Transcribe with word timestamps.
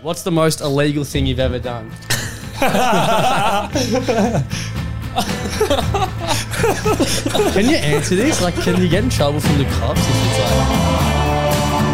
What's 0.00 0.22
the 0.22 0.30
most 0.30 0.60
illegal 0.60 1.02
thing 1.02 1.26
you've 1.26 1.40
ever 1.40 1.58
done? 1.58 1.90
can 2.60 2.70
you 7.68 7.76
answer 7.76 8.14
this? 8.14 8.40
Like, 8.40 8.54
can 8.54 8.80
you 8.80 8.88
get 8.88 9.02
in 9.02 9.10
trouble 9.10 9.40
from 9.40 9.58
the 9.58 9.64
cops 9.64 10.00
if 10.00 10.08
it's 10.08 10.38
like? 10.38 11.88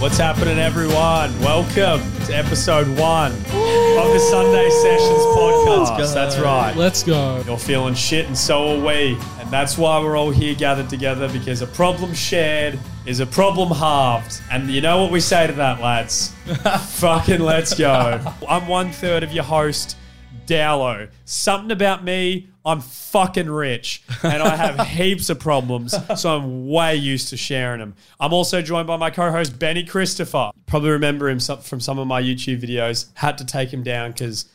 What's 0.00 0.18
happening, 0.18 0.58
everyone? 0.58 1.38
Welcome 1.40 2.00
to 2.26 2.32
episode 2.34 2.86
one 2.98 3.32
of 3.32 4.12
the 4.12 4.18
Sunday 4.18 4.68
Sessions 4.68 5.22
podcast. 5.34 6.12
That's 6.14 6.38
right. 6.38 6.76
Let's 6.76 7.02
go. 7.02 7.42
You're 7.46 7.56
feeling 7.58 7.94
shit, 7.94 8.26
and 8.26 8.36
so 8.36 8.76
are 8.76 8.84
we. 8.86 9.18
And 9.38 9.43
that's 9.54 9.78
why 9.78 10.00
we're 10.00 10.16
all 10.16 10.32
here 10.32 10.52
gathered 10.52 10.90
together 10.90 11.28
because 11.28 11.62
a 11.62 11.66
problem 11.68 12.12
shared 12.12 12.76
is 13.06 13.20
a 13.20 13.26
problem 13.26 13.70
halved. 13.70 14.40
And 14.50 14.68
you 14.68 14.80
know 14.80 15.00
what 15.00 15.12
we 15.12 15.20
say 15.20 15.46
to 15.46 15.52
that, 15.52 15.80
lads? 15.80 16.32
Fucking 16.96 17.38
let's 17.38 17.72
go. 17.72 18.20
I'm 18.48 18.66
one 18.66 18.90
third 18.90 19.22
of 19.22 19.32
your 19.32 19.44
host, 19.44 19.96
Dowlo. 20.48 21.08
Something 21.24 21.70
about 21.70 22.02
me, 22.02 22.48
I'm 22.64 22.80
fucking 22.80 23.48
rich 23.48 24.02
and 24.24 24.42
I 24.42 24.56
have 24.56 24.84
heaps 24.88 25.30
of 25.30 25.38
problems, 25.38 25.94
so 26.20 26.36
I'm 26.36 26.66
way 26.66 26.96
used 26.96 27.28
to 27.28 27.36
sharing 27.36 27.78
them. 27.78 27.94
I'm 28.18 28.32
also 28.32 28.60
joined 28.60 28.88
by 28.88 28.96
my 28.96 29.10
co 29.10 29.30
host, 29.30 29.56
Benny 29.56 29.84
Christopher. 29.84 30.50
Probably 30.66 30.90
remember 30.90 31.28
him 31.28 31.38
from 31.38 31.78
some 31.78 32.00
of 32.00 32.08
my 32.08 32.20
YouTube 32.20 32.60
videos. 32.60 33.06
Had 33.14 33.38
to 33.38 33.46
take 33.46 33.72
him 33.72 33.84
down 33.84 34.10
because 34.10 34.46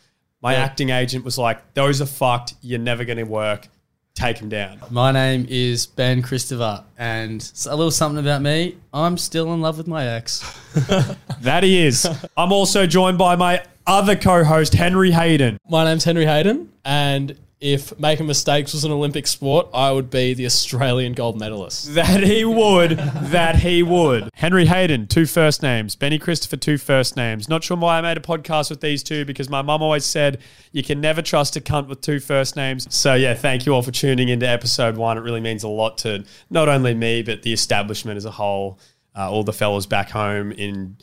my 0.42 0.56
acting 0.56 0.90
agent 0.90 1.24
was 1.24 1.38
like, 1.38 1.74
Those 1.74 2.02
are 2.02 2.06
fucked. 2.06 2.56
You're 2.62 2.80
never 2.80 3.06
going 3.06 3.18
to 3.18 3.24
work. 3.24 3.70
Take 4.20 4.40
him 4.40 4.50
down. 4.50 4.82
My 4.90 5.14
name 5.14 5.46
is 5.50 5.86
Ben 5.86 6.22
Christopher, 6.22 6.84
and 6.98 7.40
a 7.66 7.74
little 7.74 7.90
something 7.90 8.22
about 8.22 8.42
me. 8.42 8.76
I'm 8.94 9.18
still 9.18 9.54
in 9.54 9.62
love 9.62 9.78
with 9.78 9.88
my 9.88 10.06
ex. 10.06 10.44
That 11.40 11.64
he 11.64 11.86
is. 11.86 12.06
I'm 12.36 12.52
also 12.52 12.86
joined 12.86 13.18
by 13.18 13.38
my 13.38 13.64
other 13.88 14.18
co 14.18 14.44
host, 14.44 14.74
Henry 14.74 15.12
Hayden. 15.12 15.58
My 15.70 15.86
name's 15.86 16.04
Henry 16.04 16.26
Hayden, 16.26 16.70
and 16.84 17.38
if 17.62 17.98
making 18.00 18.26
mistakes 18.26 18.72
was 18.72 18.86
an 18.86 18.92
Olympic 18.92 19.28
sport, 19.28 19.68
I 19.74 19.92
would 19.92 20.10
be 20.10 20.34
the 20.34 20.46
Australian 20.46 21.12
gold 21.12 21.38
medalist. 21.38 21.94
That 21.94 22.24
he 22.24 22.46
would. 22.46 22.92
that 22.92 23.58
he 23.58 23.84
would. 23.84 24.30
Henry 24.36 24.66
Hayden, 24.66 25.08
two 25.08 25.26
first 25.26 25.62
names. 25.62 25.96
Benny 25.96 26.18
Christopher, 26.18 26.56
two 26.56 26.78
first 26.78 27.18
names. 27.18 27.50
Not 27.50 27.64
sure 27.64 27.76
why 27.76 27.98
I 27.98 28.02
made 28.02 28.16
a 28.16 28.22
podcast 28.22 28.70
with 28.70 28.80
these 28.80 29.04
two 29.04 29.26
because 29.26 29.50
my 29.50 29.62
mum 29.62 29.82
always 29.82 30.06
said 30.06 30.40
you 30.72 30.84
can 30.84 31.02
never 31.02 31.22
trust 31.22 31.58
a 31.58 31.62
cunt 31.62 31.88
with 31.88 32.00
two 32.00 32.22
first 32.22 32.56
names. 32.56 32.88
So, 32.96 33.16
yeah, 33.16 33.34
thank 33.34 33.66
you 33.66 33.74
all 33.74 33.82
for 33.82 33.92
tuning 33.92 34.30
into 34.30 34.48
episode 34.48 34.96
one. 34.96 35.18
It 35.18 35.22
really 35.22 35.42
means 35.42 35.64
a 35.64 35.68
lot 35.68 35.98
to 36.00 36.24
not 36.50 36.70
only 36.70 36.94
me, 36.94 37.24
but 37.24 37.44
the 37.44 37.52
establishment 37.52 38.16
as 38.18 38.26
a 38.26 38.32
whole. 38.32 38.80
Uh, 39.18 39.30
all 39.30 39.44
the 39.44 39.52
fellas 39.52 39.88
back 39.88 40.12
home 40.12 40.52
in 40.52 40.96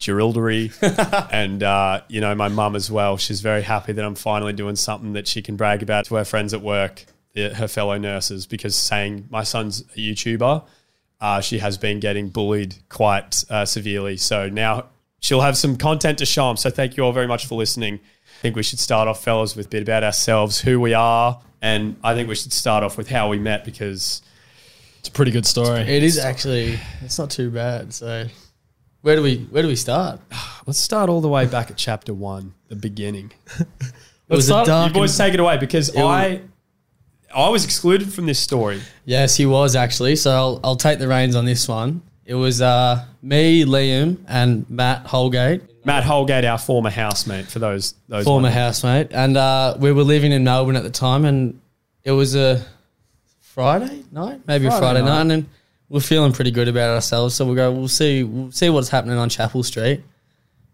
Girildery 0.00 0.72
and 1.32 1.62
uh, 1.62 2.02
you 2.08 2.20
know 2.20 2.34
my 2.34 2.48
mum 2.48 2.76
as 2.76 2.90
well. 2.90 3.16
She's 3.16 3.40
very 3.40 3.62
happy 3.62 3.92
that 3.92 4.04
I'm 4.04 4.14
finally 4.14 4.52
doing 4.52 4.76
something 4.76 5.12
that 5.14 5.26
she 5.26 5.42
can 5.42 5.56
brag 5.56 5.82
about 5.82 6.04
to 6.06 6.14
her 6.16 6.24
friends 6.24 6.54
at 6.54 6.62
work, 6.62 7.04
her 7.34 7.68
fellow 7.68 7.98
nurses, 7.98 8.46
because 8.46 8.76
saying 8.76 9.26
my 9.30 9.42
son's 9.42 9.80
a 9.80 9.98
YouTuber, 9.98 10.64
uh, 11.20 11.40
she 11.40 11.58
has 11.58 11.78
been 11.78 12.00
getting 12.00 12.28
bullied 12.28 12.76
quite 12.88 13.44
uh, 13.50 13.64
severely. 13.64 14.16
So 14.16 14.48
now 14.48 14.86
she'll 15.20 15.40
have 15.40 15.56
some 15.56 15.76
content 15.76 16.18
to 16.18 16.26
show 16.26 16.46
them. 16.48 16.56
So 16.56 16.70
thank 16.70 16.96
you 16.96 17.04
all 17.04 17.12
very 17.12 17.26
much 17.26 17.46
for 17.46 17.56
listening. 17.56 17.94
I 17.94 18.40
think 18.40 18.54
we 18.54 18.62
should 18.62 18.78
start 18.78 19.08
off, 19.08 19.24
fellas, 19.24 19.56
with 19.56 19.66
a 19.66 19.68
bit 19.68 19.82
about 19.82 20.04
ourselves, 20.04 20.60
who 20.60 20.78
we 20.78 20.94
are, 20.94 21.40
and 21.60 21.96
I 22.04 22.14
think 22.14 22.28
we 22.28 22.36
should 22.36 22.52
start 22.52 22.84
off 22.84 22.96
with 22.96 23.08
how 23.08 23.28
we 23.28 23.38
met 23.40 23.64
because 23.64 24.22
It's 25.00 25.08
a 25.08 25.12
pretty 25.12 25.32
good 25.32 25.44
story. 25.46 25.80
It 25.80 26.04
is 26.04 26.18
actually. 26.18 26.78
It's 27.02 27.18
not 27.18 27.30
too 27.30 27.50
bad. 27.50 27.92
So, 27.92 28.26
where 29.02 29.16
do 29.16 29.22
we 29.22 29.38
where 29.50 29.62
do 29.62 29.68
we 29.68 29.76
start? 29.76 30.20
let's 30.66 30.78
start 30.78 31.08
all 31.10 31.20
the 31.20 31.28
way 31.28 31.46
back 31.46 31.70
at 31.70 31.76
chapter 31.76 32.12
one, 32.14 32.54
the 32.68 32.76
beginning. 32.76 33.32
It 33.58 33.66
was 34.28 34.44
a 34.46 34.48
start- 34.48 34.66
dark. 34.66 34.94
You 34.94 35.00
boys 35.00 35.16
take 35.16 35.34
it 35.34 35.40
away 35.40 35.56
because 35.58 35.90
was- 35.92 36.04
I 36.04 36.42
I 37.34 37.48
was 37.50 37.64
excluded 37.64 38.12
from 38.12 38.26
this 38.26 38.38
story. 38.38 38.80
Yes, 39.04 39.36
he 39.36 39.46
was 39.46 39.76
actually. 39.76 40.16
So 40.16 40.30
I'll, 40.30 40.60
I'll 40.64 40.76
take 40.76 40.98
the 40.98 41.08
reins 41.08 41.36
on 41.36 41.44
this 41.44 41.68
one. 41.68 42.02
It 42.24 42.34
was 42.34 42.60
uh, 42.60 43.04
me, 43.22 43.64
Liam, 43.64 44.18
and 44.28 44.68
Matt 44.68 45.06
Holgate, 45.06 45.62
Matt 45.86 46.04
Holgate, 46.04 46.44
our 46.44 46.58
former 46.58 46.90
housemate, 46.90 47.46
for 47.46 47.58
those 47.58 47.94
those 48.08 48.24
former 48.24 48.44
wondering. 48.48 48.64
housemate, 48.64 49.08
and 49.12 49.36
uh, 49.36 49.76
we 49.78 49.92
were 49.92 50.02
living 50.02 50.32
in 50.32 50.44
Melbourne 50.44 50.76
at 50.76 50.82
the 50.82 50.90
time, 50.90 51.24
and 51.24 51.58
it 52.04 52.12
was 52.12 52.34
a 52.36 52.62
Friday 53.40 54.04
night, 54.12 54.42
maybe 54.46 54.66
a 54.66 54.70
Friday 54.70 54.80
Friday 54.80 55.00
night. 55.02 55.22
night, 55.24 55.34
and 55.34 55.46
we're 55.88 56.00
feeling 56.00 56.32
pretty 56.32 56.50
good 56.50 56.68
about 56.68 56.90
ourselves. 56.94 57.34
So 57.34 57.46
we'll 57.46 57.54
go. 57.54 57.72
We'll 57.72 57.88
see. 57.88 58.22
We'll 58.24 58.52
see 58.52 58.70
what's 58.70 58.88
happening 58.88 59.18
on 59.18 59.28
Chapel 59.28 59.62
Street. 59.62 60.02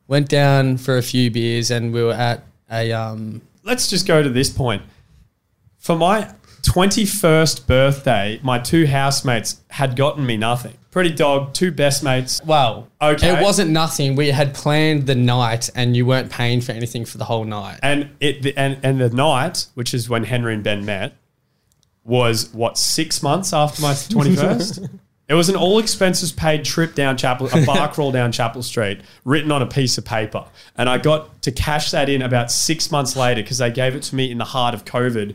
Went 0.07 0.29
down 0.29 0.77
for 0.77 0.97
a 0.97 1.03
few 1.03 1.31
beers, 1.31 1.71
and 1.71 1.93
we 1.93 2.03
were 2.03 2.13
at 2.13 2.45
a 2.71 2.93
um, 2.93 3.43
Let's 3.63 3.89
just 3.89 4.07
go 4.07 4.23
to 4.23 4.29
this 4.29 4.51
point. 4.51 4.83
For 5.79 5.97
my 5.97 6.31
21st 6.63 7.67
birthday, 7.67 8.41
my 8.43 8.59
two 8.59 8.87
housemates 8.87 9.61
had 9.71 9.97
gotten 9.97 10.25
me 10.27 10.37
nothing. 10.37 10.77
Pretty 10.91 11.11
dog, 11.11 11.53
two 11.55 11.71
best 11.73 12.03
mates. 12.05 12.41
well, 12.45 12.89
Okay. 13.03 13.37
It 13.39 13.43
wasn't 13.43 13.71
nothing. 13.71 14.15
We 14.17 14.29
had 14.29 14.55
planned 14.55 15.07
the 15.07 15.15
night, 15.15 15.69
and 15.75 15.97
you 15.97 16.07
weren't 16.07 16.31
paying 16.31 16.61
for 16.61 16.73
anything 16.73 17.05
for 17.05 17.19
the 17.19 17.25
whole 17.25 17.45
night. 17.45 17.81
And 17.83 18.11
it 18.21 18.43
the, 18.43 18.57
and 18.57 18.79
and 18.83 19.01
the 19.01 19.11
night, 19.11 19.67
which 19.75 19.93
is 19.93 20.09
when 20.09 20.25
Henry 20.25 20.55
and 20.55 20.63
Ben 20.63 20.85
met, 20.85 21.15
was 22.05 22.53
what 22.55 22.79
six 22.79 23.23
months 23.23 23.53
after 23.53 23.83
my 23.83 23.93
21st. 23.93 24.89
It 25.27 25.35
was 25.35 25.49
an 25.49 25.57
all 25.57 25.79
expenses 25.79 26.33
paid 26.33 26.65
trip 26.65 26.95
down 26.95 27.17
Chapel, 27.17 27.49
a 27.53 27.65
bar 27.65 27.89
crawl 27.93 28.13
down 28.13 28.31
Chapel 28.31 28.63
Street, 28.63 29.01
written 29.25 29.51
on 29.51 29.63
a 29.63 29.67
piece 29.67 29.97
of 29.97 30.05
paper, 30.05 30.45
and 30.77 30.89
I 30.89 30.99
got 30.99 31.41
to 31.43 31.53
cash 31.53 31.93
that 31.93 32.11
in 32.11 32.21
about 32.21 32.51
six 32.51 32.91
months 32.91 33.17
later 33.17 33.43
because 33.43 33.59
they 33.59 33.71
gave 33.71 33.95
it 33.95 34.03
to 34.05 34.15
me 34.15 34.31
in 34.31 34.37
the 34.39 34.45
heart 34.45 34.75
of 34.75 34.85
COVID. 34.85 35.35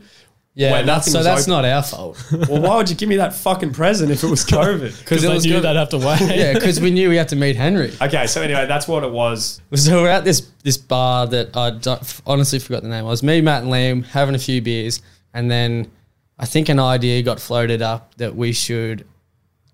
Yeah, 0.54 0.82
that's 0.82 1.12
so 1.12 1.24
that's 1.24 1.44
open. 1.44 1.52
not 1.52 1.66
our 1.66 1.82
fault. 1.82 2.24
Well, 2.50 2.62
why 2.62 2.76
would 2.76 2.90
you 2.90 2.96
give 2.96 3.08
me 3.08 3.16
that 3.16 3.34
fucking 3.34 3.72
present 3.72 4.12
if 4.12 4.24
it 4.24 4.30
was 4.30 4.46
COVID? 4.46 5.00
Because 5.00 5.22
they 5.22 5.38
knew 5.50 5.60
they'd 5.62 5.76
have 5.76 5.90
to 5.90 5.98
wait. 5.98 6.22
yeah, 6.22 6.54
because 6.54 6.82
we 6.82 6.92
knew 6.92 7.10
we 7.10 7.16
had 7.16 7.30
to 7.30 7.36
meet 7.36 7.56
Henry. 7.56 7.94
okay, 8.02 8.28
so 8.28 8.42
anyway, 8.42 8.66
that's 8.68 8.88
what 8.88 9.04
it 9.04 9.12
was. 9.12 9.62
So 9.74 10.04
we're 10.04 10.10
at 10.10 10.24
this 10.24 10.42
this 10.64 10.78
bar 10.78 11.26
that 11.28 11.56
I 11.56 11.72
don't, 11.72 12.22
honestly 12.28 12.60
forgot 12.60 12.84
the 12.84 12.90
name. 12.90 13.06
It 13.06 13.08
was 13.08 13.24
me, 13.24 13.42
Matt, 13.42 13.64
and 13.64 13.72
Liam 13.72 14.06
having 14.06 14.36
a 14.36 14.40
few 14.40 14.62
beers, 14.62 15.02
and 15.34 15.50
then 15.50 15.90
I 16.38 16.46
think 16.46 16.70
an 16.70 16.80
idea 16.80 17.22
got 17.24 17.40
floated 17.40 17.82
up 17.82 18.16
that 18.16 18.36
we 18.36 18.52
should 18.52 19.06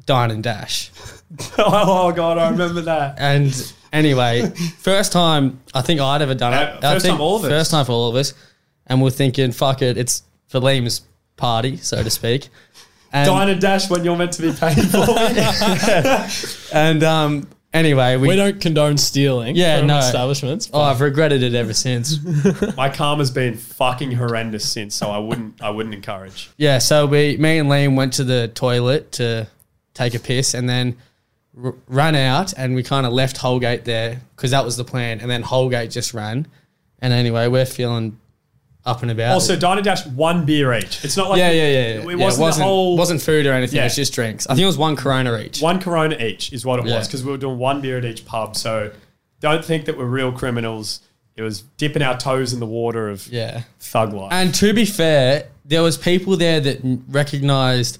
dine 0.05 0.31
and 0.31 0.43
dash. 0.43 0.91
oh 1.57 2.11
god, 2.11 2.37
I 2.37 2.49
remember 2.49 2.81
that. 2.81 3.15
And 3.17 3.73
anyway, 3.91 4.49
first 4.79 5.11
time 5.11 5.59
I 5.73 5.81
think 5.81 5.99
I'd 5.99 6.21
ever 6.21 6.35
done 6.35 6.53
it. 6.53 6.83
Uh, 6.83 6.87
I 6.89 6.93
first 6.93 7.05
think 7.05 7.13
time 7.13 7.21
all 7.21 7.37
of 7.37 7.43
us. 7.43 7.49
First 7.49 7.71
time 7.71 7.85
for 7.85 7.91
all 7.91 8.09
of 8.09 8.15
us, 8.15 8.33
and 8.87 9.01
we're 9.01 9.09
thinking, 9.09 9.51
fuck 9.51 9.81
it, 9.81 9.97
it's 9.97 10.23
for 10.47 10.59
Liam's 10.59 11.01
party, 11.37 11.77
so 11.77 12.03
to 12.03 12.09
speak. 12.09 12.49
And, 13.11 13.27
Dine 13.27 13.49
and 13.49 13.61
dash 13.61 13.89
when 13.89 14.03
you're 14.03 14.17
meant 14.17 14.33
to 14.33 14.41
be 14.41 14.51
paying 14.51 14.75
for 14.87 15.05
it. 15.07 16.69
and 16.73 17.01
um, 17.01 17.47
anyway, 17.73 18.17
we, 18.17 18.27
We 18.27 18.35
don't 18.35 18.59
condone 18.59 18.97
stealing 18.97 19.55
Yeah, 19.55 19.79
from 19.79 19.87
no. 19.87 19.99
establishments. 19.99 20.69
Oh, 20.73 20.81
I've 20.81 20.99
regretted 20.99 21.41
it 21.41 21.53
ever 21.53 21.73
since. 21.73 22.19
My 22.75 22.89
karma's 22.89 23.31
been 23.31 23.55
fucking 23.55 24.11
horrendous 24.11 24.69
since, 24.69 24.95
so 24.95 25.11
I 25.11 25.19
wouldn't 25.19 25.61
I 25.63 25.69
wouldn't 25.69 25.95
encourage. 25.95 26.49
Yeah, 26.57 26.79
so 26.79 27.05
we, 27.05 27.37
me 27.37 27.57
and 27.57 27.69
Liam 27.69 27.95
went 27.95 28.13
to 28.13 28.25
the 28.25 28.49
toilet 28.49 29.13
to 29.13 29.47
take 29.95 30.13
a 30.13 30.19
piss, 30.19 30.53
and 30.53 30.69
then 30.69 30.95
r- 31.61 31.73
ran 31.87 32.13
out, 32.15 32.53
and 32.55 32.75
we 32.75 32.83
kind 32.83 33.07
of 33.07 33.13
left 33.13 33.37
Holgate 33.37 33.83
there 33.85 34.21
because 34.35 34.51
that 34.51 34.63
was 34.63 34.77
the 34.77 34.83
plan, 34.83 35.19
and 35.21 35.29
then 35.31 35.41
Holgate 35.41 35.89
just 35.89 36.13
ran, 36.13 36.45
and 36.99 37.11
anyway, 37.11 37.47
we're 37.47 37.65
feeling 37.65 38.19
up 38.85 39.01
and 39.01 39.09
about. 39.09 39.33
Also, 39.33 39.55
Dine 39.55 39.79
and 39.79 39.83
Dash 39.85 40.05
one 40.05 40.45
beer 40.45 40.71
each. 40.75 41.03
It's 41.03 41.17
not 41.17 41.31
like 41.31 41.39
yeah, 41.39 41.49
yeah, 41.49 41.63
yeah, 41.63 41.69
yeah. 42.03 42.11
It 42.11 42.19
Yeah, 42.19 42.25
wasn't, 42.25 42.55
the 42.55 42.63
whole 42.63 42.95
wasn't 42.97 43.19
food 43.19 43.47
or 43.47 43.51
anything. 43.53 43.77
Yeah. 43.77 43.81
It 43.81 43.85
was 43.85 43.95
just 43.95 44.13
drinks. 44.13 44.45
I 44.45 44.53
think 44.53 44.61
it 44.61 44.67
was 44.67 44.77
one 44.77 44.95
Corona 44.95 45.35
each. 45.39 45.59
one 45.59 45.81
Corona 45.81 46.15
each 46.23 46.53
is 46.53 46.63
what 46.67 46.79
it 46.79 46.85
Yeah. 46.85 46.97
was 46.99 47.07
because 47.07 47.23
we 47.23 47.31
were 47.31 47.37
doing 47.39 47.57
one 47.57 47.81
beer 47.81 47.97
at 47.97 48.05
each 48.05 48.25
pub. 48.27 48.55
So 48.55 48.91
don't 49.39 49.65
think 49.65 49.85
that 49.85 49.97
we're 49.97 50.05
real 50.05 50.31
criminals. 50.31 50.99
It 51.35 51.41
was 51.41 51.61
dipping 51.77 52.03
our 52.03 52.15
toes 52.15 52.53
in 52.53 52.59
the 52.59 52.67
water 52.67 53.09
of 53.09 53.27
Yeah. 53.27 53.63
thug 53.79 54.13
life. 54.13 54.31
And 54.31 54.53
to 54.53 54.71
be 54.71 54.85
fair, 54.85 55.47
there 55.65 55.81
was 55.81 55.97
people 55.97 56.37
there 56.37 56.59
that 56.59 56.79
recognised 57.09 57.97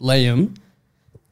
Liam 0.00 0.56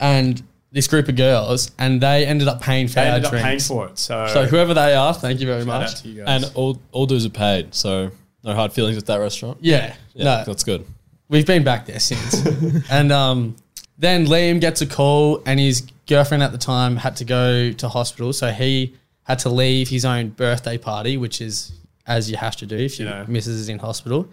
and 0.00 0.43
this 0.73 0.87
group 0.88 1.08
of 1.08 1.17
girls, 1.17 1.70
and 1.79 2.00
they 2.00 2.26
ended 2.26 2.49
up 2.49 2.61
paying 2.61 2.88
for 2.88 2.94
they 2.96 3.02
our 3.08 3.17
ended 3.17 3.26
up 3.26 3.32
paying 3.41 3.61
for 3.61 3.87
it. 3.87 3.99
So, 3.99 4.26
So 4.26 4.44
whoever 4.46 4.75
they 4.75 4.94
are, 4.94 5.14
thank 5.14 5.41
you 5.41 5.46
very 5.46 5.64
shout 5.64 5.70
out 5.75 5.81
much. 5.82 6.02
to 6.02 6.08
you 6.08 6.25
guys. 6.25 6.44
and 6.44 6.52
all, 6.56 6.81
all 6.93 7.06
dues 7.06 7.25
are 7.25 7.31
paid, 7.31 7.75
so 7.75 8.11
no 8.43 8.55
hard 8.55 8.73
feelings 8.73 8.96
with 8.96 9.06
that 9.06 9.19
restaurant. 9.20 9.58
Yeah, 9.61 9.94
Yeah, 10.14 10.25
no, 10.25 10.44
that's 10.44 10.64
good. 10.64 10.85
we've 11.29 11.46
been 11.46 11.62
back 11.64 11.87
there 11.87 12.00
since. 12.00 12.44
and 12.91 13.12
um, 13.12 13.55
then 13.99 14.26
Liam 14.26 14.61
gets 14.61 14.81
a 14.82 14.87
call, 14.87 15.43
and 15.46 15.61
his 15.61 15.87
girlfriend 16.06 16.43
at 16.43 16.50
the 16.52 16.58
time 16.58 16.97
had 16.97 17.17
to 17.17 17.25
go 17.25 17.70
to 17.73 17.88
hospital, 17.88 18.32
so 18.32 18.50
he 18.50 18.94
had 19.23 19.38
to 19.38 19.49
leave 19.49 19.88
his 19.88 20.05
own 20.05 20.31
birthday 20.31 20.76
party, 20.76 21.17
which 21.17 21.40
is 21.40 21.73
as 22.06 22.29
you 22.31 22.37
have 22.37 22.56
to 22.56 22.67
do 22.67 22.76
if 22.76 22.99
your 22.99 23.08
You 23.08 23.14
know. 23.14 23.25
missus 23.29 23.55
is 23.61 23.69
in 23.70 23.79
hospital. 23.79 24.29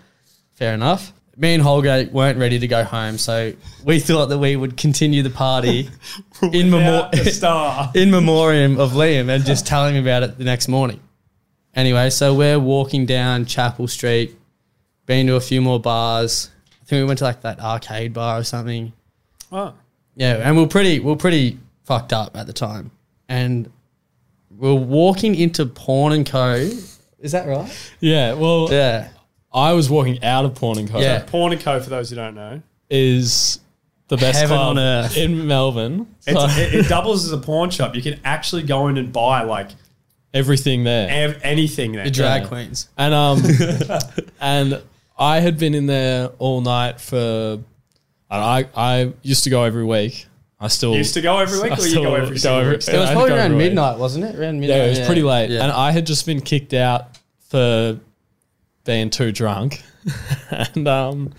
Fair 0.55 0.73
enough. 0.73 1.13
Me 1.37 1.53
and 1.53 1.63
Holgate 1.63 2.11
weren't 2.11 2.37
ready 2.37 2.59
to 2.59 2.67
go 2.67 2.83
home, 2.83 3.17
so 3.17 3.53
we 3.85 3.99
thought 3.99 4.27
that 4.27 4.37
we 4.37 4.55
would 4.55 4.75
continue 4.77 5.23
the 5.23 5.29
party 5.29 5.89
in, 6.41 6.69
memor- 6.69 7.09
the 7.13 7.31
star. 7.31 7.89
in 7.95 8.11
memoriam 8.11 8.79
of 8.79 8.91
Liam 8.91 9.29
and 9.29 9.45
just 9.45 9.65
tell 9.65 9.87
him 9.87 9.95
about 9.95 10.23
it 10.23 10.37
the 10.37 10.43
next 10.43 10.67
morning. 10.67 10.99
Anyway, 11.73 12.09
so 12.09 12.33
we're 12.33 12.59
walking 12.59 13.05
down 13.05 13.45
Chapel 13.45 13.87
Street, 13.87 14.35
been 15.05 15.27
to 15.27 15.35
a 15.35 15.41
few 15.41 15.61
more 15.61 15.79
bars. 15.79 16.49
I 16.81 16.85
think 16.85 16.99
we 17.01 17.05
went 17.05 17.19
to 17.19 17.23
like 17.23 17.41
that 17.41 17.61
arcade 17.61 18.13
bar 18.13 18.39
or 18.39 18.43
something. 18.43 18.91
Oh. 19.51 19.73
Yeah, 20.15 20.33
and 20.43 20.57
we 20.57 20.63
are 20.63 20.67
pretty 20.67 20.99
we 20.99 21.13
are 21.13 21.15
pretty 21.15 21.57
fucked 21.85 22.11
up 22.11 22.35
at 22.35 22.45
the 22.45 22.53
time. 22.53 22.91
And 23.29 23.71
we 24.57 24.69
are 24.69 24.73
walking 24.75 25.33
into 25.35 25.65
Pawn 25.65 26.11
and 26.11 26.25
Co. 26.25 26.55
Is 27.19 27.31
that 27.31 27.47
right? 27.47 27.71
Yeah, 28.01 28.33
well, 28.33 28.67
Yeah. 28.69 29.07
I 29.53 29.73
was 29.73 29.89
walking 29.89 30.23
out 30.23 30.45
of 30.45 30.55
Pawn 30.55 30.77
and 30.77 30.89
Co. 30.89 30.99
Yeah. 30.99 31.23
Pawn 31.23 31.51
and 31.51 31.61
Co. 31.61 31.79
For 31.79 31.89
those 31.89 32.09
who 32.09 32.15
don't 32.15 32.35
know, 32.35 32.61
is 32.89 33.59
the 34.07 34.17
best 34.17 34.39
Heaven 34.39 34.55
club 34.57 34.67
on 34.71 34.79
earth. 34.79 35.17
in 35.17 35.47
Melbourne. 35.47 36.07
So 36.21 36.45
it's, 36.45 36.57
it, 36.57 36.73
it 36.73 36.87
doubles 36.89 37.25
as 37.25 37.31
a 37.31 37.37
pawn 37.37 37.69
shop. 37.69 37.95
You 37.95 38.01
can 38.01 38.19
actually 38.23 38.63
go 38.63 38.87
in 38.87 38.97
and 38.97 39.11
buy 39.11 39.43
like 39.43 39.69
everything 40.33 40.83
there. 40.83 41.09
ev- 41.09 41.39
anything 41.43 41.91
there. 41.93 42.05
The 42.05 42.11
drag 42.11 42.43
Yeah. 42.43 42.47
queens. 42.47 42.89
And 42.97 43.13
um, 43.13 43.41
and 44.41 44.81
I 45.17 45.39
had 45.39 45.57
been 45.57 45.73
in 45.75 45.85
there 45.87 46.27
all 46.39 46.61
night 46.61 46.99
for. 47.01 47.59
I 48.29 48.65
I 48.75 49.13
used 49.23 49.43
to 49.43 49.49
go 49.49 49.63
every 49.63 49.83
week. 49.83 50.25
I 50.57 50.67
still 50.69 50.91
You 50.91 50.99
used 50.99 51.15
to 51.15 51.21
go 51.21 51.39
every 51.39 51.59
week, 51.59 51.71
I 51.71 51.75
or 51.75 51.81
you 51.81 51.89
still 51.89 52.03
go 52.03 52.15
every 52.15 52.37
single 52.37 52.59
every- 52.61 52.73
week? 52.77 52.87
It 52.87 52.97
was 52.97 53.09
I'd 53.09 53.13
probably 53.13 53.29
go 53.31 53.35
around 53.35 53.45
every 53.45 53.57
week. 53.57 53.65
midnight, 53.65 53.97
wasn't 53.97 54.25
it? 54.25 54.35
Around 54.39 54.59
midnight. 54.61 54.77
Yeah, 54.77 54.85
it 54.85 54.89
was 54.99 54.99
pretty 55.07 55.23
late, 55.23 55.49
Yeah. 55.49 55.63
and 55.63 55.71
I 55.71 55.91
had 55.91 56.05
just 56.05 56.25
been 56.25 56.39
kicked 56.39 56.73
out 56.73 57.17
for 57.49 57.99
being 58.83 59.09
too 59.09 59.31
drunk, 59.31 59.81
and 60.49 60.87
um, 60.87 61.33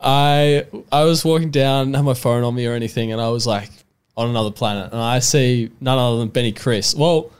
I 0.00 0.66
I 0.92 1.04
was 1.04 1.24
walking 1.24 1.50
down, 1.50 1.86
didn't 1.86 1.96
have 1.96 2.04
my 2.04 2.14
phone 2.14 2.44
on 2.44 2.54
me 2.54 2.66
or 2.66 2.74
anything, 2.74 3.12
and 3.12 3.20
I 3.20 3.28
was 3.28 3.46
like 3.46 3.70
on 4.16 4.28
another 4.30 4.50
planet, 4.50 4.92
and 4.92 5.00
I 5.00 5.18
see 5.20 5.70
none 5.80 5.98
other 5.98 6.18
than 6.18 6.28
Benny 6.28 6.52
Chris. 6.52 6.94
Well, 6.94 7.30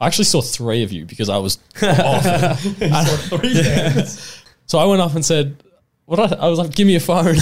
I 0.00 0.06
actually 0.06 0.24
saw 0.26 0.40
three 0.40 0.82
of 0.82 0.92
you 0.92 1.04
because 1.06 1.28
I 1.28 1.38
was 1.38 1.58
off. 1.82 2.24
so 4.66 4.78
I 4.78 4.84
went 4.84 5.00
up 5.02 5.14
and 5.14 5.24
said, 5.24 5.56
"What?" 6.06 6.20
I, 6.20 6.36
I 6.36 6.48
was 6.48 6.58
like, 6.58 6.74
"Give 6.74 6.86
me 6.86 6.92
your 6.92 7.00
phone." 7.00 7.36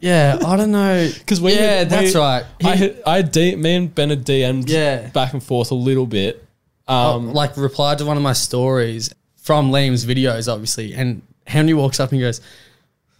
yeah, 0.00 0.38
I 0.44 0.56
don't 0.56 0.70
know. 0.70 1.10
Because 1.18 1.40
we, 1.40 1.54
yeah, 1.54 1.78
had- 1.78 1.90
that's 1.90 2.14
we- 2.14 2.20
right. 2.20 2.44
I 2.64 2.76
He- 2.76 2.82
had, 2.84 3.02
I 3.06 3.16
had 3.16 3.32
D, 3.32 3.56
me 3.56 3.74
and 3.76 3.94
Ben 3.94 4.10
had 4.10 4.24
DM'd 4.24 4.68
Yeah. 4.70 5.08
back 5.08 5.32
and 5.34 5.42
forth 5.42 5.70
a 5.70 5.74
little 5.74 6.06
bit. 6.06 6.44
um, 6.88 6.96
Um, 6.96 7.32
like 7.34 7.56
replied 7.56 7.98
to 7.98 8.04
one 8.06 8.16
of 8.16 8.22
my 8.22 8.32
stories 8.32 9.12
from 9.50 9.72
Liam's 9.72 10.06
videos, 10.06 10.46
obviously, 10.46 10.94
and 10.94 11.22
Henry 11.44 11.74
walks 11.74 11.98
up 11.98 12.12
and 12.12 12.20
he 12.20 12.24
goes, 12.24 12.40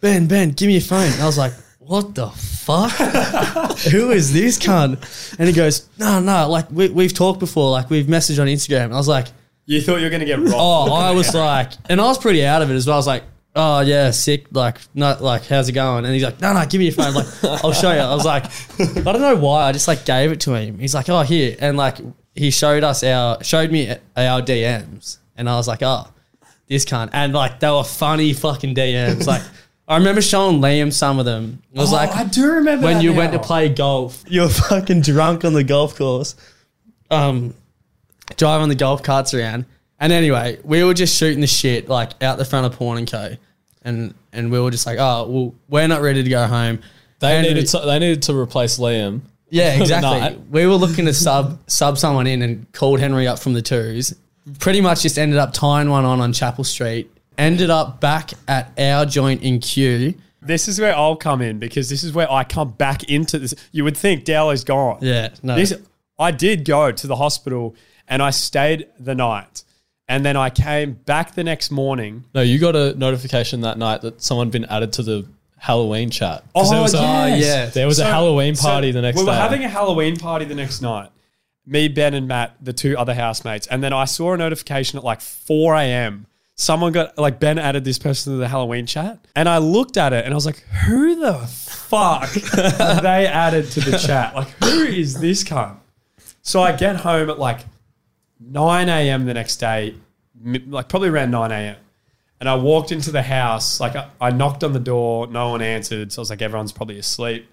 "Ben, 0.01 0.29
Ben, 0.29 0.51
give 0.51 0.69
me 0.69 0.75
your 0.75 0.81
phone." 0.81 1.11
And 1.11 1.21
I 1.21 1.27
was 1.27 1.37
like, 1.37 1.53
"What 1.81 2.15
the 2.15 2.29
fuck? 2.29 2.93
Who 3.91 4.13
is 4.13 4.33
this 4.33 4.57
cunt?" 4.57 5.35
And 5.41 5.49
he 5.49 5.53
goes, 5.53 5.89
"No, 5.99 6.21
no, 6.21 6.49
like 6.49 6.71
we, 6.71 6.89
we've 6.89 7.13
talked 7.13 7.41
before, 7.41 7.73
like 7.73 7.91
we've 7.91 8.07
messaged 8.07 8.41
on 8.41 8.47
Instagram." 8.47 8.85
And 8.85 8.95
I 8.95 8.97
was 8.97 9.09
like, 9.09 9.27
You 9.67 9.81
thought 9.81 9.97
you 9.97 10.05
were 10.05 10.09
going 10.11 10.21
to 10.21 10.27
get 10.27 10.39
robbed. 10.39 10.53
"Oh, 10.55 10.93
I 10.93 11.11
was 11.11 11.35
like," 11.35 11.73
and 11.89 12.01
I 12.01 12.05
was 12.05 12.17
pretty 12.17 12.47
out 12.47 12.63
of 12.63 12.71
it 12.71 12.75
as 12.75 12.87
well. 12.87 12.95
I 12.95 12.99
was 12.99 13.09
like. 13.09 13.25
Oh 13.57 13.81
yeah, 13.81 14.13
sick. 14.13 14.47
Like, 14.53 14.79
not 14.95 15.21
like, 15.21 15.45
how's 15.47 15.69
it 15.69 15.73
going? 15.73 16.05
And 16.05 16.15
he's 16.15 16.23
like, 16.23 16.41
no, 16.41 16.53
no, 16.53 16.65
give 16.67 16.79
me 16.79 16.85
your 16.85 16.95
phone. 16.95 17.15
Like, 17.15 17.27
I'll 17.43 17.73
show 17.73 17.91
you. 17.91 17.99
I 17.99 18.15
was 18.15 18.25
like, 18.25 18.45
I 18.79 19.01
don't 19.13 19.21
know 19.21 19.35
why. 19.35 19.65
I 19.65 19.73
just 19.73 19.89
like 19.89 20.05
gave 20.05 20.31
it 20.31 20.39
to 20.43 20.55
him. 20.55 20.79
He's 20.79 20.95
like, 20.95 21.09
oh 21.09 21.23
here, 21.23 21.57
and 21.59 21.77
like 21.77 21.97
he 22.37 22.53
showed 22.53 22.85
us 22.85 23.03
our, 23.03 23.43
showed 23.43 23.73
me 23.73 23.91
our 24.17 24.41
DMs, 24.41 25.19
and 25.37 25.51
I 25.51 25.57
was 25.57 25.67
like, 25.67 25.83
oh, 25.83 26.07
this 26.71 26.87
cunt. 26.87 27.11
And 27.13 27.35
like 27.35 27.61
they 27.61 27.69
were 27.69 27.85
funny 27.85 28.33
fucking 28.33 28.75
DMs. 28.75 29.27
Like 29.27 29.43
I 29.87 29.97
remember 29.99 30.23
showing 30.23 30.61
Liam 30.61 30.91
some 30.93 31.19
of 31.19 31.27
them. 31.27 31.63
It 31.75 31.79
was 31.81 31.93
Oh, 31.93 31.97
like 31.97 32.11
I 32.17 32.25
do 32.25 32.51
remember 32.53 32.87
when 32.87 32.97
that 32.99 33.03
you 33.05 33.11
now. 33.13 33.19
went 33.19 33.33
to 33.35 33.39
play 33.41 33.69
golf. 33.69 34.25
You 34.29 34.43
were 34.43 34.49
fucking 34.49 35.03
drunk 35.03 35.45
on 35.45 35.53
the 35.53 35.65
golf 35.65 35.97
course. 35.97 36.37
Um, 37.11 37.55
driving 38.37 38.69
the 38.69 38.75
golf 38.77 39.03
carts 39.03 39.35
around. 39.35 39.67
And 39.99 40.13
anyway, 40.13 40.59
we 40.65 40.83
were 40.85 40.95
just 40.95 41.17
shooting 41.17 41.41
the 41.41 41.47
shit 41.47 41.89
like 41.89 42.23
out 42.23 42.39
the 42.39 42.45
front 42.45 42.67
of 42.67 42.79
Pawn 42.79 42.97
and 42.99 43.11
Co. 43.11 43.35
And 43.83 44.15
and 44.33 44.51
we 44.53 44.61
were 44.61 44.71
just 44.71 44.87
like, 44.87 44.99
oh 44.99 45.27
well, 45.29 45.55
we're 45.69 45.89
not 45.89 46.01
ready 46.03 46.23
to 46.23 46.31
go 46.31 46.47
home. 46.47 46.81
they 47.19 47.37
And- 47.37 47.47
needed 47.47 47.67
to, 47.69 47.79
they 47.81 47.99
needed 47.99 48.23
to 48.23 48.35
replace 48.39 48.79
Liam. 48.79 49.23
yeah, 49.51 49.75
exactly. 49.81 50.21
night. 50.21 50.41
we 50.51 50.67
were 50.67 50.75
looking 50.77 51.07
to 51.07 51.13
sub 51.13 51.59
sub 51.69 51.99
someone 51.99 52.27
in 52.29 52.43
and 52.43 52.71
called 52.73 53.01
Henry 53.01 53.27
up 53.27 53.41
from 53.41 53.55
the 53.55 53.63
twos. 53.63 54.15
Pretty 54.59 54.81
much 54.81 55.03
just 55.03 55.19
ended 55.19 55.39
up 55.39 55.53
tying 55.53 55.89
one 55.91 56.05
on 56.05 56.21
on 56.21 56.33
Chapel 56.33 56.65
Street. 56.65 57.11
Ended 57.39 57.71
up 57.71 58.01
back 58.01 58.33
at 58.49 58.79
our 58.79 59.07
joint 59.07 59.43
in 59.43 59.61
Kew. 59.61 60.15
This 60.43 60.69
is 60.69 60.81
where 60.81 60.95
I'll 60.97 61.17
come 61.17 61.43
in 61.43 61.59
because 61.59 61.89
this 61.89 62.03
is 62.03 62.13
where 62.13 62.31
I 62.31 62.45
come 62.45 62.73
back 62.73 63.05
into 63.05 63.39
this. 63.39 63.55
You 63.73 63.85
would 63.85 63.97
think 63.97 64.25
Dowlow's 64.25 64.65
gone. 64.65 64.99
Yeah, 65.03 65.31
no. 65.43 65.55
This, 65.55 65.75
I 66.19 66.31
did 66.31 66.65
go 66.65 66.93
to 66.93 67.07
the 67.07 67.17
hospital 67.17 67.75
and 68.09 68.23
I 68.23 68.31
stayed 68.31 68.89
the 68.99 69.15
night. 69.15 69.65
And 70.09 70.25
then 70.27 70.37
I 70.37 70.51
came 70.51 70.95
back 70.95 71.35
the 71.35 71.45
next 71.45 71.71
morning. 71.71 72.25
No, 72.35 72.43
you 72.43 72.59
got 72.59 72.75
a 72.75 72.95
notification 72.95 73.61
that 73.61 73.79
night 73.79 74.03
that 74.03 74.21
someone 74.21 74.49
had 74.49 74.53
been 74.53 74.65
added 74.65 74.93
to 74.95 75.03
the 75.05 75.27
Halloween 75.57 76.11
chat. 76.11 76.43
'Cause 76.53 76.71
there 76.71 76.81
oh, 76.81 76.83
was, 76.83 76.95
a, 76.95 76.99
ah, 76.99 77.27
yes. 77.27 77.45
yeah. 77.45 77.67
there 77.67 77.87
was 77.87 78.01
a 78.01 78.05
Halloween 78.05 78.57
party 78.57 78.91
the 78.91 79.03
next 79.03 79.19
we 79.19 79.25
day. 79.25 79.31
were 79.31 79.37
having 79.37 79.63
a 79.63 79.69
Halloween 79.69 80.17
party 80.17 80.47
the 80.47 80.55
next 80.55 80.81
night. 80.83 81.11
Me, 81.71 81.87
Ben, 81.87 82.15
and 82.15 82.27
Matt, 82.27 82.57
the 82.61 82.73
two 82.73 82.99
other 82.99 83.15
housemates. 83.15 83.69
And 83.69 83.81
then 83.81 83.93
I 83.93 84.05
saw 84.05 84.35
a 84.35 84.37
notification 84.37 84.99
at 84.99 85.05
like 85.05 85.21
4 85.21 85.77
a.m. 85.77 86.27
Someone 86.57 86.93
got, 86.93 87.17
like, 87.17 87.39
Ben 87.39 87.59
added 87.59 87.85
this 87.85 87.97
person 87.99 88.33
to 88.33 88.39
the 88.39 88.49
Halloween 88.49 88.87
chat. 88.87 89.19
And 89.37 89.49
I 89.49 89.59
looked 89.59 89.97
at 89.97 90.13
it 90.13 90.25
and 90.25 90.35
I 90.35 90.37
was 90.37 90.45
like, 90.45 90.59
who 90.85 91.15
the 91.15 91.39
fuck 91.39 92.29
they 92.33 93.27
added 93.27 93.71
to 93.71 93.81
the 93.81 93.97
chat? 93.99 94.35
Like, 94.35 94.49
who 94.63 94.83
is 94.83 95.21
this 95.21 95.45
cunt? 95.45 95.77
So 96.43 96.61
I 96.61 96.73
get 96.73 96.97
home 96.97 97.31
at 97.31 97.39
like 97.39 97.61
9 98.41 98.89
a.m. 98.89 99.27
the 99.27 99.35
next 99.35 99.59
day, 99.59 99.95
like 100.43 100.89
probably 100.89 101.09
around 101.09 101.31
9 101.31 101.53
a.m. 101.53 101.77
And 102.41 102.49
I 102.49 102.57
walked 102.57 102.91
into 102.91 103.13
the 103.13 103.23
house, 103.23 103.79
like 103.79 103.95
I, 103.95 104.09
I 104.21 104.31
knocked 104.31 104.65
on 104.65 104.73
the 104.73 104.81
door, 104.81 105.29
no 105.29 105.51
one 105.51 105.63
answered. 105.63 106.11
So 106.11 106.21
I 106.21 106.23
was 106.23 106.31
like, 106.31 106.43
everyone's 106.43 106.73
probably 106.73 106.99
asleep. 106.99 107.47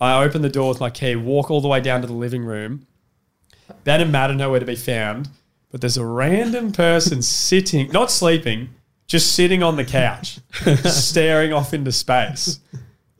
I 0.00 0.24
open 0.24 0.40
the 0.42 0.48
door 0.48 0.70
with 0.70 0.80
my 0.80 0.90
key, 0.90 1.16
walk 1.16 1.50
all 1.50 1.60
the 1.60 1.68
way 1.68 1.80
down 1.80 2.00
to 2.00 2.06
the 2.06 2.14
living 2.14 2.44
room. 2.44 2.86
Ben 3.84 4.00
and 4.00 4.12
Matt 4.12 4.30
are 4.30 4.34
nowhere 4.34 4.60
to 4.60 4.66
be 4.66 4.76
found, 4.76 5.28
but 5.70 5.80
there's 5.80 5.96
a 5.96 6.04
random 6.04 6.72
person 6.72 7.22
sitting, 7.22 7.90
not 7.92 8.10
sleeping, 8.10 8.70
just 9.06 9.32
sitting 9.32 9.62
on 9.62 9.76
the 9.76 9.84
couch, 9.84 10.40
staring 10.84 11.52
off 11.52 11.72
into 11.72 11.92
space. 11.92 12.60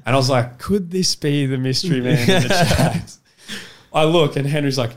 And 0.04 0.14
I 0.14 0.18
was 0.18 0.30
like, 0.30 0.58
could 0.58 0.90
this 0.90 1.16
be 1.16 1.46
the 1.46 1.58
mystery 1.58 2.00
man 2.00 2.18
in 2.18 2.42
the 2.42 2.48
chat? 2.48 3.16
I 3.92 4.04
look 4.04 4.36
and 4.36 4.46
Henry's 4.46 4.78
like, 4.78 4.92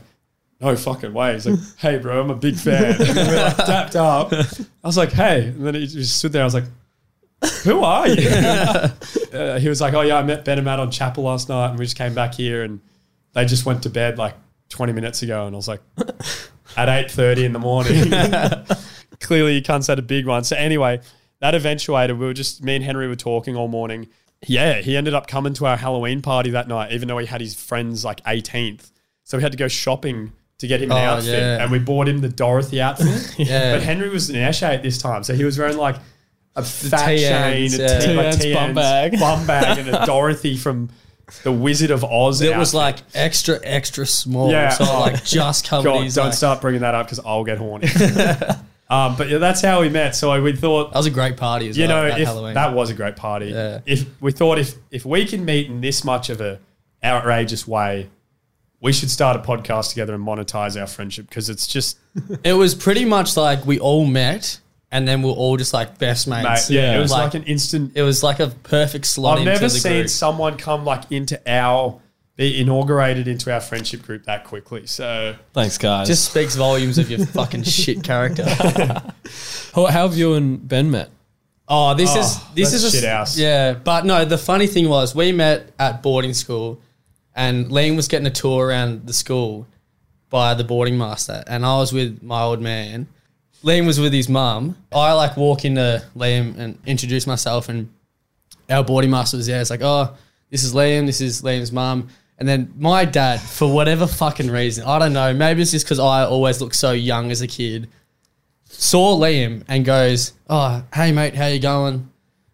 no 0.60 0.76
fucking 0.76 1.12
way. 1.12 1.32
He's 1.32 1.46
like, 1.46 1.58
hey, 1.78 1.98
bro, 1.98 2.20
I'm 2.20 2.30
a 2.30 2.34
big 2.34 2.56
fan. 2.56 3.00
And 3.00 3.16
we're 3.16 3.36
like 3.36 3.56
tapped 3.56 3.96
up. 3.96 4.32
I 4.32 4.86
was 4.86 4.96
like, 4.96 5.10
hey. 5.10 5.48
And 5.48 5.66
then 5.66 5.74
he 5.74 5.86
just 5.86 6.18
stood 6.18 6.32
there. 6.32 6.42
I 6.42 6.44
was 6.44 6.54
like, 6.54 6.64
who 7.64 7.80
are 7.82 8.06
you? 8.08 8.28
uh, 9.32 9.58
he 9.58 9.68
was 9.68 9.80
like, 9.80 9.94
oh, 9.94 10.02
yeah, 10.02 10.18
I 10.18 10.22
met 10.22 10.44
Ben 10.44 10.58
and 10.58 10.64
Matt 10.64 10.80
on 10.80 10.90
Chapel 10.90 11.24
last 11.24 11.48
night 11.48 11.70
and 11.70 11.78
we 11.78 11.86
just 11.86 11.96
came 11.96 12.14
back 12.14 12.34
here 12.34 12.62
and 12.62 12.80
they 13.32 13.46
just 13.46 13.64
went 13.64 13.82
to 13.84 13.90
bed 13.90 14.18
like 14.18 14.34
20 14.70 14.92
minutes 14.94 15.22
ago. 15.22 15.46
And 15.46 15.54
I 15.54 15.56
was 15.56 15.68
like, 15.68 15.80
at 16.76 16.88
8.30 16.88 17.44
in 17.44 17.52
the 17.52 17.58
morning. 17.58 18.10
Clearly, 19.20 19.54
you 19.54 19.62
can't 19.62 19.84
set 19.84 19.98
a 19.98 20.02
big 20.02 20.26
one. 20.26 20.44
So 20.44 20.56
anyway, 20.56 21.00
that 21.40 21.54
eventuated. 21.54 22.18
We 22.18 22.26
were 22.26 22.32
just, 22.34 22.62
me 22.64 22.76
and 22.76 22.84
Henry 22.84 23.06
were 23.08 23.16
talking 23.16 23.54
all 23.56 23.68
morning. 23.68 24.08
Yeah, 24.46 24.80
he 24.80 24.96
ended 24.96 25.12
up 25.12 25.26
coming 25.26 25.52
to 25.54 25.66
our 25.66 25.76
Halloween 25.76 26.22
party 26.22 26.50
that 26.50 26.66
night, 26.68 26.92
even 26.92 27.08
though 27.08 27.18
he 27.18 27.26
had 27.26 27.40
his 27.42 27.54
friend's 27.54 28.04
like 28.04 28.24
18th. 28.24 28.90
So 29.24 29.36
we 29.36 29.42
had 29.42 29.52
to 29.52 29.58
go 29.58 29.68
shopping 29.68 30.32
to 30.58 30.66
get 30.66 30.80
him 30.82 30.90
an 30.90 30.96
Oh, 30.96 31.00
outfit. 31.00 31.38
yeah. 31.38 31.62
And 31.62 31.70
we 31.70 31.78
bought 31.78 32.08
him 32.08 32.20
the 32.20 32.28
Dorothy 32.28 32.80
outfit. 32.80 33.34
Yeah. 33.38 33.74
But 33.76 33.82
Henry 33.82 34.08
was 34.08 34.30
an 34.30 34.36
airshade 34.36 34.74
at 34.76 34.82
this 34.82 34.98
time. 34.98 35.24
So 35.24 35.34
he 35.34 35.44
was 35.44 35.58
wearing 35.58 35.76
like 35.76 35.96
a 36.56 36.62
fat 36.62 37.16
chain, 37.16 37.72
a 37.74 37.76
yeah. 37.76 37.98
T- 38.00 38.14
like 38.14 38.54
bum 38.54 38.74
bag. 38.74 39.18
bum 39.20 39.46
bag, 39.46 39.78
and 39.78 39.88
a 39.88 40.04
Dorothy 40.06 40.56
from 40.56 40.88
the 41.42 41.52
Wizard 41.52 41.90
of 41.90 42.04
Oz. 42.04 42.40
It 42.42 42.56
was 42.56 42.74
like 42.74 42.98
extra, 43.14 43.58
extra 43.62 44.06
small. 44.06 44.50
Yeah. 44.50 44.70
So 44.70 44.84
like 44.84 45.24
just 45.24 45.66
covered 45.68 45.84
God, 45.88 46.04
his. 46.04 46.14
don't 46.14 46.26
like- 46.26 46.34
start 46.34 46.60
bringing 46.60 46.80
that 46.82 46.94
up 46.94 47.06
because 47.06 47.20
I'll 47.20 47.44
get 47.44 47.58
horny. 47.58 47.88
um, 48.90 49.16
but 49.16 49.28
yeah, 49.28 49.38
that's 49.38 49.60
how 49.62 49.80
we 49.80 49.88
met. 49.88 50.14
So 50.16 50.40
we 50.42 50.54
thought, 50.56 50.92
That 50.92 50.98
was 50.98 51.06
a 51.06 51.10
great 51.10 51.36
party 51.36 51.68
as 51.68 51.78
you 51.78 51.86
well. 51.88 52.02
know, 52.04 52.08
that 52.10 52.20
if 52.20 52.26
Halloween. 52.28 52.54
that 52.54 52.74
was 52.74 52.90
a 52.90 52.94
great 52.94 53.16
party. 53.16 53.46
Yeah. 53.46 53.80
If 53.86 54.06
we 54.20 54.32
thought 54.32 54.58
if 54.58 54.74
if 54.90 55.04
we 55.04 55.24
can 55.26 55.44
meet 55.44 55.68
in 55.68 55.80
this 55.80 56.04
much 56.04 56.30
of 56.30 56.40
a 56.40 56.58
outrageous 57.02 57.66
way, 57.66 58.08
we 58.80 58.92
should 58.92 59.10
start 59.10 59.36
a 59.36 59.40
podcast 59.40 59.90
together 59.90 60.14
and 60.14 60.26
monetize 60.26 60.78
our 60.80 60.86
friendship 60.86 61.28
because 61.28 61.48
it's 61.50 61.66
just 61.66 61.98
it 62.44 62.54
was 62.54 62.74
pretty 62.74 63.04
much 63.04 63.36
like 63.36 63.64
we 63.66 63.78
all 63.78 64.06
met 64.06 64.58
and 64.92 65.06
then 65.06 65.22
we're 65.22 65.30
all 65.32 65.56
just 65.56 65.72
like 65.72 65.98
best 65.98 66.26
mates. 66.28 66.68
mate, 66.70 66.76
yeah, 66.76 66.92
Yeah. 66.92 66.98
it 66.98 67.00
was 67.00 67.10
like, 67.12 67.24
Like, 67.32 67.34
an 67.34 67.44
instant. 67.44 67.92
It 67.94 68.02
was 68.02 68.22
like 68.22 68.40
a 68.40 68.48
perfect 68.48 69.06
slot 69.06 69.34
I've 69.34 69.40
into 69.40 69.52
never 69.52 69.64
the 69.64 69.70
seen 69.70 69.92
group. 69.92 70.08
someone 70.08 70.56
come 70.56 70.84
like 70.84 71.10
into 71.10 71.40
our 71.50 72.00
be 72.36 72.58
inaugurated 72.58 73.28
into 73.28 73.52
our 73.52 73.60
friendship 73.60 74.00
group 74.02 74.24
that 74.24 74.44
quickly. 74.44 74.86
So 74.86 75.36
Thanks, 75.52 75.76
guys. 75.76 76.06
Just 76.08 76.24
speaks 76.30 76.56
volumes 76.56 76.96
of 76.96 77.10
your 77.10 77.26
fucking 77.26 77.62
shit 77.64 78.02
character. 78.02 78.44
how, 79.74 79.86
how 79.86 80.08
have 80.08 80.16
you 80.16 80.34
and 80.34 80.66
Ben 80.66 80.90
met? 80.90 81.10
Oh, 81.68 81.94
this 81.94 82.10
Oh, 82.16 82.20
is 82.20 82.36
this 82.54 82.70
that's 82.72 82.82
is 82.82 82.84
a 82.84 82.90
shit 82.90 83.04
s- 83.04 83.10
house. 83.10 83.38
Yeah, 83.38 83.74
but 83.74 84.04
no. 84.04 84.24
The 84.24 84.38
funny 84.38 84.66
thing 84.66 84.88
was, 84.88 85.14
we 85.14 85.30
met 85.32 85.70
at 85.78 86.02
boarding 86.02 86.32
school, 86.34 86.80
and 87.36 87.66
Liam 87.66 87.94
was 87.94 88.08
getting 88.08 88.26
a 88.26 88.30
tour 88.30 88.66
around 88.66 89.06
the 89.06 89.12
school 89.12 89.66
by 90.30 90.54
the 90.54 90.64
boarding 90.64 90.98
master, 90.98 91.44
and 91.46 91.64
I 91.64 91.76
was 91.76 91.92
with 91.92 92.22
my 92.22 92.42
old 92.42 92.60
man. 92.60 93.06
Liam 93.62 93.86
was 93.86 94.00
with 94.00 94.12
his 94.12 94.28
mum. 94.28 94.76
I 94.92 95.12
like 95.12 95.36
walk 95.36 95.64
into 95.64 96.02
Liam 96.16 96.56
and 96.58 96.78
introduce 96.86 97.26
myself, 97.26 97.68
and 97.68 97.88
our 98.70 98.82
boarding 98.84 99.10
master 99.10 99.36
was 99.36 99.46
there. 99.46 99.60
It's 99.60 99.70
like, 99.70 99.82
oh, 99.82 100.16
this 100.50 100.64
is 100.64 100.74
Liam. 100.74 101.06
This 101.06 101.20
is 101.20 101.42
Liam's 101.42 101.72
mum. 101.72 102.08
And 102.38 102.48
then 102.48 102.72
my 102.78 103.04
dad, 103.04 103.38
for 103.40 103.70
whatever 103.72 104.06
fucking 104.06 104.50
reason, 104.50 104.84
I 104.86 104.98
don't 104.98 105.12
know. 105.12 105.34
Maybe 105.34 105.60
it's 105.60 105.72
just 105.72 105.84
because 105.84 105.98
I 105.98 106.24
always 106.24 106.60
look 106.62 106.72
so 106.72 106.92
young 106.92 107.30
as 107.30 107.42
a 107.42 107.46
kid 107.46 107.88
saw 108.72 109.16
Liam 109.18 109.64
and 109.68 109.84
goes, 109.84 110.32
"Oh, 110.48 110.82
hey 110.94 111.10
mate, 111.12 111.34
how 111.34 111.46
you 111.48 111.58
going? 111.58 112.08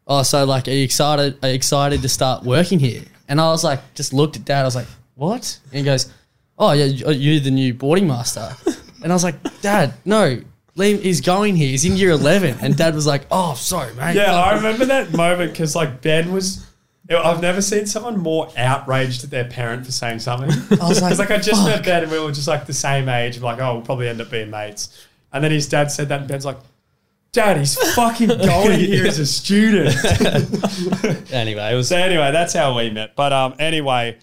Oh, 0.07 0.23
so 0.23 0.45
like, 0.47 0.67
are 0.67 0.71
you 0.73 0.83
excited? 0.83 1.39
Are 1.43 1.49
you 1.49 1.55
excited 1.55 2.01
to 2.03 2.09
start 2.09 2.43
working 2.43 2.79
here?" 2.79 3.03
And 3.29 3.39
I 3.41 3.49
was 3.51 3.63
like, 3.63 3.81
just 3.95 4.13
looked 4.15 4.35
at 4.37 4.45
Dad. 4.47 4.63
I 4.63 4.65
was 4.65 4.75
like, 4.75 4.87
"What?" 5.15 5.59
And 5.71 5.79
he 5.81 5.85
goes, 5.85 6.11
"Oh 6.59 6.73
yeah, 6.73 6.87
you- 6.87 7.11
you're 7.11 7.41
the 7.41 7.51
new 7.51 7.75
boarding 7.75 8.07
master." 8.09 8.57
And 9.03 9.13
I 9.13 9.15
was 9.15 9.25
like, 9.25 9.37
"Dad, 9.61 9.93
no, 10.07 10.41
Liam 10.77 10.99
is 10.99 11.21
going 11.21 11.57
here. 11.57 11.69
He's 11.69 11.85
in 11.85 11.97
year 11.97 12.11
11." 12.11 12.59
And 12.61 12.77
Dad 12.77 12.95
was 12.95 13.07
like, 13.07 13.27
"Oh, 13.31 13.55
sorry, 13.55 13.95
mate." 13.95 14.15
Yeah, 14.15 14.35
I 14.35 14.55
remember 14.55 14.85
that 14.87 15.13
moment 15.13 15.53
because 15.53 15.75
like 15.75 16.03
Ben 16.03 16.33
was. 16.33 16.65
I've 17.09 17.41
never 17.41 17.63
seen 17.63 17.87
someone 17.87 18.19
more 18.19 18.49
outraged 18.57 19.23
at 19.23 19.31
their 19.31 19.45
parent 19.45 19.87
for 19.87 19.93
saying 19.93 20.19
something. 20.19 20.51
I 20.81 20.89
was 20.89 21.01
like, 21.01 21.17
like 21.19 21.31
I 21.31 21.39
just 21.39 21.63
"Fuck." 21.63 21.77
met 21.77 21.85
Ben 21.85 22.03
and 22.03 22.11
we 22.11 22.19
were 22.19 22.33
just 22.33 22.49
like 22.49 22.67
the 22.67 22.73
same 22.73 23.09
age. 23.09 23.41
Like, 23.41 23.61
oh, 23.61 23.75
we'll 23.75 23.83
probably 23.83 24.09
end 24.09 24.21
up 24.21 24.29
being 24.29 24.51
mates. 24.51 25.07
And 25.33 25.45
then 25.45 25.53
his 25.53 25.69
dad 25.69 25.93
said 25.93 26.09
that, 26.09 26.21
and 26.21 26.29
Ben's 26.29 26.45
like, 26.45 26.59
"Dad, 27.33 27.59
he's 27.59 27.77
fucking 27.95 28.29
going 28.29 28.81
here 28.81 29.07
as 29.07 29.19
a 29.19 29.27
student." 29.27 29.95
Anyway, 31.33 31.73
it 31.73 31.75
was 31.75 31.89
so 31.89 31.97
anyway, 31.97 32.33
that's 32.33 32.55
how 32.55 32.77
we 32.77 32.89
met. 32.91 33.15
But 33.15 33.33
um, 33.33 33.55
anyway, 33.59 34.19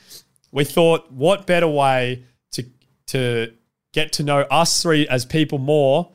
we 0.51 0.63
thought, 0.63 1.12
what 1.12 1.45
better 1.45 1.67
way 1.67 2.24
to 2.51 2.65
to 3.07 3.53
get 3.93 4.13
to 4.13 4.24
know 4.24 4.41
us 4.41 4.81
three 4.81 5.07
as 5.07 5.25
people 5.25 5.57
more 5.60 6.12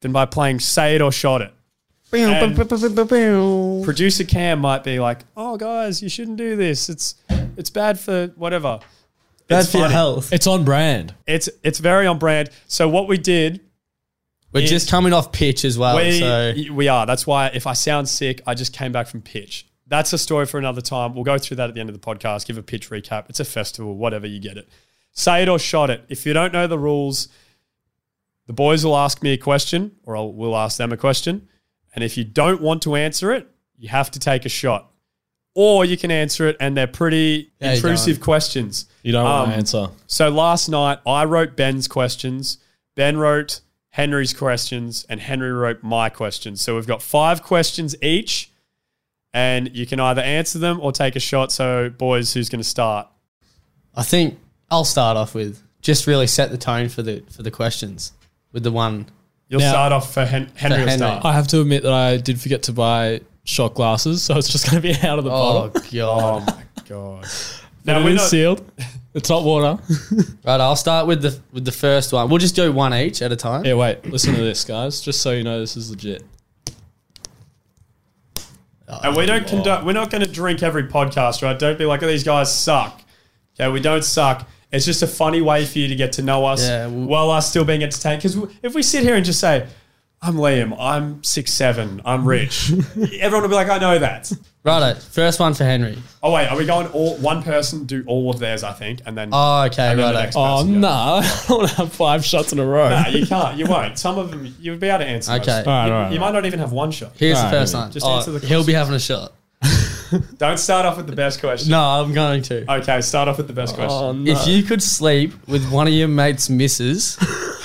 than 0.00 0.12
by 0.12 0.24
playing 0.26 0.60
Say 0.60 0.94
It 0.94 1.02
or 1.02 1.12
Shot 1.12 1.42
It. 1.42 1.52
And- 2.12 2.56
Producer 3.84 4.24
Cam 4.24 4.60
might 4.60 4.82
be 4.84 4.98
like, 4.98 5.20
"Oh, 5.36 5.56
guys, 5.56 6.02
you 6.02 6.08
shouldn't 6.08 6.36
do 6.38 6.56
this. 6.56 6.88
It's 6.88 7.14
it's 7.56 7.70
bad 7.70 7.98
for 7.98 8.28
whatever." 8.36 8.80
bad 9.48 9.60
It's 9.60 9.70
for 9.72 9.78
your 9.78 9.84
funny. 9.86 9.94
health. 9.94 10.32
It's 10.32 10.46
on 10.46 10.64
brand. 10.64 11.14
It's 11.26 11.48
it's 11.62 11.78
very 11.78 12.06
on 12.06 12.18
brand. 12.18 12.50
So 12.66 12.88
what 12.88 13.08
we 13.08 13.18
did, 13.18 13.60
We're 14.52 14.60
It- 14.62 14.66
just 14.68 14.88
coming 14.90 15.12
off 15.12 15.30
pitch 15.32 15.62
as 15.66 15.76
well. 15.76 15.96
we 15.96 16.20
so 16.20 16.54
we 16.72 16.88
are. 16.88 17.04
That's 17.04 17.26
why 17.26 17.48
if 17.48 17.66
I 17.66 17.74
sound 17.74 18.08
sick, 18.08 18.40
I 18.46 18.54
just 18.54 18.72
came 18.72 18.92
back 18.92 19.06
from 19.06 19.20
pitch. 19.20 19.66
That's 19.86 20.10
a 20.14 20.18
story 20.18 20.46
for 20.46 20.56
another 20.58 20.80
time. 20.80 21.14
We'll 21.14 21.24
go 21.24 21.36
through 21.36 21.58
that 21.58 21.68
at 21.68 21.74
the 21.74 21.80
end 21.80 21.90
of 21.90 21.94
the 21.94 22.00
podcast. 22.00 22.46
Give 22.46 22.56
a 22.56 22.62
pitch 22.62 22.88
recap. 22.88 23.24
It's 23.28 23.40
a 23.40 23.44
festival, 23.44 23.94
whatever 23.96 24.26
you 24.26 24.38
get 24.40 24.56
it. 24.56 24.66
Say 25.12 25.42
it 25.42 25.48
or 25.50 25.58
shot 25.58 25.90
it. 25.90 26.02
If 26.08 26.24
you 26.24 26.32
don't 26.32 26.52
know 26.54 26.66
the 26.66 26.78
rules, 26.78 27.28
the 28.48 28.52
boys 28.52 28.84
will 28.84 28.96
ask 28.96 29.22
me 29.22 29.30
a 29.34 29.36
question, 29.38 29.92
or 30.02 30.16
I'll, 30.16 30.32
we'll 30.32 30.56
ask 30.56 30.76
them 30.78 30.90
a 30.90 30.96
question. 30.96 31.46
And 31.94 32.02
if 32.02 32.16
you 32.16 32.24
don't 32.24 32.60
want 32.60 32.82
to 32.82 32.96
answer 32.96 33.30
it, 33.30 33.46
you 33.76 33.88
have 33.90 34.10
to 34.12 34.18
take 34.18 34.44
a 34.44 34.48
shot. 34.48 34.90
Or 35.54 35.84
you 35.84 35.96
can 35.96 36.10
answer 36.10 36.48
it, 36.48 36.56
and 36.58 36.76
they're 36.76 36.86
pretty 36.86 37.50
Yeah, 37.60 37.74
intrusive 37.74 38.16
don't. 38.16 38.24
questions. 38.24 38.86
You 39.02 39.12
don't 39.12 39.24
want 39.24 39.44
Um, 39.48 39.50
to 39.52 39.56
answer. 39.56 39.88
So 40.06 40.28
last 40.30 40.68
night 40.68 40.98
I 41.06 41.24
wrote 41.24 41.56
Ben's 41.56 41.86
questions, 41.88 42.58
Ben 42.96 43.16
wrote 43.16 43.60
Henry's 43.90 44.32
questions, 44.32 45.04
and 45.08 45.20
Henry 45.20 45.52
wrote 45.52 45.82
my 45.82 46.08
questions. 46.08 46.60
So 46.60 46.74
we've 46.76 46.86
got 46.86 47.02
five 47.02 47.42
questions 47.42 47.94
each, 48.02 48.50
and 49.34 49.74
you 49.76 49.86
can 49.86 50.00
either 50.00 50.22
answer 50.22 50.58
them 50.58 50.78
or 50.80 50.90
take 50.92 51.16
a 51.16 51.20
shot. 51.20 51.52
So, 51.52 51.90
boys, 51.90 52.32
who's 52.32 52.48
going 52.48 52.60
to 52.62 52.68
start? 52.68 53.08
I 53.94 54.02
think 54.04 54.38
I'll 54.70 54.84
start 54.84 55.16
off 55.16 55.34
with 55.34 55.62
just 55.82 56.06
really 56.06 56.26
set 56.26 56.50
the 56.50 56.58
tone 56.58 56.88
for 56.88 57.02
the 57.02 57.22
for 57.30 57.42
the 57.42 57.50
questions 57.50 58.12
with 58.52 58.62
the 58.62 58.72
one. 58.72 59.06
You'll 59.48 59.60
Now- 59.60 59.70
start 59.70 59.92
off 59.92 60.12
for 60.12 60.24
Hen- 60.24 60.50
Henry. 60.54 60.78
will 60.80 60.88
Henry. 60.88 60.98
start. 61.06 61.24
I 61.24 61.32
have 61.32 61.46
to 61.48 61.60
admit 61.60 61.82
that 61.84 61.92
I 61.92 62.16
did 62.18 62.40
forget 62.40 62.62
to 62.64 62.72
buy 62.72 63.20
shot 63.44 63.74
glasses, 63.74 64.22
so 64.22 64.36
it's 64.36 64.48
just 64.48 64.70
going 64.70 64.82
to 64.82 64.86
be 64.86 64.94
out 65.06 65.18
of 65.18 65.24
the 65.24 65.30
bottle. 65.30 65.62
Oh 65.62 65.68
bottle. 65.70 65.90
god! 65.90 66.54
Oh, 66.90 67.16
my 67.16 67.22
god! 67.22 67.26
Now 67.84 67.98
Now 68.00 68.04
we're 68.04 68.10
is 68.10 68.16
not. 68.16 68.28
sealed. 68.28 68.72
It's 69.14 69.30
not 69.30 69.44
water. 69.44 69.82
right, 70.44 70.60
I'll 70.60 70.76
start 70.76 71.06
with 71.06 71.22
the 71.22 71.38
with 71.52 71.64
the 71.64 71.72
first 71.72 72.12
one. 72.12 72.28
We'll 72.28 72.38
just 72.38 72.54
do 72.54 72.70
one 72.70 72.92
each 72.92 73.22
at 73.22 73.32
a 73.32 73.36
time. 73.36 73.64
Yeah, 73.64 73.74
wait. 73.74 74.04
Listen 74.10 74.34
to 74.34 74.40
this, 74.42 74.64
guys. 74.64 75.00
Just 75.00 75.22
so 75.22 75.30
you 75.32 75.42
know, 75.44 75.60
this 75.60 75.76
is 75.76 75.88
legit. 75.90 76.22
And 78.88 79.16
we 79.16 79.26
don't 79.26 79.46
conduct. 79.46 79.84
We're 79.84 79.92
not 79.92 80.10
going 80.10 80.22
to 80.24 80.30
drink 80.30 80.62
every 80.62 80.84
podcast, 80.84 81.42
right? 81.42 81.58
Don't 81.58 81.78
be 81.78 81.84
like, 81.84 82.02
oh, 82.02 82.06
these 82.06 82.24
guys 82.24 82.54
suck. 82.54 83.00
Okay, 83.58 83.70
we 83.70 83.80
don't 83.80 84.04
suck. 84.04 84.48
It's 84.70 84.84
just 84.84 85.02
a 85.02 85.06
funny 85.06 85.40
way 85.40 85.64
for 85.64 85.78
you 85.78 85.88
to 85.88 85.94
get 85.96 86.12
to 86.12 86.22
know 86.22 86.44
us 86.44 86.66
Yeah, 86.68 86.86
well- 86.88 87.06
while 87.06 87.30
us 87.30 87.48
still 87.48 87.64
being 87.64 87.82
entertained. 87.82 88.22
Because 88.22 88.36
if 88.62 88.74
we 88.74 88.82
sit 88.82 89.02
here 89.02 89.14
and 89.16 89.24
just 89.24 89.40
say, 89.40 89.66
"I'm 90.20 90.34
Liam, 90.36 90.76
I'm 90.78 91.22
six 91.24 91.52
seven, 91.54 92.02
I'm 92.04 92.26
rich," 92.26 92.70
everyone 93.20 93.42
will 93.42 93.48
be 93.48 93.54
like, 93.54 93.70
"I 93.70 93.78
know 93.78 93.98
that." 93.98 94.30
Righto, 94.64 94.98
first 95.00 95.40
one 95.40 95.54
for 95.54 95.64
Henry. 95.64 95.96
Oh 96.22 96.32
wait, 96.34 96.48
are 96.48 96.56
we 96.56 96.66
going 96.66 96.88
all 96.88 97.16
one 97.18 97.42
person 97.42 97.86
do 97.86 98.04
all 98.06 98.28
of 98.28 98.38
theirs? 98.40 98.62
I 98.62 98.72
think, 98.72 99.00
and 99.06 99.16
then 99.16 99.30
Oh, 99.32 99.62
okay, 99.66 99.88
And 99.92 99.98
then 99.98 100.12
the 100.12 100.18
righto. 100.20 100.38
Oh, 100.38 100.56
Person, 100.56 100.72
yeah. 100.74 100.78
nah. 100.80 101.14
I 101.24 101.44
don't 101.48 101.58
want 101.58 101.70
to 101.70 101.76
have 101.76 101.92
five 101.94 102.24
shots 102.24 102.52
in 102.52 102.58
a 102.58 102.66
row. 102.66 102.90
Nah, 102.90 103.08
you 103.08 103.24
can't. 103.26 103.56
You 103.56 103.64
won't. 103.66 103.98
Some 103.98 104.18
of 104.18 104.30
them 104.30 104.54
you'll 104.60 104.76
be 104.76 104.88
able 104.88 104.98
to 104.98 105.06
answer. 105.06 105.32
Okay. 105.32 105.44
those. 105.46 105.66
All 105.66 105.72
right, 105.72 105.86
you, 105.86 105.92
all 105.94 106.00
right, 106.02 106.12
you 106.12 106.18
all 106.18 106.26
might 106.26 106.32
not 106.32 106.44
even 106.44 106.58
have 106.58 106.72
one 106.72 106.90
shot. 106.90 107.12
Here's 107.16 107.38
Alright, 107.38 107.52
the 107.52 107.58
first 107.60 107.74
one. 107.74 107.92
just 107.92 108.04
Oh, 108.04 108.16
answer 108.16 108.32
the 108.32 108.46
he'll 108.46 108.66
be 108.66 108.74
having 108.74 108.94
a 108.94 109.00
shot. 109.00 109.32
Don't 110.38 110.58
start 110.58 110.86
off 110.86 110.96
with 110.96 111.06
the 111.06 111.16
best 111.16 111.40
question. 111.40 111.70
No, 111.70 111.80
I'm 111.80 112.12
going 112.12 112.42
to. 112.42 112.70
Okay, 112.80 113.00
start 113.00 113.28
off 113.28 113.36
with 113.38 113.46
the 113.46 113.52
best 113.52 113.74
oh, 113.74 113.76
question. 113.76 113.98
Oh, 113.98 114.12
no. 114.12 114.30
If 114.30 114.46
you 114.46 114.62
could 114.62 114.82
sleep 114.82 115.32
with 115.48 115.70
one 115.70 115.86
of 115.86 115.92
your 115.92 116.08
mates' 116.08 116.48
misses, 116.48 117.16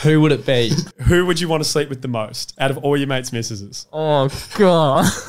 who 0.02 0.22
would 0.22 0.32
it 0.32 0.46
be? 0.46 0.72
Who 1.04 1.26
would 1.26 1.40
you 1.40 1.48
want 1.48 1.64
to 1.64 1.70
sleep 1.70 1.90
with 1.90 2.02
the 2.02 2.08
most 2.08 2.54
out 2.60 2.72
of 2.72 2.78
all 2.80 2.96
your 2.98 3.08
mates' 3.08 3.32
missuses? 3.32 3.88
Oh 3.92 4.30
god. 4.58 5.06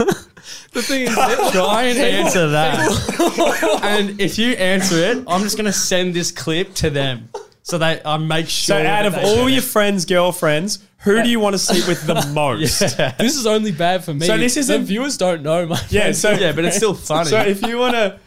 the 0.72 0.82
thing 0.82 1.02
is, 1.02 1.14
try 1.14 1.84
and 1.84 1.98
answer 1.98 2.48
that. 2.50 3.80
and 3.82 4.20
if 4.20 4.38
you 4.38 4.52
answer 4.52 4.96
it, 4.96 5.24
I'm 5.26 5.42
just 5.42 5.56
gonna 5.56 5.72
send 5.72 6.14
this 6.14 6.30
clip 6.30 6.74
to 6.76 6.90
them. 6.90 7.28
So 7.62 7.78
they 7.78 8.00
I 8.04 8.18
make 8.18 8.48
sure. 8.48 8.76
So 8.76 8.78
out 8.78 8.82
that 8.82 9.06
of 9.06 9.14
they 9.14 9.22
all 9.22 9.48
your 9.48 9.58
it. 9.58 9.64
friends, 9.64 10.04
girlfriends, 10.04 10.80
who 11.04 11.22
do 11.22 11.28
you 11.28 11.38
want 11.40 11.54
to 11.54 11.58
sleep 11.58 11.86
with 11.86 12.06
the 12.06 12.14
most? 12.34 12.80
this 13.18 13.36
is 13.36 13.46
only 13.46 13.70
bad 13.72 14.02
for 14.04 14.12
me. 14.14 14.26
So 14.26 14.36
this 14.36 14.56
isn't- 14.56 14.84
viewers 14.84 15.16
don't 15.16 15.42
know 15.42 15.66
my. 15.66 15.80
Yeah, 15.90 16.12
so 16.24 16.32
Yeah, 16.32 16.52
but 16.52 16.64
it's 16.64 16.76
still 16.76 16.94
funny. 16.94 17.30
So 17.30 17.40
if 17.40 17.62
you 17.62 17.78
want 17.78 17.94
to, 17.94 18.18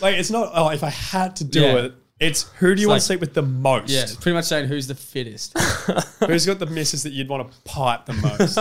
like, 0.00 0.16
it's 0.16 0.30
not. 0.30 0.50
Oh, 0.54 0.68
if 0.68 0.84
I 0.84 0.90
had 0.90 1.36
to 1.36 1.44
do 1.44 1.60
Yeah. 1.60 1.74
it, 1.76 1.94
it's 2.20 2.44
who 2.58 2.74
do 2.74 2.80
you 2.80 2.88
want 2.88 2.96
like- 2.96 3.02
to 3.02 3.06
sleep 3.06 3.20
with 3.20 3.34
the 3.34 3.42
most? 3.42 3.90
yeah, 3.90 4.06
pretty 4.20 4.34
much 4.34 4.44
saying 4.46 4.68
who's 4.68 4.86
the 4.86 4.94
fittest. 4.94 5.58
Who's 6.26 6.46
got 6.46 6.58
the 6.58 6.66
misses 6.66 7.02
that 7.02 7.12
you'd 7.12 7.28
want 7.28 7.50
to 7.52 7.58
pipe 7.64 8.06
the 8.06 8.14
most? 8.14 8.58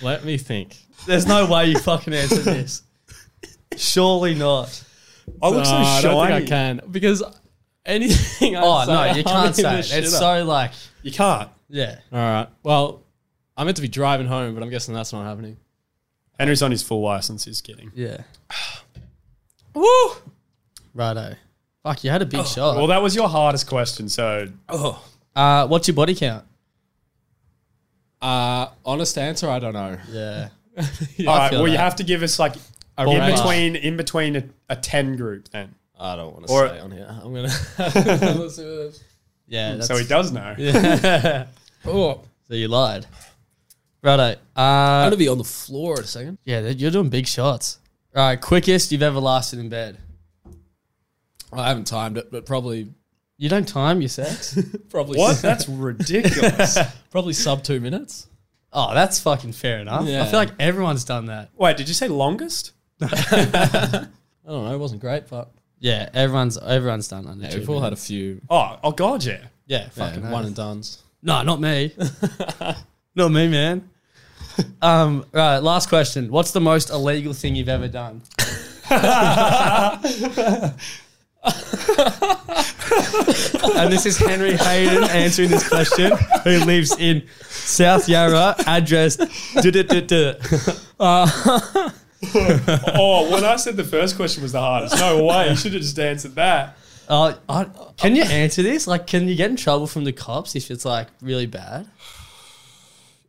Let 0.00 0.24
me 0.24 0.38
think. 0.38 0.76
There's 1.06 1.26
no 1.26 1.46
way 1.46 1.66
you 1.66 1.78
fucking 1.78 2.14
answer 2.14 2.36
this. 2.36 2.82
Surely 3.76 4.34
not. 4.34 4.82
I 5.42 5.48
look 5.48 5.64
so 5.66 5.72
I 5.74 6.00
don't 6.02 6.26
think 6.26 6.42
I 6.44 6.46
can 6.46 6.80
because 6.90 7.22
anything. 7.84 8.56
I 8.56 8.60
Oh 8.62 8.84
say, 8.86 8.92
no, 8.92 9.04
you 9.04 9.10
I'm 9.18 9.24
can't 9.24 9.46
in 9.48 9.54
say 9.54 9.62
the 9.62 9.68
it. 9.70 9.78
It's 9.78 10.14
shitter. 10.14 10.18
so 10.18 10.44
like 10.44 10.70
You 11.02 11.10
can't. 11.12 11.48
yeah. 11.68 11.98
All 12.12 12.18
right. 12.18 12.48
Well, 12.62 13.03
I'm 13.56 13.66
meant 13.66 13.76
to 13.76 13.82
be 13.82 13.88
driving 13.88 14.26
home, 14.26 14.54
but 14.54 14.62
I'm 14.62 14.70
guessing 14.70 14.94
that's 14.94 15.12
not 15.12 15.24
happening. 15.24 15.56
Henry's 16.38 16.62
on 16.62 16.70
his 16.70 16.82
full 16.82 17.02
license. 17.02 17.44
He's 17.44 17.60
kidding. 17.60 17.92
Yeah. 17.94 18.22
Woo! 19.74 20.10
Righto. 20.92 21.34
Fuck, 21.82 22.02
you 22.04 22.10
had 22.10 22.22
a 22.22 22.26
big 22.26 22.46
shot. 22.46 22.76
Well, 22.76 22.86
that 22.88 23.02
was 23.02 23.14
your 23.14 23.28
hardest 23.28 23.66
question. 23.68 24.08
So 24.08 24.48
uh, 25.36 25.66
what's 25.68 25.86
your 25.86 25.94
body 25.94 26.14
count? 26.14 26.44
Uh, 28.22 28.68
honest 28.86 29.18
answer, 29.18 29.48
I 29.50 29.58
don't 29.58 29.74
know. 29.74 29.98
Yeah. 30.10 30.48
all 30.78 30.84
right. 30.86 31.50
feel 31.50 31.58
Well, 31.60 31.68
you 31.68 31.76
that. 31.76 31.82
have 31.82 31.96
to 31.96 32.04
give 32.04 32.22
us 32.22 32.38
like 32.38 32.54
A 32.96 33.02
in 33.08 33.20
range. 33.20 33.36
between 33.36 33.76
in 33.76 33.96
between 33.96 34.36
a, 34.36 34.44
a 34.70 34.76
ten 34.76 35.16
group 35.16 35.48
then. 35.50 35.74
I 35.98 36.16
don't 36.16 36.32
want 36.32 36.46
to 36.46 36.52
Or- 36.52 36.68
say 36.68 36.80
on 36.80 36.90
here. 36.90 37.06
I'm 37.08 37.34
gonna. 37.34 37.52
Let's 37.78 38.56
do 38.56 38.62
this. 38.64 39.04
Yeah. 39.46 39.74
That's, 39.74 39.86
So 39.88 39.96
he 39.96 40.06
does 40.06 40.32
know. 40.32 40.54
Oh, 41.86 42.22
So 42.48 42.54
you 42.54 42.68
lied. 42.68 43.04
Righto. 44.04 44.36
I'm 44.54 45.02
Uh, 45.02 45.04
gonna 45.06 45.16
be 45.16 45.28
on 45.28 45.38
the 45.38 45.44
floor 45.44 45.96
in 45.98 46.04
a 46.04 46.06
second. 46.06 46.38
yeah, 46.44 46.60
th- 46.60 46.76
you're 46.76 46.90
doing 46.90 47.08
big 47.08 47.26
shots. 47.26 47.78
All 48.14 48.22
right, 48.24 48.40
quickest 48.40 48.92
you've 48.92 49.02
ever 49.02 49.18
lasted 49.18 49.58
in 49.58 49.68
bed. 49.68 49.98
I 51.52 51.68
haven't 51.68 51.86
timed 51.86 52.18
it, 52.18 52.30
but 52.30 52.46
probably, 52.46 52.88
You 53.38 53.48
don't 53.48 53.66
time 53.66 54.00
your 54.00 54.08
sex? 54.08 54.56
probably 54.90 55.18
What? 55.18 55.38
That's 55.42 55.68
ridiculous. 55.68 56.78
probably 57.10 57.32
sub 57.32 57.62
two 57.64 57.80
minutes. 57.80 58.28
oh, 58.72 58.92
that's 58.94 59.20
fucking 59.20 59.52
fair 59.52 59.78
enough. 59.78 60.02
I 60.02 60.08
Yeah. 60.08 60.24
feel 60.26 60.38
like 60.38 60.50
everyone's 60.60 61.04
done 61.04 61.26
that. 61.26 61.50
Wait, 61.56 61.76
did 61.76 61.88
you 61.88 61.94
say 61.94 62.08
longest? 62.08 62.72
I 63.00 64.06
don't 64.46 64.64
know. 64.64 64.74
It 64.74 64.78
wasn't 64.78 65.00
great, 65.00 65.28
but 65.28 65.50
Yeah, 65.80 66.08
everyone's 66.14 66.58
everyone's 66.58 67.08
done 67.08 67.26
under 67.26 67.44
yeah, 67.44 67.50
two 67.50 67.58
we've 67.60 67.70
all 67.70 67.80
had 67.80 67.92
a 67.92 67.96
few 67.96 68.40
Oh, 68.50 68.78
oh 68.84 68.92
God, 68.92 69.24
yeah. 69.24 69.38
yeah, 69.66 69.78
yeah, 69.84 69.88
fucking 69.90 70.22
one 70.22 70.32
one. 70.32 70.44
and 70.46 70.54
duns. 70.54 71.02
No, 71.22 71.42
not 71.42 71.60
me. 71.60 71.92
not 73.14 73.28
me, 73.30 73.48
man. 73.48 73.88
Um, 74.82 75.24
right, 75.32 75.58
last 75.58 75.88
question. 75.88 76.30
What's 76.30 76.50
the 76.50 76.60
most 76.60 76.90
illegal 76.90 77.32
thing 77.32 77.56
you've 77.56 77.70
ever 77.70 77.88
done? 77.88 78.20
and 78.90 80.04
this 83.90 84.04
is 84.04 84.18
Henry 84.18 84.56
Hayden 84.56 85.04
answering 85.04 85.48
this 85.48 85.66
question, 85.66 86.12
who 86.44 86.58
lives 86.64 86.94
in 86.98 87.26
South 87.40 88.08
Yarra, 88.08 88.54
address. 88.66 89.16
duh-duh-duh-duh. 89.54 90.34
oh, 92.94 93.28
when 93.32 93.44
I 93.44 93.56
said 93.56 93.76
the 93.76 93.84
first 93.84 94.16
question 94.16 94.42
was 94.42 94.52
the 94.52 94.60
hardest. 94.60 94.98
No 94.98 95.24
way. 95.24 95.50
You 95.50 95.56
should 95.56 95.72
have 95.72 95.82
just 95.82 95.98
answered 95.98 96.34
that. 96.34 96.76
Uh, 97.08 97.34
I, 97.48 97.66
can 97.96 98.16
you 98.16 98.22
answer 98.22 98.62
this? 98.62 98.86
Like, 98.86 99.06
can 99.06 99.28
you 99.28 99.34
get 99.34 99.50
in 99.50 99.56
trouble 99.56 99.86
from 99.86 100.04
the 100.04 100.12
cops 100.12 100.56
if 100.56 100.70
it's 100.70 100.84
like 100.84 101.08
really 101.20 101.46
bad? 101.46 101.86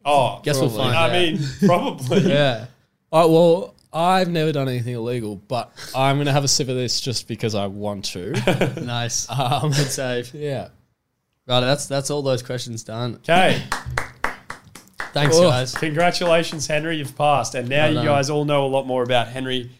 Oh, 0.05 0.39
Guess 0.43 0.59
we'll 0.59 0.69
Probably. 0.69 0.93
find 0.93 0.95
I 0.97 1.05
out. 1.05 1.12
mean, 1.12 1.39
probably. 1.65 2.21
yeah. 2.31 2.65
All 3.12 3.21
right, 3.21 3.31
well, 3.33 3.74
I've 3.91 4.27
never 4.29 4.51
done 4.51 4.67
anything 4.69 4.93
illegal, 4.93 5.35
but 5.47 5.71
I'm 5.95 6.17
going 6.17 6.27
to 6.27 6.31
have 6.33 6.43
a 6.43 6.47
sip 6.47 6.67
of 6.69 6.75
this 6.75 7.00
just 7.01 7.27
because 7.27 7.55
I 7.55 7.67
want 7.67 8.05
to. 8.13 8.33
Nice. 8.85 9.27
Um, 9.29 9.69
Good 9.71 9.88
save. 9.89 10.33
yeah. 10.33 10.67
Right, 11.47 11.59
that's 11.62 11.85
that's 11.88 12.09
all 12.12 12.21
those 12.21 12.41
questions 12.43 12.83
done. 12.83 13.15
Okay. 13.17 13.62
Thanks, 15.13 15.35
Oh. 15.38 15.50
guys. 15.50 15.74
Congratulations, 15.75 16.67
Henry. 16.67 16.97
You've 16.97 17.15
passed. 17.15 17.55
And 17.55 17.69
now 17.69 17.85
Well 17.85 17.93
you 17.93 18.03
guys 18.09 18.29
all 18.29 18.45
know 18.45 18.65
a 18.65 18.67
lot 18.67 18.85
more 18.85 19.03
about 19.03 19.27
Henry 19.29 19.71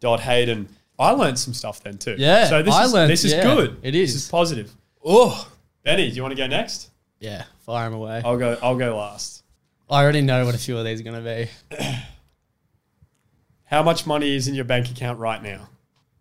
Dot 0.00 0.20
Hayden. 0.20 0.68
I 0.98 1.12
learned 1.12 1.38
some 1.38 1.54
stuff 1.54 1.82
then 1.82 1.96
too. 1.98 2.16
Yeah, 2.18 2.46
So 2.48 2.62
this 2.62 2.74
I 2.74 2.84
is 2.84 2.92
learned- 2.92 3.10
this 3.10 3.24
is 3.24 3.32
yeah, 3.32 3.42
good. 3.42 3.76
It 3.82 3.94
is. 3.94 4.08
This 4.12 4.16
is. 4.16 4.24
is 4.24 4.30
positive. 4.30 4.72
Oh, 5.04 5.48
Benny, 5.84 6.10
do 6.10 6.16
you 6.16 6.22
want 6.22 6.32
to 6.32 6.36
go 6.36 6.46
next? 6.46 6.90
Yeah, 7.20 7.44
fire 7.60 7.86
him 7.86 7.94
away. 7.94 8.20
I'll 8.24 8.36
go 8.38 8.58
I'll 8.62 8.76
go 8.76 8.96
last. 8.96 9.39
I 9.90 10.02
already 10.02 10.20
know 10.22 10.44
what 10.46 10.54
a 10.54 10.58
few 10.58 10.78
of 10.78 10.84
these 10.84 11.00
are 11.00 11.04
going 11.04 11.22
to 11.24 11.48
be. 11.76 11.76
How 13.64 13.82
much 13.82 14.06
money 14.06 14.34
is 14.34 14.48
in 14.48 14.54
your 14.54 14.64
bank 14.64 14.90
account 14.90 15.18
right 15.18 15.42
now? 15.42 15.68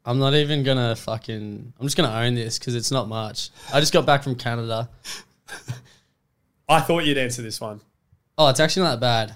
I'm 0.06 0.18
not 0.20 0.34
even 0.34 0.64
going 0.64 0.78
to 0.78 0.96
fucking. 0.96 1.74
I'm 1.80 1.86
just 1.86 1.98
going 1.98 2.10
to 2.10 2.16
own 2.16 2.34
this 2.36 2.58
because 2.58 2.74
it's 2.76 2.92
not 2.92 3.08
much. 3.08 3.50
I 3.74 3.80
just 3.80 3.94
got 3.94 4.06
back 4.06 4.24
from 4.24 4.36
Canada. 4.36 4.90
I 6.70 6.80
thought 6.82 7.04
you'd 7.06 7.18
answer 7.18 7.42
this 7.42 7.60
one. 7.62 7.82
Oh, 8.38 8.48
it's 8.50 8.60
actually 8.60 8.84
not 8.84 9.00
that 9.00 9.28
bad. 9.28 9.36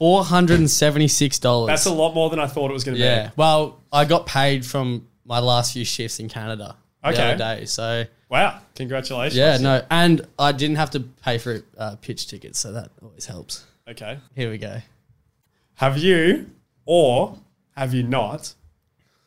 $476. 0.00 1.66
That's 1.66 1.86
a 1.86 1.92
lot 1.92 2.14
more 2.14 2.30
than 2.30 2.40
I 2.40 2.46
thought 2.46 2.70
it 2.70 2.74
was 2.74 2.84
going 2.84 2.96
to 2.96 3.02
Yeah. 3.02 3.26
be. 3.28 3.32
Well, 3.36 3.80
I 3.92 4.04
got 4.04 4.26
paid 4.26 4.64
from 4.64 5.06
my 5.24 5.38
last 5.38 5.72
few 5.74 5.84
shifts 5.84 6.18
in 6.18 6.28
Canada 6.28 6.76
the 7.02 7.08
Okay. 7.10 7.22
other 7.22 7.38
day. 7.38 7.64
So, 7.66 8.04
Wow. 8.32 8.60
Congratulations. 8.76 9.36
yeah, 9.36 9.58
no. 9.58 9.84
And 9.90 10.26
I 10.38 10.52
didn't 10.52 10.76
have 10.76 10.88
to 10.92 11.00
pay 11.00 11.36
for 11.36 11.60
uh, 11.76 11.96
pitch 11.96 12.28
tickets. 12.28 12.58
So 12.58 12.72
that 12.72 12.90
always 13.02 13.26
helps. 13.26 13.66
Okay. 13.86 14.18
Here 14.34 14.50
we 14.50 14.56
go. 14.56 14.78
Have 15.74 15.98
you 15.98 16.48
or 16.86 17.38
have 17.76 17.92
you 17.92 18.02
not 18.02 18.54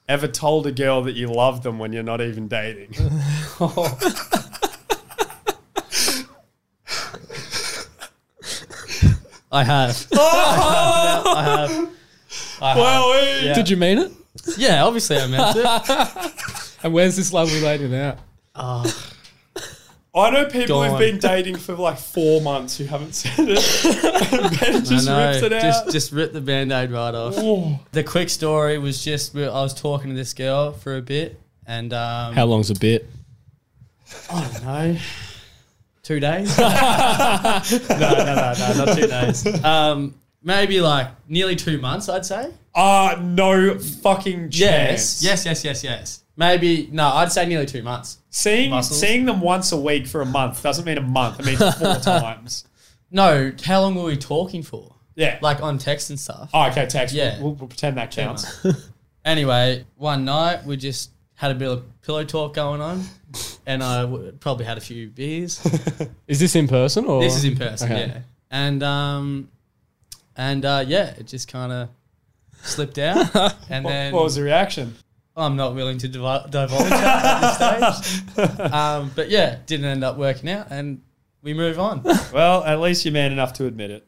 ever 0.10 0.28
told 0.28 0.66
a 0.66 0.72
girl 0.72 1.04
that 1.04 1.14
you 1.14 1.28
love 1.28 1.62
them 1.62 1.78
when 1.78 1.94
you're 1.94 2.02
not 2.02 2.20
even 2.20 2.48
dating? 2.48 2.96
I 9.52 9.64
have. 9.64 10.08
I 10.14 11.44
have. 11.44 11.90
I 12.62 12.68
have. 12.70 12.78
well, 12.78 13.44
Yeah. 13.44 13.54
did 13.54 13.70
you 13.70 13.78
mean 13.78 14.00
it? 14.00 14.12
Yeah, 14.58 14.84
obviously 14.84 15.18
I 15.18 15.28
meant 15.28 15.58
it. 15.58 16.32
And 16.84 16.94
where's 16.94 17.16
this 17.16 17.34
lovely 17.34 17.62
lady 17.62 17.88
now? 17.88 18.16
I 18.56 20.30
know 20.32 20.46
people 20.46 20.82
Go 20.82 20.90
who've 20.90 21.00
been 21.00 21.18
dating 21.18 21.58
for 21.58 21.76
like 21.76 21.98
four 21.98 22.42
months 22.42 22.78
who 22.78 22.86
haven't 22.86 23.14
said 23.16 23.34
it. 23.50 24.60
ben 24.62 24.76
I 24.76 24.80
just 24.80 25.06
know. 25.08 25.28
rips 25.28 25.44
it 25.44 25.52
out. 25.54 25.62
Just, 25.62 25.92
just 25.92 26.12
rip 26.14 26.32
the 26.32 26.40
band-aid 26.40 26.92
right 26.92 27.14
off. 27.14 27.34
Oh. 27.38 27.80
The 27.92 28.04
quick 28.04 28.30
story 28.30 28.78
was 28.78 29.04
just 29.04 29.34
we- 29.34 29.44
I 29.46 29.62
was 29.62 29.74
talking 29.74 30.10
to 30.12 30.16
this 30.16 30.34
girl 30.34 30.72
for 30.72 30.96
a 30.96 31.02
bit, 31.02 31.40
and 31.68 31.92
um, 31.94 32.34
How 32.34 32.46
long's 32.46 32.70
a 32.70 32.76
bit? 32.80 33.10
I 34.32 34.42
don't 34.42 34.64
know, 34.64 34.98
two 36.04 36.20
days. 36.22 36.58
no, 36.60 36.70
no, 36.70 38.26
no, 38.26 38.54
no, 38.58 38.86
not 38.86 38.98
two 38.98 39.08
days. 39.08 39.64
Um, 39.66 40.16
maybe 40.44 40.80
like 40.80 41.10
nearly 41.28 41.58
two 41.58 41.78
months, 41.80 42.08
I'd 42.08 42.26
say. 42.26 42.54
Ah, 42.74 43.20
no 43.22 43.78
fucking 43.80 44.50
chance. 44.52 45.22
Yes, 45.24 45.24
yes, 45.24 45.46
yes, 45.46 45.64
yes, 45.66 45.84
yes. 45.84 46.22
Maybe 46.38 46.90
no, 46.92 47.08
I'd 47.08 47.32
say 47.32 47.46
nearly 47.46 47.66
two 47.66 47.82
months. 47.84 48.18
Seeing 48.30 48.70
Muscles. 48.72 49.00
seeing 49.00 49.26
them 49.26 49.40
once 49.40 49.72
a 49.72 49.78
week 49.78 50.06
for 50.08 50.22
a 50.22 50.26
month 50.26 50.62
doesn't 50.62 50.84
mean 50.86 50.98
a 50.98 51.02
month. 51.02 51.40
It 51.40 51.46
means 51.46 51.76
four 51.80 51.96
times. 51.96 52.66
No, 53.10 53.54
how 53.64 53.82
long 53.82 53.96
were 53.96 54.04
we 54.04 54.18
talking 54.18 54.62
for? 54.64 54.94
Yeah. 55.16 55.40
Like 55.42 55.62
on 55.62 55.78
text 55.78 56.10
and 56.10 56.20
stuff. 56.20 56.50
oh, 56.54 56.68
okay, 56.70 56.86
text. 56.88 57.16
Yeah. 57.16 57.40
We'll, 57.42 57.54
we'll 57.54 57.70
pretend 57.70 57.96
that 57.98 58.12
counts. 58.12 58.66
anyway, 59.24 59.86
one 59.96 60.26
night 60.26 60.66
we 60.66 60.76
just 60.78 61.12
had 61.36 61.52
a 61.52 61.56
bit 61.56 61.70
of 61.70 61.84
pillow 62.02 62.24
talk 62.26 62.54
going 62.54 62.82
on, 62.82 63.04
and 63.66 63.82
I 63.84 64.02
w- 64.02 64.32
probably 64.40 64.66
had 64.66 64.78
a 64.78 64.82
few 64.82 65.08
beers. 65.10 65.66
Is 66.28 66.40
this 66.40 66.56
in 66.56 66.68
person 66.68 67.06
or? 67.06 67.22
This 67.22 67.36
is 67.36 67.46
in 67.46 67.56
person, 67.58 67.92
Okay. 67.92 68.08
yeah. 68.08 68.20
And 68.52 68.84
um, 68.84 69.50
and 70.36 70.64
uh, 70.66 70.84
yeah, 70.86 71.14
it 71.18 71.28
just 71.28 71.48
kind 71.52 71.72
of 71.72 71.90
slipped 72.64 72.98
out, 72.98 73.34
and 73.70 73.86
What, 73.86 73.92
then 73.92 74.14
what 74.14 74.24
was 74.24 74.36
the 74.36 74.44
reaction? 74.44 74.96
I'm 75.38 75.56
not 75.56 75.76
willing 75.76 75.98
to 76.00 76.08
divulge 76.08 76.52
that 76.52 76.72
at 76.72 77.90
this 77.90 77.98
stage. 77.98 78.22
Um, 78.72 79.12
but 79.16 79.30
yeah, 79.30 79.58
didn't 79.66 79.86
end 79.86 80.04
up 80.04 80.18
working 80.18 80.50
out, 80.50 80.68
and 80.70 81.02
we 81.42 81.54
move 81.54 81.80
on. 81.80 82.02
Well, 82.34 82.64
at 82.64 82.80
least 82.80 83.06
you're 83.06 83.14
man 83.14 83.32
enough 83.32 83.54
to 83.54 83.66
admit 83.66 83.92
it. 83.92 84.08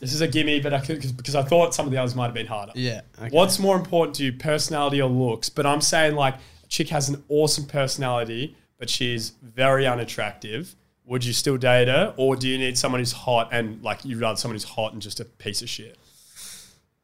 This 0.00 0.12
is 0.12 0.20
a 0.20 0.28
gimme, 0.28 0.60
but 0.60 0.74
I 0.74 0.80
could 0.80 1.00
cause, 1.00 1.12
because 1.12 1.34
I 1.34 1.42
thought 1.42 1.74
some 1.74 1.86
of 1.86 1.92
the 1.92 1.98
others 1.98 2.14
might 2.14 2.26
have 2.26 2.34
been 2.34 2.46
harder. 2.46 2.72
Yeah. 2.74 3.00
Okay. 3.18 3.34
What's 3.34 3.58
more 3.58 3.76
important 3.76 4.14
to 4.16 4.24
you, 4.24 4.32
personality 4.32 5.00
or 5.00 5.08
looks? 5.08 5.48
But 5.48 5.64
I'm 5.66 5.80
saying 5.80 6.14
like 6.14 6.34
a 6.34 6.66
chick 6.68 6.88
has 6.90 7.08
an 7.08 7.24
awesome 7.28 7.64
personality, 7.64 8.56
but 8.78 8.90
she's 8.90 9.30
very 9.42 9.86
unattractive. 9.86 10.74
Would 11.06 11.24
you 11.24 11.32
still 11.32 11.56
date 11.56 11.88
her, 11.88 12.12
or 12.16 12.36
do 12.36 12.48
you 12.48 12.58
need 12.58 12.76
someone 12.76 13.00
who's 13.00 13.12
hot 13.12 13.48
and 13.52 13.82
like 13.82 14.04
you'd 14.04 14.20
rather 14.20 14.36
someone 14.36 14.54
who's 14.56 14.64
hot 14.64 14.92
and 14.92 15.00
just 15.00 15.20
a 15.20 15.24
piece 15.24 15.62
of 15.62 15.68
shit? 15.68 15.96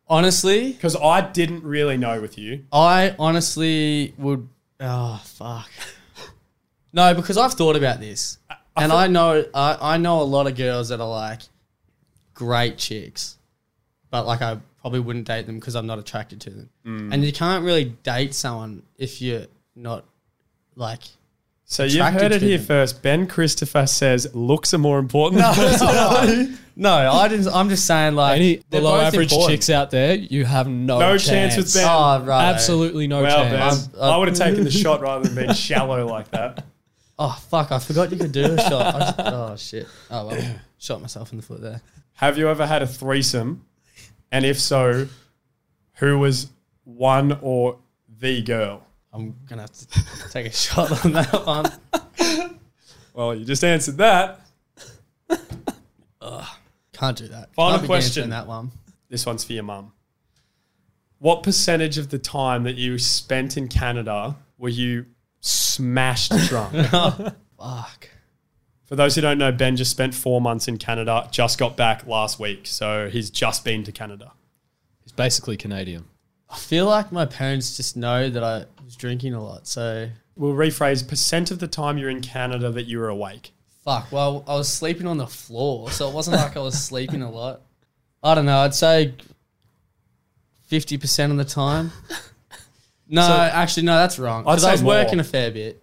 Honestly, 0.08 0.72
Because 0.72 0.96
I 0.96 1.20
didn't 1.20 1.62
really 1.62 1.96
know 1.96 2.20
with 2.20 2.36
you. 2.36 2.64
I 2.72 3.14
honestly 3.18 4.14
would. 4.18 4.48
Oh 4.80 5.22
fuck. 5.24 5.70
No, 6.92 7.14
because 7.14 7.38
I've 7.38 7.54
thought 7.54 7.76
about 7.76 8.00
this, 8.00 8.36
and 8.76 8.92
I 8.92 9.06
know 9.06 9.44
I, 9.54 9.94
I 9.94 9.96
know 9.96 10.20
a 10.20 10.24
lot 10.24 10.46
of 10.46 10.56
girls 10.56 10.90
that 10.90 11.00
are 11.00 11.08
like 11.08 11.40
great 12.34 12.76
chicks, 12.76 13.38
but 14.10 14.26
like 14.26 14.42
I 14.42 14.58
probably 14.82 15.00
wouldn't 15.00 15.26
date 15.26 15.46
them 15.46 15.58
because 15.58 15.74
I'm 15.74 15.86
not 15.86 15.98
attracted 15.98 16.40
to 16.42 16.50
them. 16.50 16.70
Mm. 16.84 17.14
And 17.14 17.24
you 17.24 17.32
can't 17.32 17.64
really 17.64 17.96
date 18.02 18.34
someone 18.34 18.82
if 18.98 19.22
you're 19.22 19.46
not 19.74 20.04
like. 20.76 21.02
So 21.72 21.85
you've 21.85 22.04
heard 22.06 22.32
it 22.32 22.42
here 22.42 22.58
them. 22.58 22.66
first. 22.66 23.02
Ben 23.02 23.26
Christopher 23.26 23.87
says 23.87 24.35
looks 24.35 24.74
are 24.74 24.78
more 24.78 24.98
important 24.98 25.42
than 25.42 25.54
personality. 25.54 26.54
No, 26.74 26.90
I 26.94 27.28
didn't. 27.28 27.48
I'm 27.48 27.68
just 27.68 27.87
saying 27.87 28.14
like 28.14 28.37
Any 28.40 28.56
they're 28.70 28.80
below 28.80 28.98
average 28.98 29.30
important. 29.30 29.50
chicks 29.50 29.68
out 29.68 29.90
there, 29.90 30.14
you 30.14 30.46
have 30.46 30.66
no, 30.68 30.98
No 31.00 31.18
chance. 31.18 31.54
chance 31.54 31.56
with 31.58 31.74
Ben. 31.74 31.87
Oh 31.87 32.24
right. 32.24 32.48
Absolutely 32.48 33.06
no 33.08 33.20
Well, 33.22 33.44
Ben, 33.44 33.58
chance. 33.58 33.88
I'm- 33.94 34.11
I 34.11 34.16
would 34.16 34.28
have 34.28 34.37
taken 34.38 34.64
the 34.64 34.70
shot 34.70 35.02
rather 35.02 35.28
than 35.28 35.35
being 35.35 35.52
shallow 35.54 36.06
like 36.06 36.30
that. 36.30 36.64
Oh 37.18 37.38
fuck! 37.50 37.70
I 37.70 37.78
forgot 37.78 38.11
you 38.11 38.16
could 38.16 38.32
do 38.32 38.54
a 38.54 38.56
shot. 38.58 38.94
I 38.94 38.98
just, 38.98 39.14
oh 39.20 39.56
shit! 39.56 39.87
Oh 40.11 40.26
well, 40.28 40.54
shot 40.78 41.00
myself 41.02 41.30
in 41.30 41.37
the 41.37 41.42
foot 41.44 41.61
there. 41.61 41.82
Have 42.14 42.38
you 42.38 42.48
ever 42.48 42.66
had 42.66 42.82
a 42.82 42.87
threesome? 42.87 43.64
And 44.32 44.44
if 44.46 44.58
so, 44.58 45.06
who 45.96 46.18
was 46.18 46.48
one 46.85 47.38
or 47.42 47.78
the 48.08 48.42
girl? 48.42 48.87
I'm 49.12 49.35
gonna 49.48 49.62
have 49.62 49.72
to 49.72 50.29
take 50.31 50.46
a 50.46 50.53
shot 50.53 51.05
on 51.05 51.12
that 51.12 51.46
one. 51.46 52.59
Well, 53.14 53.35
you 53.35 53.44
just 53.44 53.62
answered 53.62 53.98
that. 53.98 54.40
Can't 56.92 57.18
do 57.18 57.29
that. 57.29 57.53
Final 57.55 57.72
Can't 57.72 57.83
be 57.83 57.87
question. 57.88 58.07
answering 58.22 58.31
That 58.31 58.46
one. 58.46 58.70
This 59.09 59.27
one's 59.27 59.44
for 59.44 59.53
your 59.55 59.64
mum. 59.64 59.92
What 61.18 61.42
percentage 61.42 61.98
of 61.98 62.11
the 62.11 62.18
time 62.18 62.62
that 62.64 62.77
you 62.77 62.98
spent 62.98 63.57
in 63.57 63.68
Canada 63.68 64.37
were 64.59 64.68
you 64.68 65.07
smashed 65.40 66.33
drunk? 66.48 66.75
Oh, 67.64 67.79
fuck. 67.85 68.09
For 68.85 68.96
those 68.96 69.14
who 69.14 69.20
don't 69.20 69.38
know, 69.38 69.53
Ben 69.53 69.77
just 69.77 69.90
spent 69.90 70.14
four 70.14 70.40
months 70.40 70.66
in 70.68 70.79
Canada, 70.79 71.29
just 71.31 71.59
got 71.59 71.77
back 71.77 72.07
last 72.07 72.40
week. 72.40 72.66
So 72.66 73.09
he's 73.09 73.31
just 73.31 73.64
been 73.64 73.85
to 73.85 73.92
Canada. 73.92 74.33
He's 75.03 75.12
basically 75.12 75.57
Canadian. 75.57 76.05
I 76.51 76.57
feel 76.57 76.87
like 76.87 77.11
my 77.12 77.25
parents 77.25 77.77
just 77.77 77.96
know 77.96 78.29
that 78.29 78.42
I 78.42 78.64
was 78.92 78.96
drinking 78.96 79.35
a 79.35 79.42
lot. 79.42 79.66
So 79.66 80.09
We'll 80.37 80.55
rephrase 80.55 81.07
percent 81.07 81.50
of 81.50 81.59
the 81.59 81.68
time 81.68 81.98
you're 81.98 82.11
in 82.11 82.20
Canada 82.20 82.70
that 82.72 82.85
you 82.85 82.98
were 82.98 83.09
awake. 83.09 83.52
fuck. 83.85 84.11
Well, 84.12 84.44
I 84.46 84.55
was 84.55 84.68
sleeping 84.72 85.07
on 85.07 85.16
the 85.18 85.26
floor, 85.26 85.90
so 85.90 86.09
it 86.09 86.14
wasn't 86.14 86.37
like 86.37 86.57
I 86.57 86.61
was 86.61 86.83
sleeping 86.83 87.22
a 87.22 87.31
lot. 87.31 87.62
I 88.22 88.35
don't 88.35 88.46
know. 88.46 88.59
I'd 88.59 88.74
say 88.74 89.14
fifty 90.66 90.96
percent 90.98 91.33
of 91.33 91.38
the 91.38 91.44
time. 91.44 91.92
No, 93.09 93.20
So- 93.26 93.33
actually, 93.35 93.83
no, 93.83 93.96
that's 93.96 94.18
wrong. 94.18 94.44
I'd 94.46 94.55
I 94.55 94.57
say 94.57 94.72
was 94.72 94.83
more. 94.83 94.94
working 94.94 95.20
a 95.20 95.24
fair 95.24 95.50
bit, 95.50 95.83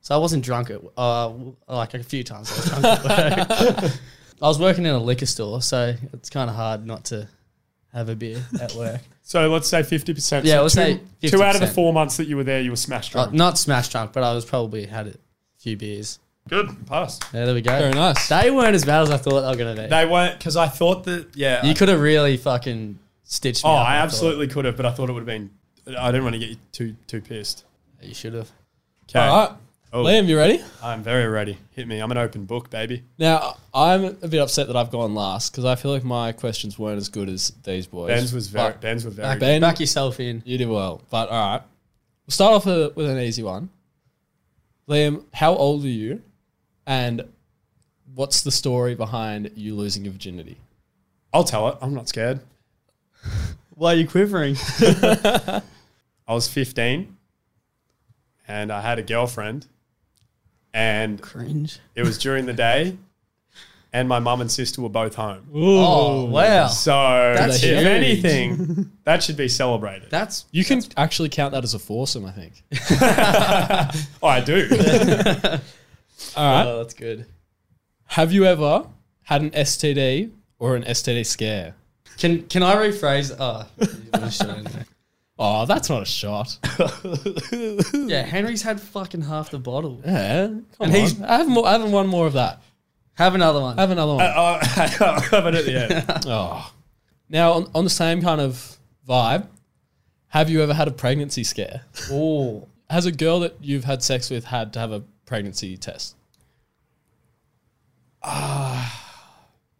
so 0.00 0.16
I 0.16 0.18
wasn't 0.18 0.44
drunk 0.44 0.68
at 0.70 0.80
uh 0.96 1.30
like 1.68 1.94
a 1.94 2.02
few 2.02 2.24
times. 2.24 2.50
I 2.50 2.56
was 2.56 2.64
drunk 2.64 2.84
at 3.38 3.48
work. 3.84 3.92
I 4.42 4.48
was 4.48 4.58
working 4.58 4.84
in 4.84 4.94
a 4.94 4.98
liquor 4.98 5.26
store, 5.26 5.62
so 5.62 5.94
it's 6.12 6.30
kind 6.30 6.50
of 6.50 6.56
hard 6.56 6.84
not 6.84 7.04
to 7.06 7.28
have 7.94 8.08
a 8.10 8.16
beer 8.16 8.44
at 8.60 8.74
work. 8.74 9.00
So 9.26 9.48
let's 9.48 9.66
say 9.66 9.82
fifty 9.82 10.12
percent. 10.12 10.44
Yeah, 10.44 10.56
so 10.56 10.60
we'll 10.60 10.68
two, 10.68 10.74
say 11.22 11.28
two 11.30 11.42
out 11.42 11.54
of 11.54 11.62
the 11.62 11.66
four 11.66 11.94
months 11.94 12.18
that 12.18 12.28
you 12.28 12.36
were 12.36 12.44
there, 12.44 12.60
you 12.60 12.68
were 12.68 12.76
smashed 12.76 13.16
Uh, 13.16 13.22
drunk. 13.22 13.32
not 13.34 13.56
smash 13.56 13.88
drunk, 13.88 14.12
but 14.12 14.22
I 14.22 14.34
was 14.34 14.44
probably 14.44 14.84
had 14.84 15.06
a 15.06 15.14
few 15.58 15.78
beers. 15.78 16.18
Good 16.46 16.68
pass. 16.86 17.18
Yeah, 17.32 17.46
there 17.46 17.54
we 17.54 17.62
go. 17.62 17.70
Very 17.78 17.94
nice. 17.94 18.28
They 18.28 18.50
weren't 18.50 18.74
as 18.74 18.84
bad 18.84 19.00
as 19.00 19.10
I 19.10 19.16
thought 19.16 19.40
they 19.40 19.48
were 19.48 19.56
gonna 19.56 19.82
be. 19.82 19.88
They 19.88 20.04
weren't 20.04 20.36
because 20.36 20.58
I 20.58 20.68
thought 20.68 21.04
that. 21.04 21.28
Yeah. 21.34 21.64
you 21.64 21.72
could 21.72 21.88
have 21.88 22.00
really 22.02 22.36
fucking 22.36 22.98
stitched 23.24 23.64
me. 23.64 23.70
oh, 23.70 23.76
up, 23.76 23.88
I 23.88 23.96
absolutely 23.96 24.46
could 24.48 24.66
have, 24.66 24.76
but 24.76 24.84
I 24.84 24.92
thought 24.92 25.08
it 25.08 25.14
would 25.14 25.20
have 25.20 25.26
been. 25.26 25.48
I 25.98 26.08
didn't 26.12 26.24
want 26.24 26.34
to 26.34 26.38
get 26.40 26.50
you 26.50 26.56
too 26.72 26.94
too 27.06 27.22
pissed. 27.22 27.64
You 28.02 28.12
should 28.12 28.34
have. 28.34 28.50
Okay. 29.08 29.20
All 29.20 29.46
right. 29.48 29.56
Oh. 29.94 30.02
Liam, 30.02 30.26
you 30.26 30.36
ready? 30.36 30.60
I'm 30.82 31.04
very 31.04 31.28
ready. 31.28 31.56
Hit 31.70 31.86
me. 31.86 32.00
I'm 32.00 32.10
an 32.10 32.18
open 32.18 32.46
book, 32.46 32.68
baby. 32.68 33.04
Now, 33.16 33.58
I'm 33.72 34.04
a 34.04 34.26
bit 34.26 34.40
upset 34.40 34.66
that 34.66 34.74
I've 34.74 34.90
gone 34.90 35.14
last 35.14 35.52
because 35.52 35.64
I 35.64 35.76
feel 35.76 35.92
like 35.92 36.02
my 36.02 36.32
questions 36.32 36.76
weren't 36.76 36.98
as 36.98 37.08
good 37.08 37.28
as 37.28 37.52
these 37.62 37.86
boys. 37.86 38.08
Ben's 38.08 38.32
was 38.32 38.48
very. 38.48 38.72
But 38.72 38.80
Ben's 38.80 39.04
was 39.04 39.14
very. 39.14 39.28
Back, 39.28 39.34
good. 39.38 39.40
Ben- 39.46 39.60
back 39.60 39.78
yourself 39.78 40.18
in. 40.18 40.42
You 40.44 40.58
did 40.58 40.68
well. 40.68 41.00
But 41.10 41.28
all 41.28 41.52
right. 41.52 41.62
We'll 42.26 42.32
start 42.32 42.54
off 42.54 42.66
with, 42.66 42.96
with 42.96 43.08
an 43.08 43.20
easy 43.20 43.44
one. 43.44 43.68
Liam, 44.88 45.26
how 45.32 45.54
old 45.54 45.84
are 45.84 45.88
you? 45.88 46.22
And 46.88 47.22
what's 48.16 48.40
the 48.40 48.50
story 48.50 48.96
behind 48.96 49.52
you 49.54 49.76
losing 49.76 50.04
your 50.04 50.12
virginity? 50.12 50.56
I'll 51.32 51.44
tell 51.44 51.68
it. 51.68 51.78
I'm 51.80 51.94
not 51.94 52.08
scared. 52.08 52.40
Why 53.76 53.92
are 53.92 53.96
you 53.96 54.08
quivering? 54.08 54.56
I 54.80 55.62
was 56.26 56.48
15, 56.48 57.16
and 58.48 58.72
I 58.72 58.80
had 58.80 58.98
a 58.98 59.02
girlfriend, 59.02 59.68
and 60.74 61.22
Cringe. 61.22 61.78
it 61.94 62.02
was 62.02 62.18
during 62.18 62.44
the 62.44 62.52
day, 62.52 62.98
and 63.92 64.08
my 64.08 64.18
mum 64.18 64.40
and 64.42 64.50
sister 64.50 64.82
were 64.82 64.88
both 64.90 65.14
home. 65.14 65.46
Oh 65.54 66.24
wow, 66.26 66.66
So, 66.66 66.92
That's 66.92 67.62
if 67.62 67.70
huge. 67.70 67.84
anything, 67.84 68.90
that 69.04 69.22
should 69.22 69.36
be 69.36 69.48
celebrated. 69.48 70.10
that's 70.10 70.44
You 70.50 70.64
can 70.64 70.82
actually 70.96 71.28
count 71.30 71.52
that 71.52 71.62
as 71.64 71.72
a 71.74 71.78
foursome, 71.78 72.26
I 72.26 72.32
think. 72.32 72.62
oh, 74.22 74.26
I 74.28 74.40
do. 74.40 74.68
All 76.36 76.44
right. 76.44 76.66
oh, 76.66 76.78
that's 76.78 76.94
good. 76.94 77.26
Have 78.06 78.32
you 78.32 78.44
ever 78.44 78.86
had 79.22 79.42
an 79.42 79.50
STD 79.50 80.30
or 80.58 80.74
an 80.76 80.82
STD 80.84 81.24
scare? 81.24 81.74
Can 82.18 82.42
can 82.48 82.62
I 82.62 82.74
rephrase? 82.76 83.34
Oh, 83.38 83.66
you 85.38 85.42
wanna 85.44 85.54
show 85.56 85.56
anyway. 85.56 85.62
Oh, 85.62 85.66
that's 85.66 85.90
not 85.90 86.02
a 86.02 86.06
shot. 86.06 86.58
yeah. 88.08 88.22
Henry's 88.22 88.62
had 88.62 88.80
fucking 88.80 89.22
half 89.22 89.50
the 89.50 89.58
bottle. 89.58 90.00
Yeah. 90.04 90.46
Come 90.46 90.64
And 90.80 90.90
on. 90.92 91.00
he's- 91.00 91.20
I 91.20 91.38
have 91.38 91.48
more. 91.48 91.66
I 91.66 91.72
have 91.78 91.90
one 91.90 92.06
more 92.06 92.26
of 92.26 92.34
that. 92.34 92.62
Have 93.14 93.34
another 93.34 93.60
one. 93.60 93.76
Have 93.78 93.90
another 93.90 94.14
one. 94.14 94.24
Oh, 94.24 94.58
I'll 94.60 95.20
have 95.20 95.46
it 95.46 95.54
at 95.54 95.64
the 95.64 95.94
end. 96.18 96.24
Oh. 96.26 96.72
Now, 97.28 97.52
on, 97.52 97.70
on 97.74 97.84
the 97.84 97.90
same 97.90 98.20
kind 98.22 98.40
of 98.40 98.76
vibe, 99.08 99.46
have 100.28 100.50
you 100.50 100.62
ever 100.62 100.74
had 100.74 100.88
a 100.88 100.90
pregnancy 100.90 101.42
scare? 101.44 101.82
oh, 102.10 102.66
Has 102.90 103.06
a 103.06 103.12
girl 103.12 103.40
that 103.40 103.56
you've 103.60 103.84
had 103.84 104.02
sex 104.02 104.30
with 104.30 104.44
had 104.46 104.72
to 104.74 104.78
have 104.80 104.92
a 104.92 105.02
pregnancy 105.26 105.76
test? 105.76 106.16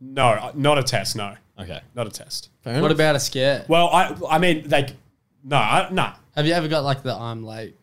No, 0.01 0.27
uh, 0.29 0.53
not 0.55 0.79
a 0.79 0.83
test. 0.83 1.17
No, 1.17 1.35
Okay. 1.59 1.81
not 1.95 2.07
a 2.07 2.11
test. 2.11 2.51
Fair 2.63 2.75
what 2.81 2.87
enough. 2.91 2.97
about 2.97 3.17
a 3.17 3.21
scare? 3.21 3.65
Well, 3.69 3.89
I, 3.89 4.15
I 4.31 4.39
mean, 4.39 4.69
like, 4.69 4.91
no, 5.45 5.57
I, 5.57 5.89
no. 5.91 6.13
Have 6.35 6.47
you 6.47 6.53
ever 6.53 6.69
got 6.69 6.83
like 6.85 7.03
the 7.03 7.15
I'm 7.15 7.45
late? 7.45 7.77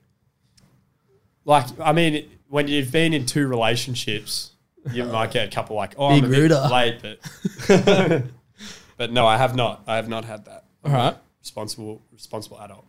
Like, 1.45 1.67
I 1.79 1.93
mean, 1.93 2.29
when 2.49 2.67
you've 2.67 2.91
been 2.91 3.13
in 3.13 3.25
two 3.25 3.47
relationships, 3.47 4.51
you 4.91 5.03
might 5.05 5.31
get 5.31 5.47
a 5.47 5.51
couple 5.51 5.75
like, 5.75 5.93
oh, 5.97 6.09
Big 6.09 6.23
I'm 6.23 6.29
a 6.29 6.33
bit 6.33 6.39
Ruder. 6.41 6.67
late, 6.71 7.01
but, 7.01 8.23
but 8.97 9.11
no, 9.11 9.25
I 9.25 9.37
have 9.37 9.55
not. 9.55 9.83
I 9.87 9.95
have 9.95 10.09
not 10.09 10.25
had 10.25 10.45
that. 10.45 10.65
All 10.83 10.91
right. 10.91 11.15
Responsible, 11.39 12.01
responsible 12.11 12.59
adult. 12.59 12.85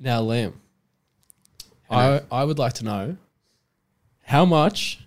Now, 0.00 0.22
Liam, 0.22 0.54
I, 1.90 2.22
I 2.30 2.44
would 2.44 2.58
like 2.58 2.74
to 2.74 2.84
know 2.84 3.16
how 4.24 4.44
much 4.44 5.00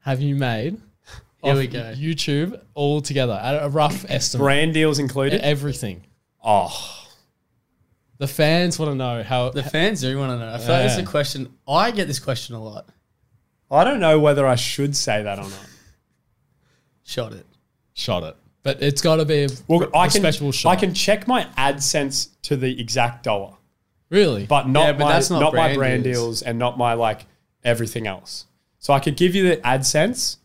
have 0.00 0.20
you 0.20 0.34
made 0.34 0.80
Here 1.42 1.54
we 1.54 1.66
go. 1.66 1.92
YouTube 1.94 2.60
all 2.74 3.00
together 3.02 3.34
at 3.42 3.62
a 3.62 3.68
rough 3.68 4.04
estimate? 4.08 4.42
Brand 4.44 4.74
deals 4.74 4.98
included. 4.98 5.40
Everything. 5.42 6.02
Oh, 6.44 7.01
The 8.18 8.28
fans 8.28 8.78
want 8.78 8.92
to 8.92 8.94
know 8.94 9.22
how. 9.22 9.50
The 9.50 9.62
fans 9.62 10.00
do 10.00 10.16
want 10.18 10.30
to 10.32 10.38
know. 10.38 10.52
I 10.54 10.58
feel 10.58 10.74
like 10.74 10.84
this 10.84 10.92
is 10.92 10.98
a 10.98 11.04
question. 11.04 11.52
I 11.66 11.90
get 11.90 12.06
this 12.06 12.18
question 12.20 12.54
a 12.54 12.62
lot. 12.62 12.88
I 13.70 13.84
don't 13.84 14.00
know 14.00 14.20
whether 14.20 14.46
I 14.46 14.54
should 14.54 14.94
say 14.96 15.22
that 15.22 15.38
or 15.38 15.42
not. 15.42 15.66
Shot 17.04 17.32
it. 17.32 17.46
shot 17.94 18.22
it. 18.22 18.36
But 18.62 18.80
it's 18.80 19.02
got 19.02 19.16
to 19.16 19.24
be 19.24 19.44
a 19.44 19.48
Well, 19.66 19.82
I 19.94 20.06
can, 20.06 20.22
respectable 20.22 20.52
shot. 20.52 20.70
I 20.70 20.76
can 20.76 20.94
check 20.94 21.26
my 21.26 21.44
AdSense 21.58 22.28
to 22.42 22.56
the 22.56 22.80
exact 22.80 23.24
dollar, 23.24 23.54
really. 24.08 24.46
but 24.46 24.68
not 24.68 24.84
Yeah, 24.84 24.92
but 24.92 25.04
my 25.04 25.12
that's 25.12 25.30
not 25.30 25.40
not, 25.40 25.54
my 25.54 25.68
brand 25.68 25.78
brand 25.78 26.04
deals. 26.04 26.16
deals 26.16 26.42
and 26.42 26.58
not 26.60 26.78
my 26.78 26.94
like 26.94 27.26
everything 27.64 28.06
else. 28.06 28.46
So 28.78 28.92
I 28.92 29.00
could 29.00 29.16
give 29.16 29.34
you 29.34 29.48
the 29.48 29.56
AdSense, 29.58 30.36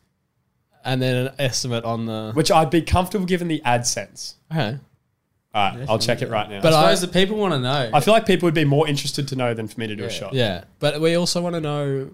and 0.84 1.00
then 1.02 1.28
an 1.28 1.34
estimate 1.38 1.84
on 1.84 2.06
the. 2.08 2.32
which 2.34 2.50
I'd 2.50 2.72
be 2.72 2.82
comfortable 2.82 3.26
giving 3.28 3.48
the 3.50 3.62
AdSense. 3.66 4.34
Okay. 4.52 4.80
All 5.58 5.78
right, 5.78 5.89
I'll 5.89 6.00
check 6.00 6.22
it 6.22 6.30
right 6.30 6.50
now. 6.50 6.62
But 6.62 6.74
I 6.74 6.78
I- 6.78 6.93
suppose 6.96 7.02
the 7.02 7.08
people 7.20 7.38
want 7.38 7.54
to 7.54 7.60
know. 7.60 7.89
I 7.93 8.00
feel 8.00 8.13
like 8.13 8.26
people 8.26 8.46
would 8.48 8.54
be 8.54 8.65
more 8.65 8.88
interested 8.88 9.28
to 9.30 9.36
know 9.36 9.54
than 9.54 9.67
for 9.67 9.80
me 9.80 9.88
to 9.88 9.96
do 9.96 10.04
a 10.04 10.08
Yeah. 10.08 10.12
shot. 10.13 10.34
Yeah, 10.34 10.63
but 10.80 11.02
we 11.02 11.15
also 11.15 11.41
want 11.41 11.56
to 11.56 11.62
know 11.62 12.12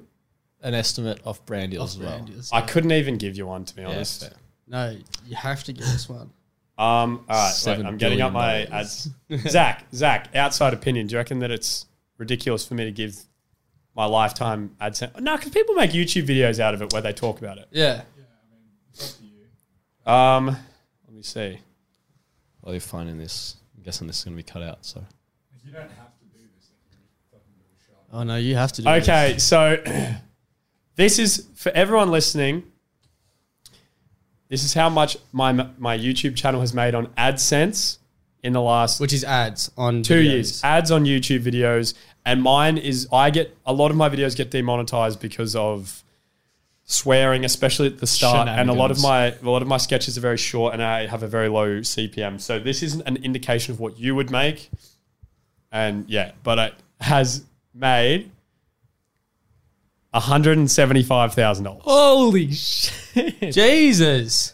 an 0.61 0.73
estimate 0.73 1.19
of 1.25 1.45
brand 1.45 1.71
deals 1.71 1.95
as 1.95 1.99
well. 2.01 2.09
Brand 2.11 2.27
deals. 2.27 2.49
I 2.53 2.61
couldn't 2.61 2.91
even 2.93 3.17
give 3.17 3.35
you 3.35 3.45
one 3.45 3.65
to 3.65 3.75
be 3.75 3.81
Yeah, 3.81 3.89
honest. 3.89 4.21
fair. 4.21 4.33
No, 4.67 4.97
you 5.27 5.35
have 5.35 5.63
to 5.65 5.73
give 5.73 5.85
us 5.85 6.07
one. 6.07 6.29
Um, 6.77 7.25
all 7.29 7.35
right, 7.35 7.45
wait, 7.47 7.53
Seven 7.53 7.85
I'm 7.85 7.97
getting 7.97 8.21
up 8.21 8.31
my 8.33 8.63
billion 8.65 8.73
ads. 8.73 9.09
Zach, 9.49 9.85
Zach, 9.93 10.33
outside 10.35 10.73
opinion, 10.73 11.07
do 11.07 11.13
you 11.13 11.17
reckon 11.19 11.39
that 11.39 11.51
it's 11.51 11.85
ridiculous 12.17 12.65
for 12.65 12.73
me 12.75 12.85
to 12.85 12.91
give 12.91 13.15
my 13.95 14.05
lifetime 14.05 14.75
AdSense? 14.81 15.19
No, 15.19 15.35
because 15.35 15.51
people 15.51 15.75
make 15.75 15.91
YouTube 15.91 16.25
videos 16.25 16.59
out 16.59 16.73
of 16.73 16.81
it 16.81 16.91
where 16.93 17.01
they 17.01 17.13
talk 17.13 17.39
about 17.39 17.57
it. 17.59 17.67
Yeah. 17.71 18.01
Yeah. 20.05 20.35
Um, 20.37 20.47
let 20.47 21.13
me 21.13 21.21
see. 21.21 21.59
While 22.63 22.73
you're 22.73 22.79
finding 22.79 23.17
this, 23.17 23.57
I'm 23.75 23.83
guessing 23.83 24.07
this 24.07 24.19
is 24.19 24.23
going 24.23 24.37
to 24.37 24.41
be 24.41 24.49
cut 24.49 24.63
out. 24.63 24.85
So 24.85 25.03
You 25.65 25.73
don't 25.73 25.81
have 25.81 26.17
to 26.17 26.25
do 26.33 26.39
this. 26.55 26.71
Oh 28.11 28.23
no, 28.23 28.37
you 28.37 28.55
have 28.55 28.71
to 28.71 28.81
do 28.81 28.89
this. 28.89 29.03
Okay, 29.03 29.37
so 29.37 29.77
this 30.95 31.19
is 31.19 31.45
for 31.55 31.73
everyone 31.73 32.09
listening. 32.09 32.63
This 34.47 34.63
is 34.63 34.73
how 34.73 34.89
much 34.89 35.17
my 35.33 35.51
my 35.77 35.97
YouTube 35.97 36.37
channel 36.37 36.61
has 36.61 36.73
made 36.73 36.95
on 36.95 37.07
AdSense 37.17 37.97
in 38.43 38.53
the 38.53 38.61
last 38.61 38.99
Which 39.01 39.11
is 39.11 39.25
ads 39.25 39.69
on 39.77 40.03
two 40.03 40.21
videos. 40.21 40.23
years. 40.31 40.63
Ads 40.63 40.91
on 40.91 41.03
YouTube 41.03 41.43
videos, 41.43 41.95
and 42.25 42.41
mine 42.41 42.77
is 42.77 43.09
I 43.11 43.29
get 43.29 43.57
a 43.65 43.73
lot 43.73 43.91
of 43.91 43.97
my 43.97 44.07
videos 44.07 44.37
get 44.37 44.51
demonetized 44.51 45.19
because 45.19 45.53
of 45.53 46.01
swearing, 46.85 47.45
especially 47.45 47.87
at 47.87 47.99
the 47.99 48.07
start, 48.07 48.47
and 48.47 48.69
a 48.69 48.73
lot 48.73 48.91
of 48.91 49.01
my 49.01 49.27
a 49.27 49.49
lot 49.49 49.61
of 49.61 49.67
my 49.67 49.77
sketches 49.77 50.17
are 50.17 50.21
very 50.21 50.37
short, 50.37 50.73
and 50.73 50.83
I 50.83 51.07
have 51.07 51.23
a 51.23 51.27
very 51.27 51.49
low 51.49 51.79
CPM. 51.79 52.39
So 52.39 52.59
this 52.59 52.83
isn't 52.83 53.01
an 53.07 53.17
indication 53.17 53.73
of 53.73 53.79
what 53.79 53.97
you 53.99 54.15
would 54.15 54.29
make, 54.29 54.69
and 55.71 56.09
yeah, 56.09 56.31
but 56.43 56.59
it 56.59 56.73
has 57.01 57.43
made. 57.73 58.31
$175,000. 60.13 61.79
holy 61.81 62.51
shit! 62.51 63.51
Jesus. 63.51 64.53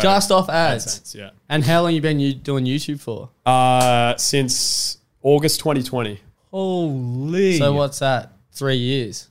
Just 0.00 0.30
off 0.30 0.48
ads. 0.48 0.86
AdSense, 0.86 1.14
yeah. 1.14 1.30
And 1.48 1.64
how 1.64 1.82
long 1.82 1.94
you 1.94 2.00
been 2.00 2.20
you 2.20 2.34
doing 2.34 2.64
YouTube 2.64 3.00
for? 3.00 3.30
Uh, 3.44 4.16
since 4.16 4.98
August 5.22 5.60
2020. 5.60 6.20
Holy. 6.50 7.58
So 7.58 7.72
what's 7.72 7.98
that? 8.00 8.32
Three 8.52 8.76
years. 8.76 9.28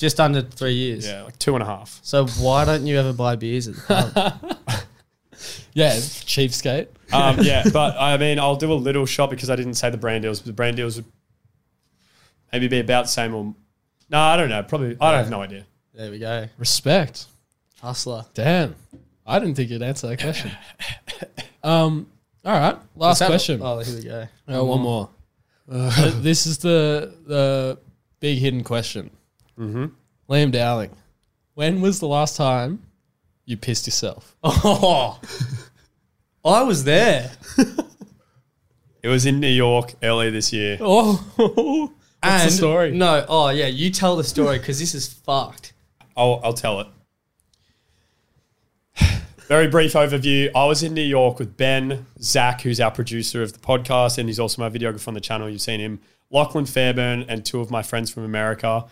Just 0.00 0.18
under 0.18 0.40
three 0.40 0.72
years. 0.72 1.06
Yeah, 1.06 1.24
like 1.24 1.38
two 1.38 1.54
and 1.54 1.62
a 1.62 1.66
half. 1.66 2.00
So 2.02 2.26
why 2.26 2.64
don't 2.64 2.86
you 2.86 2.98
ever 2.98 3.12
buy 3.12 3.36
beers 3.36 3.68
at 3.68 3.74
the 3.76 3.82
pub? 3.82 4.56
Yeah, 5.72 5.92
cheapskate. 5.94 6.88
Um, 7.12 7.38
yeah, 7.40 7.64
but 7.72 7.96
I 7.98 8.16
mean, 8.16 8.38
I'll 8.38 8.56
do 8.56 8.72
a 8.72 8.74
little 8.74 9.06
shot 9.06 9.30
because 9.30 9.48
I 9.50 9.56
didn't 9.56 9.74
say 9.74 9.88
the 9.88 9.96
brand 9.96 10.22
deals. 10.22 10.40
But 10.40 10.46
the 10.46 10.52
brand 10.52 10.76
deals 10.76 10.96
would 10.96 11.04
maybe 12.52 12.66
be 12.68 12.80
about 12.80 13.04
the 13.04 13.10
same 13.10 13.34
or 13.34 13.54
no, 14.10 14.18
I 14.18 14.36
don't 14.36 14.48
know. 14.48 14.62
Probably, 14.64 14.96
I 15.00 15.16
have 15.16 15.30
no 15.30 15.40
idea. 15.40 15.64
there 15.94 16.10
we 16.10 16.18
go. 16.18 16.48
Respect. 16.58 17.26
Hustler. 17.80 18.26
Damn. 18.34 18.74
I 19.24 19.38
didn't 19.38 19.54
think 19.54 19.70
you'd 19.70 19.82
answer 19.82 20.08
that 20.08 20.20
question. 20.20 20.50
um. 21.62 22.06
All 22.44 22.58
right. 22.58 22.76
Last 22.96 23.20
that- 23.20 23.28
question. 23.28 23.60
Oh, 23.62 23.78
here 23.78 23.96
we 23.96 24.02
go. 24.02 24.26
Oh, 24.48 24.64
one 24.64 24.80
more. 24.80 25.10
Uh, 25.70 26.10
this 26.16 26.46
is 26.46 26.58
the 26.58 27.14
the 27.26 27.78
big 28.18 28.38
hidden 28.38 28.64
question. 28.64 29.10
Mm-hmm. 29.60 29.86
Liam 30.28 30.50
Dowling, 30.50 30.96
when 31.54 31.80
was 31.80 32.00
the 32.00 32.08
last 32.08 32.36
time 32.36 32.82
you 33.44 33.56
pissed 33.56 33.86
yourself? 33.86 34.36
Oh, 36.42 36.54
I 36.54 36.62
was 36.62 36.84
there. 36.84 37.32
It 39.02 39.08
was 39.08 39.26
in 39.26 39.40
New 39.40 39.48
York 39.48 39.94
earlier 40.02 40.30
this 40.30 40.52
year. 40.52 40.78
Oh, 40.80 41.14
what's 42.22 42.44
the 42.44 42.50
story? 42.50 42.92
No, 42.92 43.24
oh 43.28 43.48
yeah, 43.50 43.66
you 43.66 43.90
tell 43.90 44.16
the 44.16 44.24
story 44.24 44.58
because 44.58 44.78
this 44.78 44.94
is 44.94 45.06
fucked. 45.06 45.72
I'll, 46.16 46.40
I'll 46.44 46.54
tell 46.54 46.80
it. 46.80 46.86
Very 49.48 49.68
brief 49.68 49.94
overview. 49.94 50.50
I 50.54 50.64
was 50.66 50.82
in 50.82 50.94
New 50.94 51.02
York 51.02 51.38
with 51.38 51.56
Ben, 51.56 52.06
Zach, 52.22 52.60
who's 52.60 52.78
our 52.78 52.90
producer 52.90 53.42
of 53.42 53.52
the 53.52 53.58
podcast, 53.58 54.16
and 54.16 54.28
he's 54.28 54.38
also 54.38 54.62
my 54.62 54.70
videographer 54.70 55.08
on 55.08 55.14
the 55.14 55.20
channel. 55.20 55.48
You've 55.48 55.60
seen 55.60 55.80
him. 55.80 56.00
Lachlan 56.30 56.66
Fairburn 56.66 57.24
and 57.28 57.44
two 57.44 57.60
of 57.60 57.70
my 57.70 57.82
friends 57.82 58.10
from 58.10 58.22
America. 58.22 58.84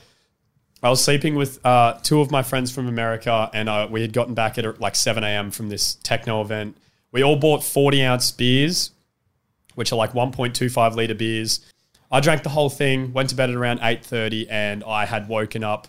I 0.83 0.91
was 0.91 1.03
sleeping 1.03 1.35
with 1.35 1.65
uh, 1.67 1.99
two 2.03 2.21
of 2.21 2.31
my 2.31 2.43
friends 2.43 2.71
from 2.71 2.87
America, 2.87 3.51
and 3.53 3.69
uh, 3.69 3.89
we 3.91 4.01
had 4.01 4.13
gotten 4.13 4.35
back 4.35 4.59
at 4.59 4.81
like 4.81 4.95
7 4.95 5.25
a.m. 5.25 5.51
from 5.51 5.69
this 5.69 5.97
techno 5.97 6.41
event. 6.41 6.77
We 7.11 7.23
all 7.23 7.37
bought 7.37 7.65
40 7.65 8.03
ounce 8.05 8.31
beers, 8.31 8.93
which 9.75 9.93
are 9.93 9.97
like 9.97 10.13
1.25 10.13 10.95
liter 10.95 11.15
beers. 11.15 11.61
I 12.11 12.21
drank 12.21 12.43
the 12.43 12.51
whole 12.51 12.71
thing, 12.71 13.13
went 13.13 13.31
to 13.31 13.35
bed 13.35 13.51
at 13.51 13.57
around 13.57 13.81
8:30, 13.81 14.47
and 14.49 14.85
I 14.85 15.05
had 15.05 15.29
woken 15.29 15.65
up 15.65 15.89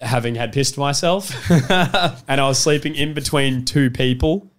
having 0.00 0.34
had 0.34 0.52
pissed 0.52 0.76
myself, 0.76 1.32
and 1.70 2.40
I 2.40 2.48
was 2.48 2.58
sleeping 2.58 2.94
in 2.94 3.14
between 3.14 3.64
two 3.64 3.90
people, 3.90 4.50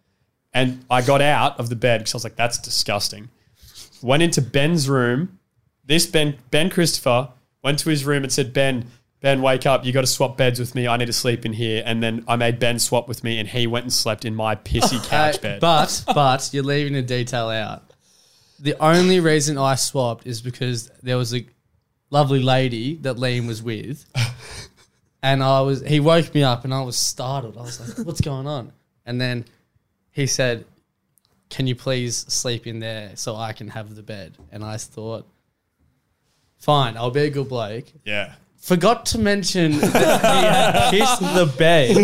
and 0.53 0.83
I 0.89 1.01
got 1.01 1.21
out 1.21 1.59
of 1.59 1.69
the 1.69 1.75
bed 1.75 1.99
because 1.99 2.13
I 2.13 2.17
was 2.17 2.23
like, 2.23 2.35
"That's 2.35 2.57
disgusting." 2.57 3.29
Went 4.01 4.23
into 4.23 4.41
Ben's 4.41 4.89
room. 4.89 5.39
This 5.85 6.05
Ben 6.07 6.37
Ben 6.49 6.69
Christopher 6.69 7.29
went 7.63 7.79
to 7.79 7.89
his 7.89 8.05
room 8.05 8.23
and 8.23 8.31
said, 8.31 8.53
"Ben, 8.53 8.85
Ben, 9.21 9.43
wake 9.43 9.67
up! 9.67 9.86
You 9.86 9.93
got 9.93 10.01
to 10.01 10.07
swap 10.07 10.36
beds 10.36 10.60
with 10.60 10.73
me. 10.73 10.88
I 10.88 10.97
need 10.97 11.05
to 11.05 11.13
sleep 11.13 11.45
in 11.45 11.53
here." 11.53 11.84
And 11.86 12.01
then 12.01 12.23
I 12.27 12.36
made 12.36 12.57
Ben 12.57 12.79
swap 12.79 13.07
with 13.07 13.23
me, 13.23 13.39
and 13.39 13.47
he 13.47 13.67
went 13.67 13.86
and 13.86 13.93
slept 13.93 14.25
in 14.25 14.36
my 14.36 14.55
pissy 14.55 15.03
couch 15.10 15.39
bed. 15.41 15.62
But 15.62 16.03
but 16.07 16.49
you're 16.51 16.63
leaving 16.63 16.95
a 16.95 17.03
detail 17.03 17.49
out. 17.49 17.84
The 18.60 18.75
only 18.81 19.19
reason 19.19 19.57
I 19.57 19.75
swapped 19.75 20.25
is 20.25 20.41
because 20.41 20.88
there 21.03 21.17
was 21.17 21.36
a 21.36 21.45
lovely 22.10 22.41
lady 22.41 22.95
that 22.97 23.17
Liam 23.17 23.47
was 23.47 23.62
with, 23.62 24.05
and 25.23 25.43
I 25.43 25.62
was 25.62 25.81
he 25.81 25.99
woke 25.99 26.34
me 26.34 26.43
up 26.43 26.63
and 26.63 26.73
I 26.73 26.81
was 26.81 26.97
startled. 26.97 27.57
I 27.57 27.62
was 27.62 27.79
like, 27.79 28.05
"What's 28.05 28.21
going 28.21 28.47
on?" 28.47 28.71
And 29.05 29.21
then 29.21 29.45
he 30.12 30.25
said, 30.25 30.65
"Can 31.49 31.67
you 31.67 31.75
please 31.75 32.17
sleep 32.17 32.65
in 32.65 32.79
there 32.79 33.12
so 33.15 33.36
I 33.36 33.53
can 33.53 33.67
have 33.67 33.95
the 33.95 34.03
bed?" 34.03 34.36
And 34.51 34.63
I 34.63 34.77
thought, 34.77 35.27
"Fine, 36.57 36.97
I'll 36.97 37.12
be 37.12 37.21
a 37.21 37.29
good 37.29 37.49
bloke." 37.49 37.86
yeah. 38.03 38.34
Forgot 38.62 39.08
to 39.08 39.17
mention 39.17 39.71
that 39.80 40.21
he 40.21 40.45
had 40.45 40.91
kissed 40.91 41.19
the 41.19 41.52
bed. 41.58 41.97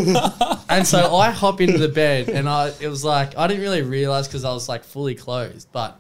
And 0.70 0.86
so 0.86 1.16
I 1.16 1.30
hop 1.30 1.62
into 1.62 1.78
the 1.78 1.88
bed 1.88 2.30
and 2.30 2.50
I 2.50 2.74
it 2.82 2.88
was 2.88 3.04
like 3.06 3.38
I 3.38 3.48
didn't 3.48 3.62
really 3.62 3.84
realize 3.84 4.28
because 4.28 4.44
I 4.44 4.52
was 4.52 4.68
like 4.68 4.84
fully 4.84 5.16
closed, 5.16 5.70
but 5.72 6.00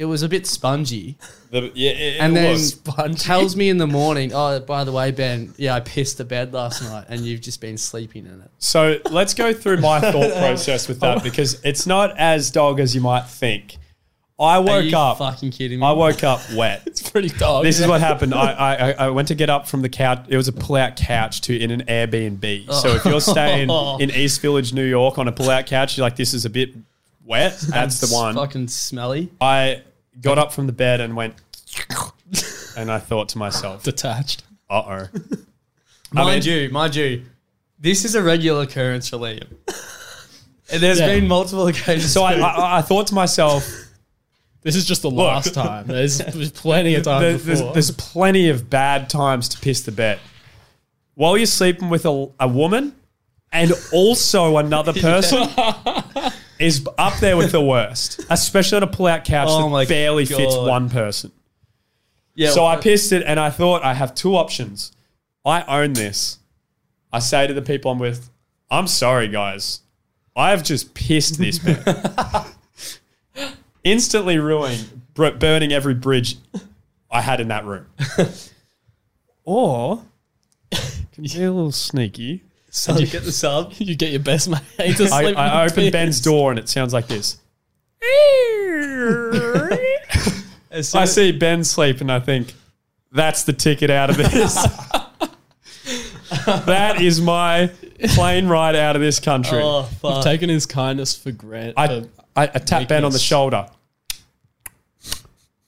it 0.00 0.06
was 0.06 0.22
a 0.22 0.28
bit 0.30 0.46
spongy. 0.46 1.18
The, 1.50 1.70
yeah, 1.74 1.90
it, 1.90 2.20
And 2.20 2.32
it 2.32 2.40
then 2.40 2.52
was. 2.52 3.22
tells 3.22 3.54
me 3.54 3.68
in 3.68 3.76
the 3.76 3.86
morning, 3.86 4.32
oh, 4.32 4.58
by 4.60 4.84
the 4.84 4.92
way, 4.92 5.10
Ben, 5.10 5.52
yeah, 5.58 5.74
I 5.74 5.80
pissed 5.80 6.16
the 6.16 6.24
bed 6.24 6.54
last 6.54 6.82
night 6.82 7.04
and 7.10 7.20
you've 7.20 7.42
just 7.42 7.60
been 7.60 7.76
sleeping 7.76 8.24
in 8.24 8.40
it. 8.40 8.50
So 8.58 8.98
let's 9.10 9.34
go 9.34 9.52
through 9.52 9.82
my 9.82 10.00
thought 10.00 10.32
process 10.38 10.88
with 10.88 11.00
that 11.00 11.18
oh. 11.20 11.20
because 11.20 11.62
it's 11.64 11.86
not 11.86 12.18
as 12.18 12.50
dog 12.50 12.80
as 12.80 12.94
you 12.94 13.02
might 13.02 13.26
think. 13.26 13.76
I 14.40 14.58
woke 14.58 14.92
up. 14.94 15.18
fucking 15.18 15.50
kidding 15.50 15.80
me? 15.80 15.86
I 15.86 15.92
woke 15.92 16.24
up 16.24 16.40
wet. 16.54 16.82
It's 16.86 17.08
pretty 17.08 17.28
dog. 17.28 17.64
This 17.64 17.78
is 17.78 17.86
what 17.86 18.00
happened. 18.00 18.34
I, 18.34 18.52
I 18.52 18.92
I 19.06 19.10
went 19.10 19.28
to 19.28 19.34
get 19.34 19.50
up 19.50 19.68
from 19.68 19.82
the 19.82 19.88
couch. 19.88 20.24
It 20.28 20.36
was 20.36 20.48
a 20.48 20.52
pull-out 20.52 20.96
couch 20.96 21.42
to 21.42 21.56
in 21.58 21.70
an 21.70 21.82
Airbnb. 21.82 22.72
So 22.72 22.88
if 22.96 23.04
you're 23.04 23.20
staying 23.20 23.68
in 24.00 24.10
East 24.10 24.40
Village, 24.40 24.72
New 24.72 24.84
York, 24.84 25.18
on 25.18 25.28
a 25.28 25.32
pull-out 25.32 25.66
couch, 25.66 25.96
you're 25.96 26.06
like, 26.06 26.16
this 26.16 26.32
is 26.34 26.44
a 26.46 26.50
bit 26.50 26.70
wet. 27.24 27.58
That's 27.68 28.00
the 28.00 28.14
one. 28.14 28.34
Fucking 28.34 28.68
smelly. 28.68 29.30
I 29.40 29.82
got 30.20 30.38
up 30.38 30.52
from 30.52 30.66
the 30.66 30.72
bed 30.72 31.00
and 31.00 31.14
went, 31.14 31.34
and 32.76 32.90
I 32.90 32.98
thought 32.98 33.28
to 33.30 33.38
myself, 33.38 33.82
detached. 33.82 34.42
uh 34.70 34.82
oh. 34.86 35.08
Mind 36.12 36.44
you, 36.44 36.70
mind 36.70 36.96
you, 36.96 37.24
this 37.78 38.04
is 38.04 38.14
a 38.14 38.22
regular 38.22 38.62
occurrence 38.62 39.08
for 39.08 39.16
Liam. 39.18 39.46
And 40.72 40.82
there's 40.82 40.98
Yeah. 41.00 41.06
been 41.06 41.28
multiple 41.28 41.66
occasions. 41.66 42.12
So 42.12 42.22
I. 42.24 42.34
I 42.34 42.78
I 42.78 42.82
thought 42.82 43.06
to 43.08 43.14
myself, 43.14 43.68
This 44.62 44.76
is 44.76 44.84
just 44.84 45.02
the 45.02 45.10
last 45.10 45.54
time. 45.54 45.86
There's, 45.86 46.18
there's 46.18 46.50
plenty 46.52 46.94
of 46.94 47.04
time 47.04 47.22
there's, 47.22 47.44
there's 47.44 47.90
plenty 47.92 48.50
of 48.50 48.68
bad 48.68 49.08
times 49.08 49.48
to 49.50 49.58
piss 49.60 49.82
the 49.82 49.92
bed. 49.92 50.18
While 51.14 51.36
you're 51.36 51.46
sleeping 51.46 51.88
with 51.88 52.04
a, 52.04 52.28
a 52.38 52.46
woman 52.48 52.94
and 53.52 53.72
also 53.92 54.58
another 54.58 54.92
person 55.00 55.48
is 56.58 56.86
up 56.98 57.18
there 57.20 57.36
with 57.36 57.52
the 57.52 57.60
worst, 57.60 58.24
especially 58.28 58.76
on 58.76 58.82
a 58.82 58.86
pull-out 58.86 59.24
couch 59.24 59.48
Oh 59.50 59.76
that 59.78 59.88
barely 59.88 60.26
fits 60.26 60.54
one 60.54 60.90
person. 60.90 61.32
yeah, 62.34 62.50
So 62.50 62.66
I 62.66 62.76
pissed 62.76 63.12
it 63.12 63.22
and 63.26 63.40
I 63.40 63.50
thought 63.50 63.82
I 63.82 63.94
have 63.94 64.14
two 64.14 64.36
options. 64.36 64.92
I 65.44 65.62
own 65.62 65.94
this. 65.94 66.38
I 67.12 67.18
say 67.18 67.46
to 67.46 67.54
the 67.54 67.62
people 67.62 67.90
I'm 67.90 67.98
with, 67.98 68.30
I'm 68.70 68.86
sorry, 68.86 69.28
guys. 69.28 69.80
I 70.36 70.50
have 70.50 70.62
just 70.62 70.94
pissed 70.94 71.38
this 71.38 71.58
bed. 71.58 71.82
Instantly 73.84 74.38
ruining, 74.38 75.02
br- 75.14 75.30
burning 75.30 75.72
every 75.72 75.94
bridge 75.94 76.36
I 77.10 77.20
had 77.20 77.40
in 77.40 77.48
that 77.48 77.64
room. 77.64 77.86
or, 79.44 80.02
can 80.70 81.24
you 81.24 81.30
be 81.38 81.44
a 81.44 81.52
little 81.52 81.72
sneaky? 81.72 82.44
so 82.70 82.96
you 82.96 83.06
get 83.06 83.24
the 83.24 83.32
sub. 83.32 83.72
You 83.78 83.96
get 83.96 84.10
your 84.10 84.20
best 84.20 84.48
mate 84.48 84.60
to 84.96 85.08
sleep. 85.08 85.36
I, 85.36 85.62
I 85.62 85.64
open 85.64 85.74
piss. 85.74 85.90
Ben's 85.90 86.20
door 86.20 86.50
and 86.50 86.58
it 86.58 86.68
sounds 86.68 86.92
like 86.92 87.08
this. 87.08 87.38
I 90.94 91.04
see 91.04 91.32
Ben 91.32 91.64
sleep 91.64 92.00
and 92.00 92.12
I 92.12 92.20
think, 92.20 92.54
that's 93.12 93.42
the 93.42 93.52
ticket 93.52 93.90
out 93.90 94.10
of 94.10 94.16
this. 94.18 94.54
that 96.64 97.00
is 97.00 97.20
my 97.20 97.72
plane 98.14 98.46
ride 98.46 98.76
out 98.76 98.94
of 98.94 99.02
this 99.02 99.18
country. 99.18 99.60
Oh, 99.60 99.88
You've 100.04 100.22
taken 100.22 100.48
his 100.48 100.64
kindness 100.66 101.16
for 101.16 101.32
granted. 101.32 101.74
I, 101.76 102.04
I, 102.40 102.44
I 102.44 102.58
tap 102.58 102.88
Ben 102.88 103.04
on 103.04 103.12
the 103.12 103.18
shoulder. 103.18 103.66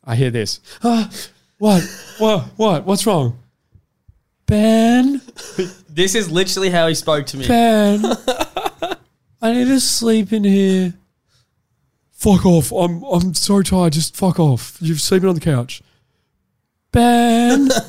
I 0.04 0.16
hear 0.16 0.30
this. 0.30 0.60
Ah, 0.82 1.10
what? 1.58 1.82
What? 2.18 2.44
What? 2.56 2.86
What's 2.86 3.06
wrong? 3.06 3.38
Ben? 4.46 5.20
This 5.88 6.14
is 6.14 6.30
literally 6.30 6.70
how 6.70 6.88
he 6.88 6.94
spoke 6.94 7.26
to 7.26 7.36
me. 7.36 7.46
Ben? 7.46 8.02
I 9.42 9.52
need 9.52 9.66
to 9.66 9.80
sleep 9.80 10.32
in 10.32 10.44
here. 10.44 10.94
Fuck 12.12 12.46
off. 12.46 12.72
I'm 12.72 13.02
I'm 13.02 13.34
so 13.34 13.60
tired. 13.60 13.92
Just 13.92 14.16
fuck 14.16 14.40
off. 14.40 14.78
You're 14.80 14.96
sleeping 14.96 15.28
on 15.28 15.34
the 15.34 15.40
couch. 15.42 15.82
Ben? 16.90 17.68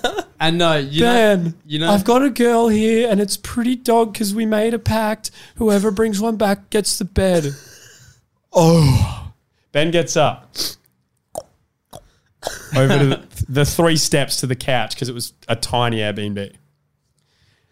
And 0.43 0.57
no, 0.57 0.75
you 0.75 1.03
know, 1.03 1.13
Ben, 1.13 1.53
you 1.65 1.79
know, 1.79 1.89
I've 1.89 2.03
got 2.03 2.21
a 2.21 2.29
girl 2.29 2.67
here 2.67 3.09
and 3.09 3.21
it's 3.21 3.37
pretty 3.37 3.77
dog 3.77 4.11
because 4.11 4.35
we 4.35 4.45
made 4.45 4.73
a 4.73 4.79
pact. 4.79 5.31
Whoever 5.55 5.89
brings 5.89 6.19
one 6.19 6.35
back 6.35 6.69
gets 6.69 6.99
the 6.99 7.05
bed. 7.05 7.45
Oh. 8.53 9.31
Ben 9.71 9.91
gets 9.91 10.15
up. 10.15 10.55
Over 12.75 12.97
to 12.99 13.05
the, 13.05 13.27
the 13.47 13.65
three 13.65 13.97
steps 13.97 14.37
to 14.37 14.47
the 14.47 14.55
couch 14.55 14.95
because 14.95 15.09
it 15.09 15.13
was 15.13 15.33
a 15.47 15.55
tiny 15.55 15.97
Airbnb. 15.97 16.53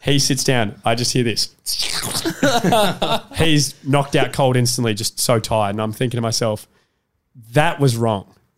He 0.02 0.17
sits 0.17 0.44
down. 0.44 0.82
I 0.84 0.96
just 0.96 1.13
hear 1.13 1.24
this. 1.24 1.56
He's 3.36 3.76
knocked 3.84 4.15
out 4.15 4.34
cold 4.34 4.58
instantly, 4.58 4.94
just 4.94 5.20
so 5.20 5.39
tired. 5.39 5.72
And 5.72 5.82
I'm 5.82 5.91
thinking 5.91 6.17
to 6.17 6.22
myself, 6.22 6.67
that 7.52 7.80
was 7.80 7.96
wrong. 7.96 8.34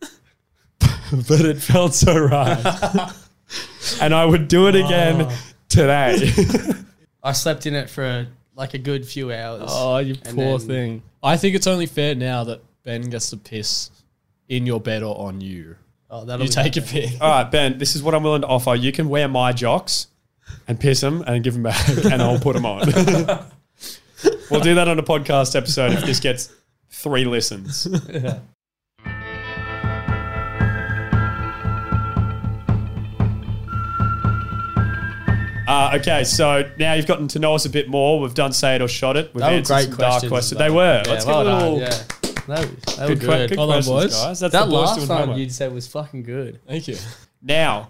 but 0.80 1.40
it 1.40 1.58
felt 1.58 1.94
so 1.94 2.16
right 2.16 3.12
and 4.00 4.14
I 4.14 4.24
would 4.24 4.48
do 4.48 4.68
it 4.68 4.74
again 4.74 5.22
ah. 5.22 5.52
today. 5.68 6.30
I 7.22 7.32
slept 7.32 7.66
in 7.66 7.74
it 7.74 7.90
for 7.90 8.04
a, 8.04 8.26
like 8.56 8.74
a 8.74 8.78
good 8.78 9.06
few 9.06 9.32
hours. 9.32 9.62
oh, 9.72 9.98
you 9.98 10.14
And 10.24 10.36
poor 10.36 10.58
then- 10.58 10.66
thing. 10.68 11.02
I 11.22 11.36
think 11.36 11.54
it's 11.56 11.66
only 11.66 11.86
fair 11.86 12.14
now 12.14 12.44
that 12.44 12.60
Ben 12.82 13.02
gets 13.10 13.30
to 13.30 13.36
piss 13.36 13.90
in 14.48 14.66
your 14.66 14.80
bed 14.80 15.02
or 15.02 15.18
on 15.26 15.40
you. 15.40 15.76
Oh, 16.10 16.24
that'll 16.24 16.44
You 16.44 16.50
be 16.50 16.54
take 16.54 16.76
a 16.76 16.80
better. 16.80 16.92
piss. 16.92 17.20
All 17.20 17.30
right, 17.30 17.50
Ben, 17.50 17.78
this 17.78 17.96
is 17.96 18.02
what 18.02 18.14
I'm 18.14 18.22
willing 18.22 18.42
to 18.42 18.46
offer. 18.46 18.74
You 18.74 18.92
can 18.92 19.08
wear 19.08 19.26
my 19.26 19.52
jocks 19.52 20.06
and 20.68 20.78
piss 20.78 21.00
them 21.00 21.24
and 21.26 21.42
give 21.42 21.54
them 21.54 21.62
back, 21.62 21.88
and 21.88 22.20
I'll 22.22 22.38
put 22.38 22.54
them 22.54 22.66
on. 22.66 22.80
we'll 24.50 24.60
do 24.60 24.74
that 24.74 24.86
on 24.86 24.98
a 24.98 25.02
podcast 25.02 25.56
episode 25.56 25.92
if 25.92 26.04
this 26.04 26.20
gets 26.20 26.52
three 26.90 27.24
listens. 27.24 27.88
Uh, 35.74 35.98
okay, 36.00 36.24
so 36.24 36.70
now 36.78 36.94
you've 36.94 37.06
gotten 37.06 37.26
to 37.28 37.38
know 37.38 37.54
us 37.54 37.64
a 37.64 37.70
bit 37.70 37.88
more. 37.88 38.20
We've 38.20 38.34
done 38.34 38.52
say 38.52 38.76
it 38.76 38.82
or 38.82 38.88
shot 38.88 39.16
it. 39.16 39.34
We've 39.34 39.42
They 39.42 39.50
were 39.50 39.56
answered 39.56 39.74
great 39.74 39.84
some 39.88 39.96
dark 39.96 40.10
questions. 40.12 40.30
questions. 40.30 40.58
though. 40.58 40.64
They 40.64 40.70
were. 40.70 41.02
Yeah, 41.04 41.10
Let's 41.12 41.26
well 41.26 41.44
get 41.44 41.46
a 41.46 41.50
done, 41.50 41.72
little 41.72 41.80
Yeah. 41.80 41.88
That, 42.46 42.60
was, 42.86 42.96
that 42.96 43.08
were 43.08 43.14
good, 43.14 43.20
que- 43.20 43.26
good. 43.26 43.48
good 43.50 43.58
Hold 43.58 43.70
on, 43.70 43.74
questions, 43.82 43.88
boys. 43.96 44.12
guys. 44.22 44.40
That's 44.40 44.52
That 44.52 44.64
the 44.66 44.70
boys 44.70 44.74
last 44.86 44.96
doing 44.96 45.08
one 45.08 45.18
homework. 45.18 45.38
you 45.38 45.50
said 45.50 45.72
was 45.72 45.86
fucking 45.88 46.22
good. 46.24 46.60
Thank 46.68 46.88
you. 46.88 46.96
Now, 47.42 47.88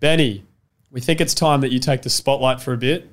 Benny, 0.00 0.44
we 0.90 1.00
think 1.00 1.20
it's 1.20 1.34
time 1.34 1.60
that 1.62 1.72
you 1.72 1.78
take 1.78 2.02
the 2.02 2.10
spotlight 2.10 2.60
for 2.60 2.72
a 2.72 2.76
bit. 2.76 3.10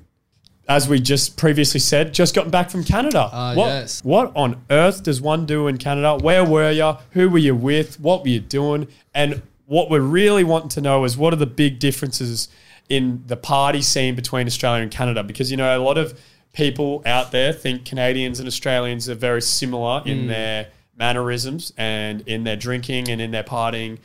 As 0.67 0.87
we 0.87 0.99
just 0.99 1.37
previously 1.37 1.79
said, 1.79 2.13
just 2.13 2.35
gotten 2.35 2.51
back 2.51 2.69
from 2.69 2.83
Canada. 2.83 3.27
Ah, 3.31 3.53
what, 3.55 3.65
yes. 3.67 4.03
what 4.05 4.31
on 4.35 4.61
earth 4.69 5.03
does 5.03 5.19
one 5.19 5.45
do 5.45 5.67
in 5.67 5.77
Canada? 5.77 6.17
Where 6.21 6.45
were 6.45 6.71
you? 6.71 6.97
Who 7.11 7.29
were 7.29 7.39
you 7.39 7.55
with? 7.55 7.99
What 7.99 8.21
were 8.21 8.29
you 8.29 8.39
doing? 8.39 8.87
And 9.13 9.41
what 9.65 9.89
we're 9.89 9.99
really 10.01 10.43
wanting 10.43 10.69
to 10.69 10.81
know 10.81 11.03
is 11.03 11.17
what 11.17 11.33
are 11.33 11.37
the 11.37 11.45
big 11.47 11.79
differences 11.79 12.47
in 12.97 13.23
the 13.27 13.37
party 13.37 13.81
scene 13.81 14.15
between 14.15 14.45
Australia 14.47 14.83
and 14.83 14.91
Canada? 14.91 15.23
Because, 15.23 15.49
you 15.49 15.57
know, 15.57 15.77
a 15.77 15.79
lot 15.79 15.97
of 15.97 16.19
people 16.53 17.01
out 17.05 17.31
there 17.31 17.53
think 17.53 17.85
Canadians 17.85 18.39
and 18.39 18.47
Australians 18.47 19.07
are 19.09 19.15
very 19.15 19.41
similar 19.41 20.01
Mm. 20.01 20.07
in 20.07 20.27
their 20.27 20.67
mannerisms 20.97 21.71
and 21.77 22.21
in 22.27 22.43
their 22.43 22.57
drinking 22.57 23.07
and 23.09 23.21
in 23.21 23.31
their 23.31 23.43
partying. 23.43 23.97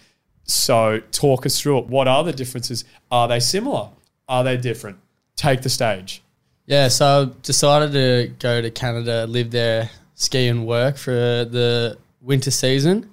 So, 0.45 1.03
talk 1.11 1.45
us 1.45 1.61
through 1.61 1.79
it. 1.79 1.87
What 1.89 2.07
are 2.07 2.23
the 2.23 2.33
differences? 2.33 2.85
Are 3.11 3.27
they 3.27 3.41
similar? 3.41 3.89
Are 4.29 4.45
they 4.45 4.57
different? 4.57 4.99
Take 5.35 5.63
the 5.63 5.69
stage. 5.69 6.23
Yeah, 6.67 6.89
so 6.89 7.07
I 7.07 7.43
decided 7.43 7.93
to 7.93 8.33
go 8.39 8.63
to 8.63 8.71
Canada, 8.71 9.27
live 9.27 9.51
there, 9.51 9.91
ski 10.15 10.47
and 10.47 10.67
work 10.67 10.97
for 10.97 11.11
the 11.13 11.99
winter 12.21 12.51
season. 12.53 13.11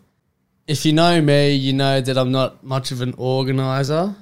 If 0.67 0.85
you 0.85 0.93
know 0.93 1.21
me, 1.21 1.53
you 1.53 1.73
know 1.73 1.99
that 2.01 2.17
I'm 2.17 2.31
not 2.31 2.63
much 2.63 2.91
of 2.91 3.01
an 3.01 3.13
organizer. 3.17 4.15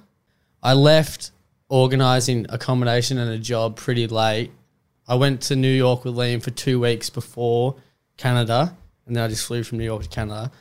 I 0.64 0.74
left 0.74 1.32
organizing 1.72 2.46
accommodation 2.50 3.18
and 3.18 3.32
a 3.32 3.38
job 3.38 3.78
pretty 3.78 4.06
late. 4.06 4.52
I 5.08 5.16
went 5.16 5.42
to 5.44 5.56
New 5.56 5.72
York 5.72 6.04
with 6.04 6.16
Liam 6.16 6.44
for 6.44 6.52
two 6.52 6.82
weeks 6.82 7.10
before 7.10 7.78
Canada, 8.18 8.76
and 9.08 9.16
then 9.16 9.24
I 9.24 9.30
just 9.30 9.48
flew 9.48 9.64
from 9.64 9.78
New 9.78 9.86
York 9.86 10.04
to 10.04 10.10
Canada. 10.10 10.52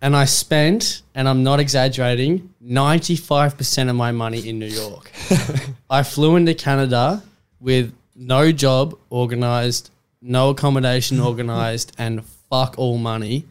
And 0.00 0.16
I 0.16 0.24
spent, 0.24 1.02
and 1.14 1.28
I'm 1.28 1.44
not 1.44 1.60
exaggerating, 1.60 2.52
95% 2.62 3.90
of 3.90 3.94
my 3.94 4.10
money 4.10 4.48
in 4.48 4.58
New 4.58 4.66
York. 4.66 5.12
I 5.90 6.02
flew 6.02 6.34
into 6.34 6.54
Canada 6.54 7.22
with 7.60 7.94
no 8.16 8.50
job 8.50 8.98
organized, 9.08 9.90
no 10.20 10.50
accommodation 10.50 11.20
organized, 11.20 11.92
and 11.96 12.24
fuck 12.50 12.74
all 12.76 12.98
money. 12.98 13.44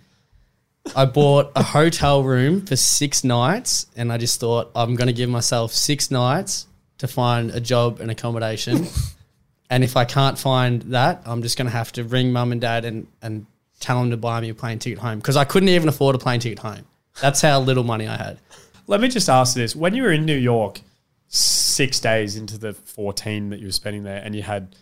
I 0.95 1.05
bought 1.05 1.51
a 1.55 1.63
hotel 1.63 2.23
room 2.23 2.65
for 2.65 2.75
six 2.75 3.23
nights, 3.23 3.85
and 3.95 4.11
I 4.11 4.17
just 4.17 4.39
thought 4.39 4.71
I'm 4.75 4.95
going 4.95 5.07
to 5.07 5.13
give 5.13 5.29
myself 5.29 5.73
six 5.73 6.11
nights 6.11 6.67
to 6.97 7.07
find 7.07 7.51
a 7.51 7.59
job 7.59 7.99
and 7.99 8.11
accommodation. 8.11 8.87
and 9.69 9.83
if 9.83 9.95
I 9.95 10.05
can't 10.05 10.37
find 10.37 10.81
that, 10.83 11.21
I'm 11.25 11.41
just 11.41 11.57
going 11.57 11.67
to 11.67 11.71
have 11.71 11.91
to 11.93 12.03
ring 12.03 12.31
mum 12.31 12.51
and 12.51 12.59
dad 12.59 12.85
and, 12.85 13.07
and 13.21 13.45
tell 13.79 13.99
them 13.99 14.11
to 14.11 14.17
buy 14.17 14.41
me 14.41 14.49
a 14.49 14.55
plane 14.55 14.79
ticket 14.79 14.99
home 14.99 15.19
because 15.19 15.37
I 15.37 15.43
couldn't 15.43 15.69
even 15.69 15.89
afford 15.89 16.15
a 16.15 16.19
plane 16.19 16.39
ticket 16.39 16.59
home. 16.59 16.85
That's 17.21 17.41
how 17.41 17.59
little 17.59 17.83
money 17.83 18.07
I 18.07 18.15
had. 18.15 18.39
Let 18.87 19.01
me 19.01 19.07
just 19.07 19.29
ask 19.29 19.55
this. 19.55 19.75
When 19.75 19.93
you 19.93 20.03
were 20.03 20.11
in 20.11 20.25
New 20.25 20.37
York, 20.37 20.81
six 21.27 21.99
days 21.99 22.35
into 22.35 22.57
the 22.57 22.73
14 22.73 23.49
that 23.49 23.59
you 23.59 23.67
were 23.67 23.71
spending 23.71 24.03
there, 24.03 24.21
and 24.23 24.35
you 24.35 24.41
had 24.41 24.75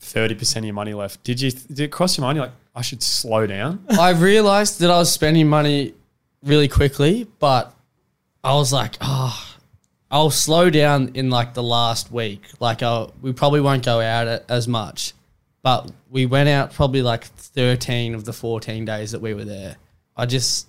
30% 0.00 0.58
of 0.58 0.64
your 0.64 0.74
money 0.74 0.94
left, 0.94 1.22
did 1.24 1.40
you 1.40 1.50
did 1.50 1.80
it 1.80 1.92
cross 1.92 2.16
your 2.16 2.22
mind? 2.22 2.36
You're 2.36 2.46
like, 2.46 2.54
I 2.76 2.82
should 2.82 3.02
slow 3.02 3.46
down? 3.46 3.84
I 3.90 4.10
realized 4.10 4.80
that 4.80 4.90
I 4.90 4.98
was 4.98 5.10
spending 5.10 5.48
money 5.48 5.94
really 6.44 6.68
quickly, 6.68 7.26
but 7.38 7.74
I 8.44 8.54
was 8.54 8.70
like, 8.72 8.96
oh, 9.00 9.56
I'll 10.10 10.30
slow 10.30 10.68
down 10.68 11.12
in 11.14 11.30
like 11.30 11.54
the 11.54 11.62
last 11.62 12.12
week. 12.12 12.42
Like, 12.60 12.82
I'll, 12.82 13.14
we 13.22 13.32
probably 13.32 13.62
won't 13.62 13.84
go 13.84 14.00
out 14.00 14.44
as 14.48 14.68
much, 14.68 15.14
but 15.62 15.90
we 16.10 16.26
went 16.26 16.50
out 16.50 16.74
probably 16.74 17.00
like 17.02 17.24
13 17.24 18.14
of 18.14 18.26
the 18.26 18.34
14 18.34 18.84
days 18.84 19.12
that 19.12 19.22
we 19.22 19.32
were 19.32 19.44
there. 19.44 19.76
I 20.14 20.26
just 20.26 20.68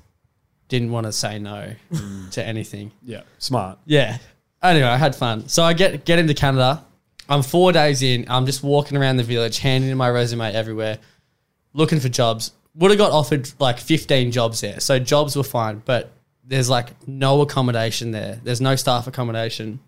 didn't 0.70 0.91
want 0.91 1.08
to 1.08 1.12
say 1.12 1.39
no 1.39 1.74
mm. 1.91 2.32
to 2.32 2.43
anything. 2.43 2.91
Yeah, 3.04 3.22
smart. 3.38 3.80
Yeah. 3.86 4.17
Anyway, 4.63 4.88
I 4.88 4.98
had 4.98 5.15
fun. 5.15 5.50
So 5.50 5.63
I 5.63 5.74
get 5.74 6.04
get 6.04 6.20
into 6.20 6.34
Canada. 6.34 6.84
I'm 7.30 7.43
four 7.43 7.72
days 7.72 8.02
in. 8.02 8.26
I'm 8.30 8.46
just 8.46 8.63
walking 8.63 8.98
around 8.98 9.17
the 9.17 9.24
village, 9.24 9.60
handing 9.60 9.89
in 9.89 9.98
my 9.98 10.10
resume 10.10 10.54
everywhere, 10.54 10.98
looking 11.73 11.99
for 11.99 12.10
jobs. 12.10 12.51
Would 12.75 12.91
have 12.91 12.97
got 12.97 13.12
offered 13.12 13.49
like 13.60 13.80
15 13.80 14.32
jobs 14.32 14.62
there. 14.62 14.80
So 14.80 14.99
jobs 14.99 15.36
were 15.36 15.43
fine, 15.43 15.82
but 15.86 16.12
there's 16.43 16.69
like 16.69 17.08
no 17.08 17.41
accommodation 17.41 18.12
there. 18.12 18.39
There's 18.43 18.62
no 18.62 18.75
staff 18.75 19.08
accommodation. 19.08 19.80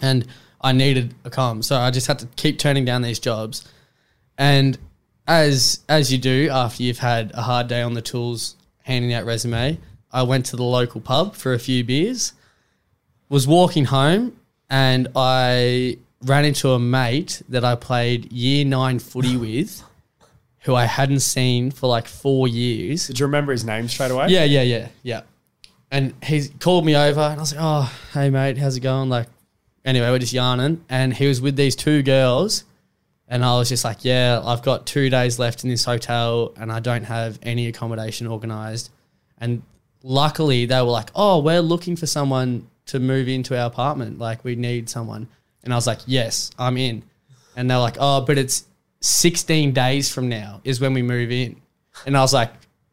And 0.00 0.26
I 0.60 0.72
needed 0.72 1.14
a 1.24 1.30
com. 1.30 1.62
So 1.62 1.76
I 1.76 1.90
just 1.90 2.06
had 2.06 2.20
to 2.20 2.26
keep 2.36 2.58
turning 2.58 2.84
down 2.84 3.02
these 3.02 3.18
jobs. 3.18 3.68
And 4.38 4.78
as 5.26 5.80
as 5.88 6.12
you 6.12 6.18
do 6.18 6.48
after 6.50 6.82
you've 6.82 6.98
had 6.98 7.32
a 7.34 7.42
hard 7.42 7.68
day 7.68 7.82
on 7.82 7.94
the 7.94 8.02
tools 8.02 8.56
handing 8.84 9.12
out 9.12 9.24
resume, 9.24 9.78
I 10.12 10.22
went 10.22 10.46
to 10.46 10.56
the 10.56 10.64
local 10.64 11.00
pub 11.00 11.34
for 11.34 11.52
a 11.52 11.58
few 11.58 11.84
beers 11.84 12.32
was 13.32 13.48
walking 13.48 13.86
home 13.86 14.38
and 14.68 15.08
I 15.16 15.96
ran 16.22 16.44
into 16.44 16.72
a 16.72 16.78
mate 16.78 17.42
that 17.48 17.64
I 17.64 17.76
played 17.76 18.30
year 18.30 18.62
nine 18.62 18.98
footy 18.98 19.38
with, 19.38 19.82
who 20.62 20.74
I 20.74 20.84
hadn't 20.84 21.20
seen 21.20 21.70
for 21.70 21.88
like 21.88 22.06
four 22.06 22.46
years. 22.46 23.06
Did 23.08 23.18
you 23.18 23.26
remember 23.26 23.52
his 23.52 23.64
name 23.64 23.88
straight 23.88 24.10
away? 24.10 24.28
Yeah, 24.28 24.44
yeah, 24.44 24.62
yeah, 24.62 24.88
yeah. 25.02 25.22
And 25.90 26.14
he 26.22 26.48
called 26.48 26.86
me 26.86 26.96
over 26.96 27.20
and 27.20 27.38
I 27.38 27.42
was 27.42 27.54
like, 27.54 27.62
oh, 27.62 28.00
hey, 28.14 28.30
mate, 28.30 28.58
how's 28.58 28.76
it 28.76 28.80
going? 28.80 29.08
Like, 29.08 29.26
anyway, 29.84 30.08
we're 30.10 30.20
just 30.20 30.32
yarning. 30.32 30.84
And 30.88 31.12
he 31.12 31.26
was 31.26 31.40
with 31.40 31.56
these 31.56 31.76
two 31.76 32.02
girls. 32.02 32.64
And 33.28 33.44
I 33.44 33.56
was 33.56 33.68
just 33.68 33.84
like, 33.84 34.04
yeah, 34.04 34.40
I've 34.44 34.62
got 34.62 34.86
two 34.86 35.10
days 35.10 35.38
left 35.38 35.64
in 35.64 35.70
this 35.70 35.84
hotel 35.84 36.52
and 36.56 36.70
I 36.70 36.80
don't 36.80 37.04
have 37.04 37.38
any 37.42 37.66
accommodation 37.66 38.26
organized. 38.26 38.90
And 39.38 39.62
luckily, 40.02 40.66
they 40.66 40.80
were 40.80 40.90
like, 40.90 41.10
oh, 41.14 41.40
we're 41.40 41.60
looking 41.60 41.96
for 41.96 42.06
someone 42.06 42.68
to 42.86 43.00
move 43.00 43.28
into 43.28 43.58
our 43.58 43.66
apartment. 43.66 44.18
Like, 44.18 44.44
we 44.44 44.54
need 44.54 44.88
someone. 44.88 45.28
And 45.64 45.72
I 45.72 45.76
was 45.76 45.86
like, 45.86 46.00
yes, 46.06 46.50
I'm 46.58 46.76
in. 46.76 47.02
And 47.56 47.70
they're 47.70 47.78
like, 47.78 47.96
oh, 47.98 48.20
but 48.20 48.38
it's 48.38 48.64
16 49.02 49.72
days 49.72 50.12
from 50.12 50.28
now 50.28 50.60
is 50.64 50.80
when 50.80 50.94
we 50.94 51.02
move 51.02 51.30
in. 51.30 51.60
And 52.06 52.16
I 52.16 52.20
was 52.20 52.32
like, 52.32 52.52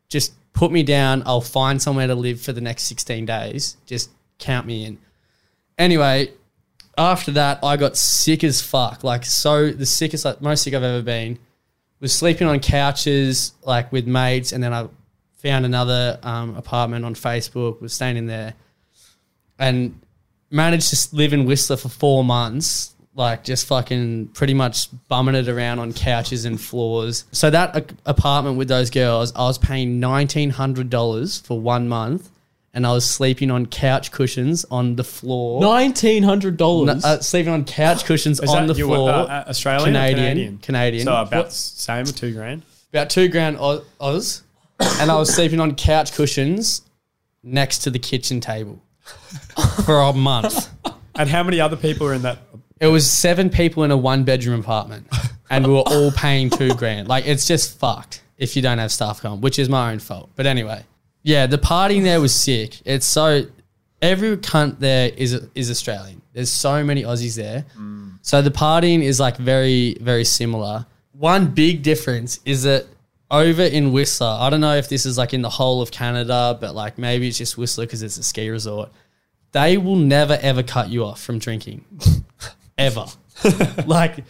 just 0.10 0.34
put 0.54 0.72
me 0.72 0.84
down. 0.84 1.24
I'll 1.26 1.40
find 1.40 1.82
somewhere 1.82 2.08
to 2.08 2.16
live 2.16 2.42
for 2.42 2.52
the 2.52 2.62
next 2.62 2.84
16 2.84 3.26
days. 3.26 3.78
Just 3.86 4.10
count 4.40 4.68
me 4.68 4.86
in. 4.86 4.98
Anyway, 5.78 6.32
after 6.98 7.32
that, 7.32 7.64
I 7.64 7.78
got 7.78 7.96
sick 7.96 8.44
as 8.44 8.62
fuck. 8.62 9.04
Like, 9.04 9.24
so 9.24 9.72
the 9.72 9.86
sickest, 9.86 10.26
like, 10.26 10.42
most 10.42 10.64
sick 10.64 10.74
I've 10.74 10.84
ever 10.84 11.02
been. 11.02 11.40
Was 12.00 12.14
sleeping 12.14 12.48
on 12.48 12.60
couches, 12.60 13.54
like, 13.64 13.92
with 13.92 14.08
mates. 14.08 14.52
And 14.52 14.64
then 14.64 14.74
I 14.74 14.88
found 15.38 15.66
another 15.66 16.20
um, 16.24 16.56
apartment 16.56 17.06
on 17.06 17.14
Facebook, 17.14 17.82
was 17.82 17.94
staying 17.94 18.18
in 18.18 18.28
there. 18.28 18.56
And 19.58 20.00
managed 20.50 20.90
to 20.90 21.16
live 21.16 21.34
in 21.34 21.46
Whistler 21.46 21.78
for 21.78 21.90
four 21.90 22.24
months, 22.24 22.96
like 23.16 23.44
just 23.44 23.66
fucking 23.68 24.28
pretty 24.30 24.54
much 24.54 24.88
bumming 25.08 25.36
it 25.36 25.48
around 25.50 25.80
on 25.80 25.94
couches 25.94 26.46
and 26.46 26.60
floors. 26.60 27.26
So 27.32 27.50
that 27.50 27.76
a- 27.76 27.86
apartment 28.10 28.58
with 28.58 28.68
those 28.68 28.90
girls, 28.90 29.34
I 29.36 29.42
was 29.44 29.58
paying 29.58 30.00
nineteen 30.00 30.50
hundred 30.52 30.90
dollars 30.90 31.40
for 31.40 31.60
one 31.60 31.90
month, 31.90 32.30
and 32.74 32.86
I 32.88 32.94
was 32.94 33.10
sleeping 33.10 33.52
on 33.52 33.66
couch 33.66 34.12
cushions 34.12 34.64
on 34.72 34.96
the 34.96 35.04
floor. 35.04 35.60
Nineteen 35.62 36.24
hundred 36.24 36.54
No, 36.54 36.86
dollars. 36.86 37.04
uh, 37.04 37.20
sleeping 37.22 37.52
on 37.52 37.66
couch 37.66 38.06
cushions 38.06 38.40
Is 38.40 38.50
on 38.50 38.68
that 38.68 38.74
the 38.74 38.80
you 38.80 38.88
were, 38.88 38.96
floor. 38.96 39.10
uh, 39.10 39.46
Australian 39.48 39.86
Canadian, 39.94 40.20
or 40.20 40.28
Canadian? 40.28 40.58
Canadian. 40.60 41.06
So 41.06 41.16
about 41.16 41.46
the 41.48 41.52
same 41.52 42.04
or 42.06 42.12
two 42.12 42.34
grand? 42.34 42.64
about 42.94 43.10
two 43.10 43.28
grand 43.28 43.58
Oz, 43.58 43.82
Oz 44.00 44.44
and 44.80 45.12
I 45.12 45.16
was 45.18 45.34
sleeping 45.34 45.60
on 45.60 45.76
couch 45.76 46.14
cushions 46.14 46.84
next 47.44 47.80
to 47.80 47.90
the 47.92 48.00
kitchen 48.00 48.40
table 48.40 48.82
for 49.86 50.00
a 50.02 50.14
month. 50.14 50.70
And 51.16 51.28
how 51.30 51.44
many 51.44 51.60
other 51.60 51.76
people 51.76 52.08
are 52.08 52.14
in 52.14 52.22
that? 52.22 52.40
It 52.80 52.88
was 52.88 53.10
seven 53.10 53.50
people 53.50 53.84
in 53.84 53.92
a 53.92 53.98
one 53.98 54.24
bedroom 54.24 54.62
apartment, 54.62 55.08
and 55.50 55.68
we 55.68 55.74
were 55.74 55.80
all 55.86 56.12
paying 56.16 56.50
two 56.50 56.74
grand. 56.76 57.08
Like 57.08 57.26
it's 57.26 57.46
just 57.46 57.78
fucked 57.78 58.24
if 58.38 58.56
you 58.56 58.62
don't 58.62 58.78
have 58.78 58.92
staff 58.92 59.22
come, 59.22 59.42
which 59.42 59.60
is 59.60 59.68
my 59.68 59.92
own 59.92 60.00
fault. 60.00 60.30
But 60.36 60.46
anyway, 60.46 60.84
yeah, 61.24 61.46
the 61.46 61.58
partying 61.58 62.04
there 62.04 62.22
was 62.22 62.34
sick. 62.34 62.82
It's 62.86 63.06
so 63.06 63.46
every 64.02 64.38
cunt 64.38 64.80
there 64.80 65.12
is 65.16 65.34
is 65.56 65.70
Australian. 65.70 66.22
There's 66.34 66.50
so 66.50 66.84
many 66.84 67.04
Aussies 67.04 67.36
there, 67.36 67.66
mm. 67.78 68.14
so 68.22 68.42
the 68.42 68.52
partying 68.52 69.04
is 69.04 69.20
like 69.20 69.36
very 69.38 69.98
very 70.00 70.24
similar. 70.24 70.86
One 71.12 71.48
big 71.48 71.84
difference 71.84 72.40
is 72.46 72.64
that 72.64 72.86
over 73.30 73.62
in 73.62 73.92
Whistler, 73.92 74.38
I 74.40 74.50
don't 74.50 74.62
know 74.62 74.76
if 74.76 74.88
this 74.88 75.06
is 75.06 75.18
like 75.18 75.34
in 75.34 75.42
the 75.42 75.50
whole 75.50 75.82
of 75.82 75.92
Canada, 75.92 76.58
but 76.60 76.76
like 76.76 76.98
maybe 76.98 77.28
it's 77.28 77.38
just 77.38 77.58
Whistler 77.58 77.86
because 77.86 78.04
it's 78.04 78.18
a 78.18 78.24
ski 78.24 78.50
resort. 78.50 78.90
They 79.52 79.78
will 79.78 79.98
never 79.98 80.40
ever 80.42 80.64
cut 80.64 80.90
you 80.90 81.04
off 81.04 81.22
from 81.22 81.40
drinking 81.40 81.84
ever. 82.80 83.06
like 83.86 84.24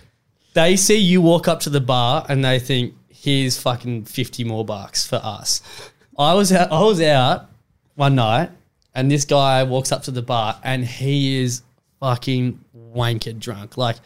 they 0.54 0.76
see 0.76 0.98
you 0.98 1.22
walk 1.22 1.48
up 1.48 1.62
to 1.62 1.70
the 1.70 1.80
bar 1.80 2.26
and 2.28 2.44
they 2.44 2.60
think 2.60 2.96
here's 3.10 3.60
fucking 3.60 4.06
50 4.06 4.44
more 4.44 4.66
bucks 4.66 5.08
for 5.08 5.22
us. 5.24 5.62
I 6.18 6.34
was 6.34 6.52
out 6.52 6.72
I 6.72 6.82
was 6.82 7.02
out 7.02 7.50
one 7.95 8.16
night 8.16 8.50
and 8.93 9.10
this 9.10 9.24
guy 9.24 9.64
walks 9.64 9.91
up 9.91 10.04
to 10.04 10.12
the 10.12 10.22
bar 10.22 10.60
and 10.64 10.84
he 10.84 11.41
is 11.41 11.62
fucking 12.00 12.60
wankered 12.76 13.39
drunk. 13.39 13.78
Like 13.78 13.97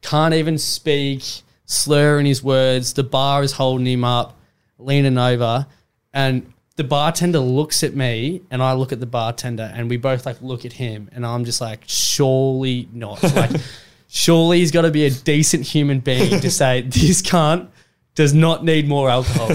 can't 0.00 0.32
even 0.32 0.58
speak, 0.58 1.24
slurring 1.66 2.26
his 2.26 2.42
words. 2.42 2.94
The 2.94 3.04
bar 3.04 3.42
is 3.42 3.52
holding 3.52 3.86
him 3.86 4.04
up, 4.04 4.38
leaning 4.78 5.18
over 5.18 5.66
and 6.14 6.52
the 6.76 6.84
bartender 6.84 7.40
looks 7.40 7.82
at 7.82 7.96
me 7.96 8.40
and 8.52 8.62
I 8.62 8.72
look 8.74 8.92
at 8.92 9.00
the 9.00 9.06
bartender 9.06 9.68
and 9.74 9.90
we 9.90 9.96
both 9.96 10.24
like 10.24 10.40
look 10.40 10.64
at 10.64 10.72
him 10.72 11.10
and 11.12 11.26
I'm 11.26 11.44
just 11.44 11.60
like, 11.60 11.82
surely 11.86 12.88
not. 12.92 13.20
Like, 13.34 13.50
surely 14.08 14.58
he's 14.58 14.72
got 14.72 14.82
to 14.82 14.90
be 14.90 15.06
a 15.06 15.10
decent 15.10 15.64
human 15.64 16.00
being 16.00 16.40
to 16.40 16.50
say 16.50 16.80
this 16.86 17.22
cunt 17.22 17.68
does 18.14 18.34
not 18.34 18.64
need 18.64 18.88
more 18.88 19.08
alcohol. 19.08 19.50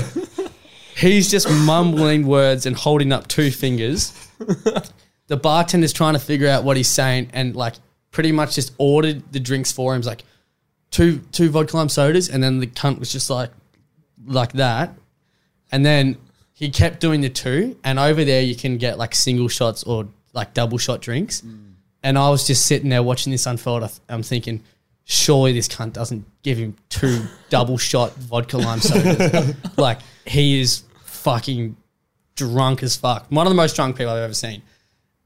he's 0.96 1.30
just 1.30 1.50
mumbling 1.50 2.26
words 2.26 2.66
and 2.66 2.76
holding 2.76 3.12
up 3.12 3.28
two 3.28 3.52
fingers. 3.52 4.14
The 5.28 5.38
bartender's 5.38 5.94
trying 5.94 6.14
to 6.14 6.20
figure 6.20 6.48
out 6.48 6.64
what 6.64 6.78
he's 6.78 6.88
saying 6.88 7.30
and 7.34 7.56
like 7.56 7.76
pretty 8.12 8.32
much 8.32 8.56
just 8.56 8.74
ordered 8.78 9.32
the 9.34 9.40
drinks 9.40 9.72
for 9.72 9.94
him. 9.94 10.00
He's 10.00 10.08
like, 10.08 10.24
two 10.94 11.20
two 11.32 11.50
vodka 11.50 11.76
lime 11.76 11.90
sodas, 11.90 12.30
and 12.30 12.42
then 12.42 12.60
the 12.60 12.68
cunt 12.68 13.00
was 13.00 13.12
just 13.12 13.30
like 13.30 13.52
like 14.26 14.54
that, 14.54 14.96
and 15.72 15.86
then 15.86 16.18
he 16.54 16.70
kept 16.70 17.02
doing 17.02 17.20
the 17.20 17.30
two, 17.30 17.78
and 17.84 18.00
over 18.00 18.24
there 18.24 18.42
you 18.42 18.56
can 18.56 18.78
get 18.78 18.98
like 18.98 19.14
single 19.14 19.50
shots 19.50 19.84
or 19.84 20.08
like 20.32 20.54
double 20.54 20.78
shot 20.78 21.02
drinks, 21.02 21.42
mm. 21.42 21.73
And 22.04 22.18
I 22.18 22.30
was 22.30 22.46
just 22.46 22.66
sitting 22.66 22.90
there 22.90 23.02
watching 23.02 23.32
this 23.32 23.46
unfold. 23.46 23.90
I'm 24.10 24.24
thinking. 24.24 24.64
Surely 25.06 25.52
this 25.52 25.68
cunt 25.68 25.92
doesn't 25.92 26.26
give 26.44 26.58
him 26.58 26.78
two 26.88 27.24
double 27.50 27.78
shot 27.78 28.14
vodka 28.16 28.58
lime 28.58 28.80
sodas. 28.80 29.54
like 29.78 30.00
he 30.26 30.62
is 30.62 30.84
fucking 31.04 31.76
drunk 32.36 32.84
as 32.84 32.96
fuck. 32.96 33.26
One 33.30 33.46
of 33.46 33.52
the 33.52 33.56
most 33.56 33.76
drunk 33.76 33.98
people 33.98 34.14
I've 34.14 34.24
ever 34.24 34.34
seen. 34.34 34.62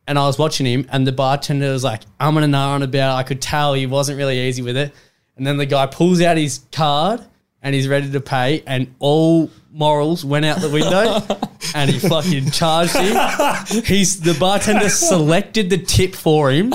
And 0.08 0.18
I 0.18 0.26
was 0.26 0.40
watching 0.40 0.66
him, 0.66 0.88
and 0.90 1.06
the 1.06 1.12
bartender 1.12 1.72
was 1.72 1.84
like, 1.84 2.04
I'm 2.20 2.34
gonna 2.34 2.48
know 2.48 2.70
on 2.70 2.82
about. 2.82 3.18
I 3.18 3.24
could 3.24 3.42
tell 3.42 3.74
he 3.74 3.86
wasn't 3.86 4.18
really 4.18 4.40
easy 4.48 4.62
with 4.62 4.78
it. 4.78 4.94
And 5.36 5.46
then 5.46 5.58
the 5.58 5.66
guy 5.66 5.86
pulls 5.86 6.22
out 6.22 6.38
his 6.38 6.62
card 6.72 7.22
and 7.68 7.76
he's 7.76 7.90
ready 7.90 8.10
to 8.10 8.22
pay, 8.22 8.64
and 8.66 8.96
all 9.00 9.52
morals 9.74 10.24
went 10.24 10.46
out 10.46 10.62
the 10.62 10.70
window, 10.70 11.22
and 11.76 11.90
he 11.90 12.00
fucking 12.00 12.50
charged 12.50 12.96
him. 12.96 13.84
He's 13.84 14.22
the 14.22 14.38
bartender 14.40 14.88
selected 14.88 15.70
the 15.70 15.78
tip 15.78 16.16
for 16.16 16.50
him, 16.50 16.72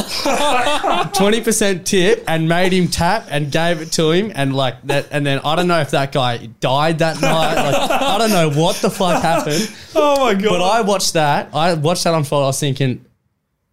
twenty 1.14 1.40
percent 1.40 1.86
tip, 1.86 2.22
and 2.28 2.46
made 2.46 2.74
him 2.74 2.88
tap 2.88 3.26
and 3.30 3.50
gave 3.50 3.80
it 3.80 3.90
to 3.92 4.10
him, 4.10 4.32
and 4.34 4.54
like 4.54 4.82
that. 4.82 5.08
And 5.12 5.24
then 5.24 5.40
I 5.42 5.56
don't 5.56 5.66
know 5.66 5.80
if 5.80 5.92
that 5.92 6.12
guy 6.12 6.44
died 6.60 6.98
that 6.98 7.22
night. 7.22 7.54
Like 7.54 7.90
I 7.90 8.18
don't 8.18 8.28
know 8.28 8.50
what 8.50 8.76
the 8.76 8.90
fuck 8.90 9.22
happened. 9.22 9.74
Oh 9.94 10.20
my 10.26 10.34
god! 10.34 10.50
But 10.50 10.62
I 10.62 10.82
watched 10.82 11.14
that. 11.14 11.54
I 11.54 11.72
watched 11.72 12.04
that 12.04 12.12
unfold. 12.12 12.42
I 12.42 12.46
was 12.48 12.60
thinking, 12.60 13.06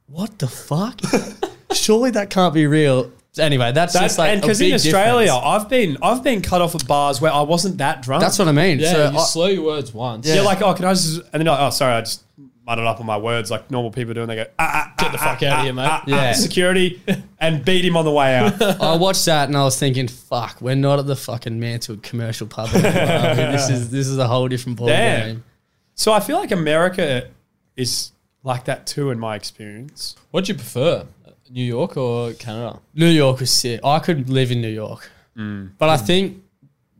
what 0.08 0.40
the 0.40 0.48
fuck? 0.48 1.02
Surely 1.74 2.12
that 2.12 2.30
can't 2.30 2.54
be 2.54 2.66
real. 2.66 3.12
Anyway, 3.38 3.72
that's, 3.72 3.94
That's 3.94 4.06
just 4.06 4.18
like 4.18 4.32
and 4.32 4.42
because 4.42 4.60
in 4.60 4.74
Australia, 4.74 5.28
difference. 5.28 5.46
I've 5.46 5.70
been 5.70 5.98
I've 6.02 6.24
been 6.24 6.42
cut 6.42 6.62
off 6.62 6.74
at 6.74 6.88
bars 6.88 7.22
where 7.22 7.32
I 7.32 7.42
wasn't 7.42 7.78
that 7.78 8.02
drunk. 8.02 8.22
that's 8.22 8.40
what 8.40 8.48
I 8.48 8.52
mean. 8.52 8.80
Yeah, 8.80 8.92
so 8.92 9.12
you 9.12 9.18
I- 9.18 9.24
slow 9.24 9.48
your 9.48 9.64
words 9.66 9.94
once. 9.94 10.28
You're 10.28 10.44
like, 10.44 10.62
oh, 10.62 10.74
can 10.74 10.86
I 10.86 10.94
just? 10.94 11.22
And 11.32 11.40
then, 11.42 11.46
like, 11.46 11.60
oh, 11.60 11.70
sorry, 11.70 11.94
I 11.94 12.02
just 12.02 12.24
muddled 12.70 12.88
up 12.88 13.00
on 13.00 13.06
my 13.06 13.18
words 13.18 13.50
like 13.50 13.72
normal 13.72 13.92
people 13.92 14.14
do, 14.14 14.22
and 14.22 14.30
they 14.30 14.36
go, 14.36 14.46
ah, 14.58 14.72
ah, 14.74 14.94
ah 14.98 15.04
Get 15.04 15.12
the 15.12 15.18
ah, 15.18 15.22
fuck 15.22 15.44
out 15.44 15.54
of 15.54 15.60
ah, 15.60 15.64
here, 15.64 15.74
mate. 15.74 16.02
Yeah. 16.08 16.34
security, 16.34 17.02
and 17.40 17.64
beat 17.64 17.86
him 17.86 17.98
on 17.98 18.06
the 18.06 18.12
way 18.12 18.36
out. 18.36 18.62
I 18.82 18.96
watched 18.96 19.26
that 19.26 19.48
and 19.48 19.58
I 19.58 19.64
was 19.64 19.78
thinking, 19.78 20.08
fuck, 20.08 20.62
we're 20.62 20.76
not 20.76 21.00
at 21.00 21.08
the 21.08 21.16
fucking 21.16 21.60
Mansfield 21.60 22.04
commercial 22.04 22.48
pub. 22.48 22.70
anymore. 22.70 22.92
this 23.52 23.70
is 23.70 23.92
this 23.92 24.08
is 24.08 24.18
a 24.18 24.28
whole 24.28 24.48
different 24.48 24.78
ball 24.78 24.88
game. 24.88 25.44
so 25.96 26.14
I 26.14 26.20
feel 26.20 26.38
like 26.38 26.52
America 26.52 27.30
is 27.76 28.12
like 28.44 28.66
that 28.66 28.86
too, 28.86 29.10
in 29.10 29.20
my 29.20 29.36
experience. 29.36 30.16
What 30.32 30.46
do 30.46 30.54
you 30.54 30.58
prefer, 30.58 31.06
New 31.50 31.64
York 31.64 31.98
or 31.98 32.34
Canada? 32.34 32.80
New 32.94 33.08
York 33.08 33.40
was 33.40 33.52
sick. 33.52 33.80
I 33.84 34.00
could 34.00 34.30
live 34.30 34.52
in 34.52 34.62
New 34.62 34.70
York, 34.70 35.10
Mm. 35.38 35.72
but 35.78 35.90
I 35.90 35.98
think 35.98 36.44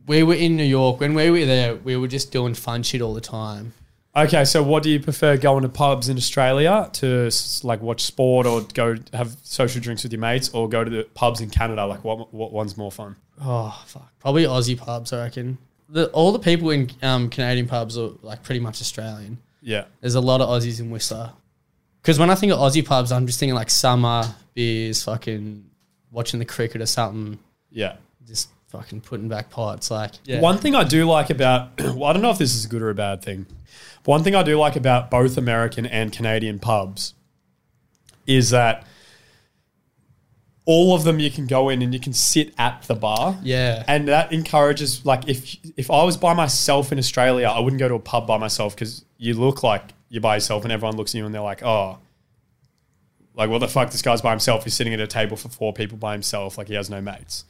we 0.06 0.22
were 0.22 0.34
in 0.34 0.56
New 0.56 0.64
York 0.64 1.00
when 1.00 1.14
we 1.14 1.30
were 1.30 1.44
there. 1.44 1.74
We 1.76 1.96
were 1.96 2.08
just 2.08 2.32
doing 2.32 2.54
fun 2.54 2.82
shit 2.82 3.00
all 3.02 3.14
the 3.14 3.20
time. 3.20 3.74
Okay, 4.16 4.44
so 4.44 4.60
what 4.62 4.82
do 4.82 4.90
you 4.90 4.98
prefer 4.98 5.36
going 5.36 5.62
to 5.62 5.68
pubs 5.68 6.08
in 6.08 6.16
Australia 6.16 6.88
to 6.94 7.30
like 7.62 7.80
watch 7.80 8.02
sport 8.02 8.44
or 8.46 8.62
go 8.74 8.96
have 9.12 9.36
social 9.44 9.80
drinks 9.80 10.02
with 10.02 10.12
your 10.12 10.20
mates, 10.20 10.48
or 10.50 10.68
go 10.68 10.82
to 10.82 10.90
the 10.90 11.04
pubs 11.14 11.40
in 11.40 11.48
Canada? 11.50 11.86
Like, 11.86 12.02
what 12.02 12.32
what 12.34 12.52
one's 12.52 12.76
more 12.76 12.90
fun? 12.90 13.14
Oh 13.40 13.80
fuck, 13.86 14.10
probably 14.18 14.44
Aussie 14.44 14.76
pubs. 14.76 15.12
I 15.12 15.22
reckon. 15.24 15.58
The, 15.88 16.06
all 16.08 16.32
the 16.32 16.38
people 16.40 16.70
in 16.70 16.90
um, 17.02 17.30
Canadian 17.30 17.66
pubs 17.68 17.96
are 17.98 18.10
like 18.22 18.42
pretty 18.42 18.60
much 18.60 18.80
Australian. 18.80 19.38
Yeah, 19.62 19.84
There's 20.00 20.14
a 20.14 20.20
lot 20.20 20.40
of 20.40 20.48
Aussies 20.48 20.80
in 20.80 20.90
Whistler. 20.90 21.32
Because 22.00 22.18
when 22.18 22.30
I 22.30 22.34
think 22.34 22.52
of 22.52 22.58
Aussie 22.58 22.84
pubs, 22.84 23.12
I'm 23.12 23.26
just 23.26 23.38
thinking 23.38 23.54
like 23.54 23.70
summer 23.70 24.24
beers, 24.54 25.02
fucking 25.04 25.64
watching 26.10 26.38
the 26.38 26.46
cricket 26.46 26.80
or 26.80 26.86
something, 26.86 27.38
yeah. 27.70 27.96
just 28.26 28.48
fucking 28.68 29.00
putting 29.00 29.28
back 29.28 29.50
pots. 29.50 29.90
Like, 29.90 30.12
One 30.40 30.58
thing 30.58 30.74
I 30.74 30.84
do 30.84 31.04
like 31.04 31.30
about, 31.30 31.70
well, 31.78 32.04
I 32.04 32.12
don't 32.12 32.22
know 32.22 32.30
if 32.30 32.38
this 32.38 32.54
is 32.54 32.64
a 32.64 32.68
good 32.68 32.82
or 32.82 32.90
a 32.90 32.94
bad 32.94 33.22
thing. 33.22 33.46
But 34.02 34.10
one 34.10 34.22
thing 34.22 34.34
I 34.34 34.42
do 34.42 34.58
like 34.58 34.76
about 34.76 35.10
both 35.10 35.36
American 35.36 35.86
and 35.86 36.12
Canadian 36.12 36.58
pubs 36.58 37.14
is 38.26 38.50
that 38.50 38.86
all 40.64 40.94
of 40.94 41.04
them 41.04 41.18
you 41.18 41.30
can 41.30 41.46
go 41.46 41.68
in 41.68 41.82
and 41.82 41.92
you 41.92 42.00
can 42.00 42.12
sit 42.12 42.54
at 42.58 42.82
the 42.82 42.94
bar. 42.94 43.38
Yeah. 43.42 43.84
And 43.88 44.08
that 44.08 44.32
encourages 44.32 45.04
like 45.04 45.28
if 45.28 45.56
if 45.76 45.90
I 45.90 46.04
was 46.04 46.16
by 46.16 46.34
myself 46.34 46.92
in 46.92 46.98
Australia, 46.98 47.48
I 47.48 47.60
wouldn't 47.60 47.80
go 47.80 47.88
to 47.88 47.94
a 47.94 48.00
pub 48.00 48.26
by 48.26 48.38
myself 48.38 48.74
because 48.74 49.04
you 49.18 49.34
look 49.34 49.62
like 49.62 49.82
you're 50.08 50.20
by 50.20 50.36
yourself 50.36 50.64
and 50.64 50.72
everyone 50.72 50.96
looks 50.96 51.14
at 51.14 51.18
you 51.18 51.26
and 51.26 51.34
they're 51.34 51.40
like, 51.40 51.62
oh, 51.62 51.98
like 53.34 53.48
what 53.50 53.58
the 53.58 53.68
fuck? 53.68 53.90
This 53.90 54.02
guy's 54.02 54.20
by 54.20 54.30
himself. 54.30 54.64
He's 54.64 54.74
sitting 54.74 54.94
at 54.94 55.00
a 55.00 55.06
table 55.06 55.36
for 55.36 55.48
four 55.48 55.72
people 55.72 55.98
by 55.98 56.12
himself. 56.12 56.58
Like 56.58 56.68
he 56.68 56.74
has 56.74 56.90
no 56.90 57.00
mates 57.00 57.44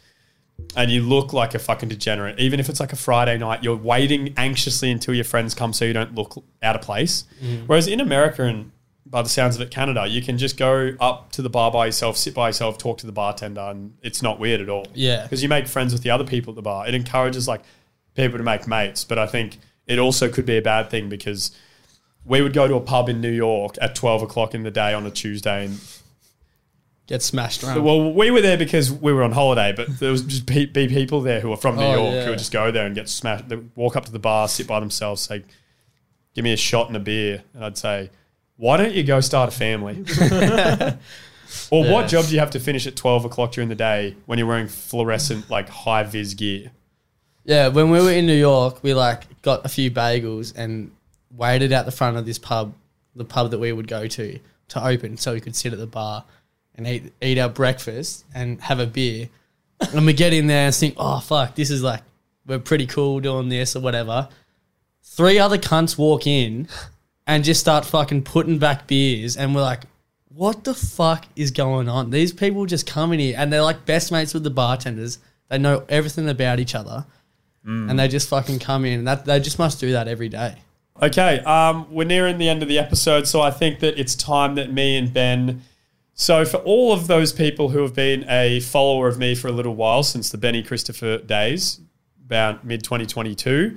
and 0.76 0.90
you 0.90 1.02
look 1.02 1.32
like 1.32 1.54
a 1.54 1.58
fucking 1.58 1.88
degenerate. 1.88 2.38
Even 2.38 2.60
if 2.60 2.68
it's 2.68 2.80
like 2.80 2.92
a 2.92 2.96
Friday 2.96 3.38
night, 3.38 3.62
you're 3.62 3.76
waiting 3.76 4.34
anxiously 4.36 4.90
until 4.90 5.14
your 5.14 5.24
friends 5.24 5.54
come 5.54 5.72
so 5.72 5.84
you 5.84 5.92
don't 5.92 6.14
look 6.14 6.42
out 6.62 6.76
of 6.76 6.82
place. 6.82 7.24
Mm. 7.42 7.66
Whereas 7.66 7.86
in 7.86 8.00
America 8.00 8.44
and 8.44 8.72
by 9.10 9.22
the 9.22 9.28
sounds 9.28 9.56
of 9.56 9.60
it, 9.62 9.70
Canada, 9.72 10.06
you 10.06 10.22
can 10.22 10.38
just 10.38 10.56
go 10.56 10.92
up 11.00 11.32
to 11.32 11.42
the 11.42 11.50
bar 11.50 11.70
by 11.72 11.86
yourself, 11.86 12.16
sit 12.16 12.32
by 12.32 12.48
yourself, 12.48 12.78
talk 12.78 12.96
to 12.98 13.06
the 13.06 13.12
bartender, 13.12 13.60
and 13.60 13.94
it's 14.02 14.22
not 14.22 14.38
weird 14.38 14.60
at 14.60 14.68
all. 14.68 14.86
Yeah. 14.94 15.24
because 15.24 15.42
you 15.42 15.48
make 15.48 15.66
friends 15.66 15.92
with 15.92 16.02
the 16.02 16.10
other 16.10 16.24
people 16.24 16.52
at 16.52 16.56
the 16.56 16.62
bar. 16.62 16.86
It 16.86 16.94
encourages 16.94 17.48
like 17.48 17.62
people 18.14 18.38
to 18.38 18.44
make 18.44 18.68
mates, 18.68 19.02
but 19.04 19.18
I 19.18 19.26
think 19.26 19.58
it 19.86 19.98
also 19.98 20.28
could 20.28 20.46
be 20.46 20.56
a 20.56 20.62
bad 20.62 20.90
thing 20.90 21.08
because 21.08 21.50
we 22.24 22.40
would 22.40 22.52
go 22.52 22.68
to 22.68 22.74
a 22.76 22.80
pub 22.80 23.08
in 23.08 23.20
New 23.20 23.32
York 23.32 23.76
at 23.80 23.94
twelve 23.96 24.22
o'clock 24.22 24.54
in 24.54 24.62
the 24.62 24.70
day 24.70 24.94
on 24.94 25.04
a 25.06 25.10
Tuesday 25.10 25.64
and 25.66 25.80
Get 27.06 27.22
smashed 27.22 27.64
around. 27.64 27.82
well, 27.82 28.12
we 28.12 28.30
were 28.30 28.40
there 28.40 28.56
because 28.56 28.92
we 28.92 29.12
were 29.12 29.24
on 29.24 29.32
holiday, 29.32 29.72
but 29.74 29.98
there 29.98 30.12
was 30.12 30.22
just 30.22 30.46
be, 30.46 30.66
be 30.66 30.86
people 30.86 31.20
there 31.20 31.40
who 31.40 31.48
were 31.50 31.56
from 31.56 31.74
New 31.74 31.82
Oh, 31.82 31.94
York 31.94 32.14
yeah. 32.14 32.22
who 32.24 32.30
would 32.30 32.38
just 32.38 32.52
go 32.52 32.70
there 32.70 32.86
and 32.86 32.94
get 32.94 33.08
smashed. 33.08 33.48
They 33.48 33.56
walk 33.74 33.96
up 33.96 34.04
to 34.04 34.12
the 34.12 34.20
bar, 34.20 34.46
sit 34.46 34.68
by 34.68 34.78
themselves, 34.78 35.22
say, 35.22 35.42
"Give 36.36 36.44
me 36.44 36.52
a 36.52 36.56
shot 36.56 36.86
and 36.86 36.96
a 36.96 37.00
beer," 37.00 37.42
and 37.52 37.64
I'd 37.64 37.76
say, 37.76 38.10
"Why 38.60 38.76
don't 38.76 38.92
you 38.92 39.02
go 39.02 39.20
start 39.20 39.48
a 39.48 39.52
family?" 39.52 40.04
or 41.70 41.84
what 41.90 42.08
job 42.08 42.26
do 42.26 42.34
you 42.34 42.40
have 42.40 42.50
to 42.50 42.60
finish 42.60 42.86
at 42.86 42.94
twelve 42.94 43.24
o'clock 43.24 43.52
during 43.52 43.68
the 43.68 43.74
day 43.74 44.16
when 44.26 44.38
you're 44.38 44.46
wearing 44.46 44.68
fluorescent 44.68 45.48
like 45.50 45.68
high 45.68 46.02
vis 46.02 46.34
gear? 46.34 46.70
yeah, 47.44 47.68
when 47.68 47.90
we 47.90 48.00
were 48.00 48.12
in 48.12 48.26
New 48.26 48.36
York, 48.36 48.82
we 48.82 48.94
like 48.94 49.24
got 49.42 49.64
a 49.64 49.68
few 49.68 49.90
bagels 49.90 50.52
and 50.56 50.90
waited 51.36 51.72
out 51.72 51.84
the 51.86 51.92
front 51.92 52.16
of 52.16 52.26
this 52.26 52.38
pub, 52.38 52.74
the 53.16 53.24
pub 53.24 53.50
that 53.50 53.58
we 53.58 53.72
would 53.72 53.88
go 53.88 54.06
to, 54.06 54.38
to 54.68 54.86
open 54.86 55.16
so 55.16 55.32
we 55.32 55.40
could 55.40 55.56
sit 55.56 55.72
at 55.72 55.78
the 55.78 55.86
bar 55.86 56.24
and 56.76 56.86
eat 56.86 57.12
eat 57.20 57.38
our 57.38 57.48
breakfast 57.48 58.24
and 58.34 58.60
have 58.60 58.78
a 58.78 58.86
beer. 58.86 59.28
and 59.80 60.04
we 60.06 60.12
get 60.12 60.32
in 60.32 60.46
there 60.46 60.66
and 60.66 60.74
think, 60.74 60.94
oh 60.96 61.20
fuck, 61.20 61.54
this 61.54 61.70
is 61.70 61.82
like 61.82 62.02
we're 62.46 62.58
pretty 62.58 62.86
cool 62.86 63.20
doing 63.20 63.48
this 63.48 63.74
or 63.74 63.80
whatever. 63.80 64.28
Three 65.02 65.38
other 65.38 65.58
cunts 65.58 65.98
walk 65.98 66.26
in 66.26 66.68
and 67.30 67.44
just 67.44 67.60
start 67.60 67.84
fucking 67.84 68.24
putting 68.24 68.58
back 68.58 68.88
beers, 68.88 69.36
and 69.36 69.54
we're 69.54 69.60
like, 69.60 69.82
what 70.34 70.64
the 70.64 70.74
fuck 70.74 71.26
is 71.36 71.52
going 71.52 71.88
on? 71.88 72.10
These 72.10 72.32
people 72.32 72.66
just 72.66 72.88
come 72.88 73.12
in 73.12 73.20
here 73.20 73.36
and 73.38 73.52
they're 73.52 73.62
like 73.62 73.86
best 73.86 74.10
mates 74.10 74.34
with 74.34 74.42
the 74.42 74.50
bartenders. 74.50 75.20
They 75.48 75.58
know 75.58 75.84
everything 75.88 76.28
about 76.28 76.58
each 76.58 76.74
other, 76.74 77.06
and 77.88 77.98
they 77.98 78.08
just 78.08 78.28
fucking 78.28 78.58
come 78.58 78.84
in. 78.84 79.04
That 79.04 79.26
they 79.26 79.38
just 79.38 79.60
must 79.60 79.78
do 79.78 79.92
that 79.92 80.08
every 80.08 80.28
day. 80.28 80.56
Okay, 81.00 81.38
um, 81.40 81.86
we're 81.92 82.04
nearing 82.04 82.38
the 82.38 82.48
end 82.48 82.62
of 82.62 82.68
the 82.68 82.80
episode, 82.80 83.28
so 83.28 83.40
I 83.40 83.52
think 83.52 83.78
that 83.78 83.96
it's 83.98 84.16
time 84.16 84.56
that 84.56 84.72
me 84.72 84.96
and 84.96 85.12
Ben. 85.12 85.62
So, 86.14 86.44
for 86.44 86.58
all 86.58 86.92
of 86.92 87.06
those 87.06 87.32
people 87.32 87.68
who 87.68 87.80
have 87.82 87.94
been 87.94 88.24
a 88.28 88.58
follower 88.58 89.06
of 89.06 89.18
me 89.18 89.36
for 89.36 89.46
a 89.46 89.52
little 89.52 89.76
while 89.76 90.02
since 90.02 90.30
the 90.30 90.36
Benny 90.36 90.64
Christopher 90.64 91.18
days, 91.18 91.80
about 92.26 92.64
mid 92.64 92.82
2022, 92.82 93.76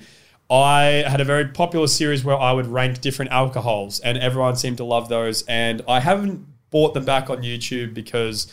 I 0.50 1.04
had 1.08 1.22
a 1.22 1.26
very 1.26 1.48
popular 1.48 1.88
series 1.88 2.24
where 2.24 2.38
I 2.38 2.52
would 2.52 2.68
rank 2.68 3.02
different 3.02 3.32
alcohols, 3.32 4.00
and 4.00 4.18
everyone 4.18 4.56
seemed 4.56 4.78
to 4.78 4.84
love 4.84 5.10
those. 5.10 5.44
And 5.44 5.82
I 5.88 6.00
haven't 6.00 6.46
bought 6.70 6.94
them 6.94 7.06
back 7.06 7.30
on 7.30 7.38
YouTube 7.38 7.94
because 7.94 8.52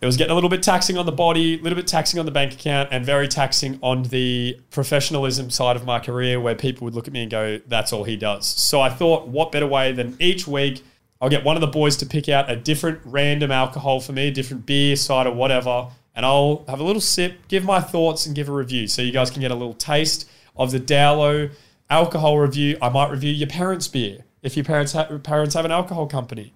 it 0.00 0.06
was 0.06 0.16
getting 0.16 0.32
a 0.32 0.34
little 0.34 0.50
bit 0.50 0.62
taxing 0.62 0.98
on 0.98 1.06
the 1.06 1.12
body, 1.12 1.58
a 1.58 1.62
little 1.62 1.76
bit 1.76 1.86
taxing 1.86 2.18
on 2.18 2.26
the 2.26 2.32
bank 2.32 2.54
account, 2.54 2.88
and 2.92 3.04
very 3.04 3.28
taxing 3.28 3.78
on 3.82 4.04
the 4.04 4.58
professionalism 4.70 5.50
side 5.50 5.76
of 5.76 5.84
my 5.84 5.98
career 5.98 6.40
where 6.40 6.54
people 6.54 6.84
would 6.84 6.94
look 6.94 7.06
at 7.06 7.12
me 7.12 7.22
and 7.22 7.30
go, 7.30 7.60
that's 7.66 7.92
all 7.92 8.04
he 8.04 8.16
does. 8.16 8.46
So 8.46 8.80
I 8.80 8.88
thought, 8.88 9.28
what 9.28 9.52
better 9.52 9.66
way 9.66 9.92
than 9.92 10.16
each 10.20 10.46
week 10.46 10.82
I'll 11.22 11.28
get 11.28 11.44
one 11.44 11.56
of 11.56 11.60
the 11.60 11.68
boys 11.68 11.96
to 11.98 12.06
pick 12.06 12.28
out 12.28 12.50
a 12.50 12.56
different 12.56 12.98
random 13.04 13.52
alcohol 13.52 14.00
for 14.00 14.10
me, 14.10 14.26
a 14.26 14.30
different 14.32 14.66
beer, 14.66 14.96
cider, 14.96 15.30
whatever, 15.30 15.86
and 16.16 16.26
I'll 16.26 16.64
have 16.66 16.80
a 16.80 16.82
little 16.82 17.00
sip, 17.00 17.46
give 17.46 17.64
my 17.64 17.78
thoughts, 17.78 18.26
and 18.26 18.34
give 18.34 18.48
a 18.48 18.52
review. 18.52 18.88
So 18.88 19.02
you 19.02 19.12
guys 19.12 19.30
can 19.30 19.40
get 19.40 19.52
a 19.52 19.54
little 19.54 19.74
taste 19.74 20.28
of 20.56 20.70
the 20.72 20.80
Dowlow 20.80 21.50
alcohol 21.90 22.38
review. 22.38 22.76
I 22.82 22.88
might 22.88 23.10
review 23.10 23.32
your 23.32 23.48
parents' 23.48 23.88
beer 23.88 24.18
if 24.42 24.56
your 24.56 24.64
parents, 24.64 24.92
ha- 24.92 25.06
parents 25.22 25.54
have 25.54 25.64
an 25.64 25.70
alcohol 25.72 26.06
company 26.06 26.52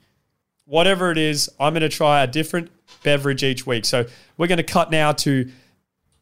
whatever 0.69 1.13
it 1.13 1.17
is, 1.19 1.49
I'm 1.61 1.75
going 1.75 1.83
to 1.83 1.89
try 1.89 2.25
a 2.25 2.27
different 2.27 2.71
beverage 3.05 3.45
each 3.45 3.65
week. 3.69 3.85
So 3.85 4.05
we're 4.37 4.49
going 4.49 4.57
to 4.59 4.65
cut 4.65 4.91
now 4.91 5.13
to 5.13 5.49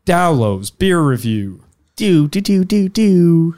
Dowlow's 0.04 0.70
beer 0.70 1.00
review. 1.00 1.62
Do 1.96 2.28
do 2.28 2.40
do 2.42 2.64
do 2.64 2.88
do. 2.90 3.54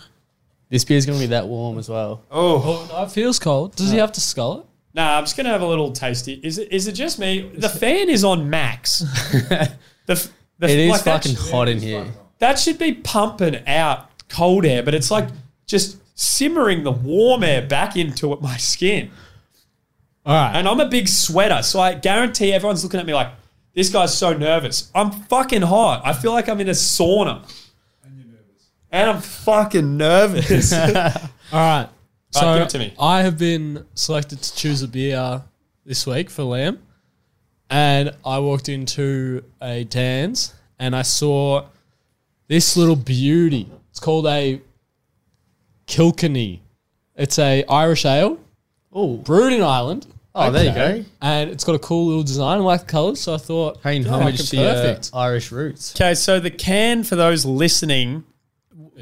This 0.68 0.84
beer's 0.84 1.04
gonna 1.06 1.18
be 1.18 1.26
that 1.26 1.48
warm 1.48 1.78
as 1.78 1.88
well. 1.88 2.22
Oh, 2.30 2.62
Oh, 2.64 2.86
no, 2.92 3.02
it 3.04 3.10
feels 3.10 3.38
cold. 3.38 3.74
Does 3.76 3.90
he 3.90 3.98
have 3.98 4.12
to 4.12 4.20
scull 4.20 4.60
it? 4.60 4.66
nah, 4.94 5.18
I'm 5.18 5.24
just 5.24 5.36
going 5.36 5.44
to 5.46 5.50
have 5.50 5.62
a 5.62 5.66
little 5.66 5.92
tasty. 5.92 6.34
Is 6.42 6.58
it, 6.58 6.70
is 6.72 6.86
it 6.86 6.92
just 6.92 7.18
me? 7.18 7.50
The 7.54 7.68
fan 7.68 8.08
is 8.08 8.22
on 8.24 8.48
max. 8.48 8.98
the, 10.06 10.30
The- 10.58 10.68
It 10.68 10.78
is 10.78 10.90
like, 10.92 11.02
that 11.04 11.24
fucking 11.24 11.36
sh- 11.36 11.50
hot 11.50 11.68
in 11.68 11.80
here. 11.80 12.06
That 12.38 12.58
should 12.58 12.78
be 12.78 12.92
pumping 12.94 13.66
out 13.66 14.05
cold 14.28 14.64
air, 14.64 14.82
but 14.82 14.94
it's 14.94 15.10
like 15.10 15.28
just 15.66 15.98
simmering 16.18 16.82
the 16.82 16.92
warm 16.92 17.44
air 17.44 17.62
back 17.66 17.96
into 17.96 18.34
my 18.36 18.56
skin. 18.56 19.10
All 20.24 20.34
right. 20.34 20.56
And 20.56 20.68
I'm 20.68 20.80
a 20.80 20.88
big 20.88 21.08
sweater, 21.08 21.62
so 21.62 21.80
I 21.80 21.94
guarantee 21.94 22.52
everyone's 22.52 22.82
looking 22.82 23.00
at 23.00 23.06
me 23.06 23.14
like, 23.14 23.30
this 23.74 23.90
guy's 23.90 24.16
so 24.16 24.32
nervous. 24.32 24.90
I'm 24.94 25.10
fucking 25.10 25.62
hot. 25.62 26.02
I 26.04 26.14
feel 26.14 26.32
like 26.32 26.48
I'm 26.48 26.60
in 26.60 26.68
a 26.68 26.72
sauna. 26.72 27.42
And 28.02 28.16
you're 28.16 28.26
nervous. 28.26 28.70
And 28.90 29.10
I'm 29.10 29.20
fucking 29.20 29.96
nervous. 29.96 30.72
All 30.72 30.90
right. 31.52 31.88
So 32.30 32.54
give 32.54 32.62
it 32.62 32.70
to 32.70 32.78
me. 32.78 32.94
I 32.98 33.22
have 33.22 33.38
been 33.38 33.86
selected 33.94 34.42
to 34.42 34.54
choose 34.56 34.82
a 34.82 34.88
beer 34.88 35.42
this 35.84 36.06
week 36.06 36.28
for 36.28 36.42
Liam, 36.42 36.78
and 37.70 38.14
I 38.24 38.40
walked 38.40 38.68
into 38.68 39.44
a 39.62 39.84
Dan's 39.84 40.54
and 40.78 40.94
I 40.94 41.02
saw 41.02 41.66
this 42.48 42.76
little 42.76 42.96
beauty. 42.96 43.70
It's 43.96 44.04
called 44.04 44.26
a 44.26 44.60
Kilkenny. 45.86 46.60
It's 47.14 47.38
a 47.38 47.64
Irish 47.64 48.04
ale 48.04 48.38
Oh, 48.92 49.16
brewed 49.16 49.54
in 49.54 49.62
Ireland, 49.62 50.06
oh, 50.34 50.50
there 50.50 50.64
you 50.66 50.72
go. 50.74 51.04
and 51.22 51.48
it's 51.50 51.64
got 51.64 51.76
a 51.76 51.78
cool 51.78 52.06
little 52.08 52.22
design. 52.22 52.58
I 52.58 52.60
like 52.60 52.80
the 52.80 52.86
colours, 52.86 53.20
so 53.22 53.32
I 53.32 53.38
thought 53.38 53.82
Paying 53.82 54.02
yeah, 54.02 54.10
homage 54.10 54.34
fucking 54.36 54.46
to 54.48 54.56
your 54.58 54.72
perfect. 54.74 55.10
Irish 55.14 55.50
roots. 55.50 55.94
okay, 55.96 56.14
so 56.14 56.38
the 56.40 56.50
can 56.50 57.04
for 57.04 57.16
those 57.16 57.46
listening, 57.46 58.24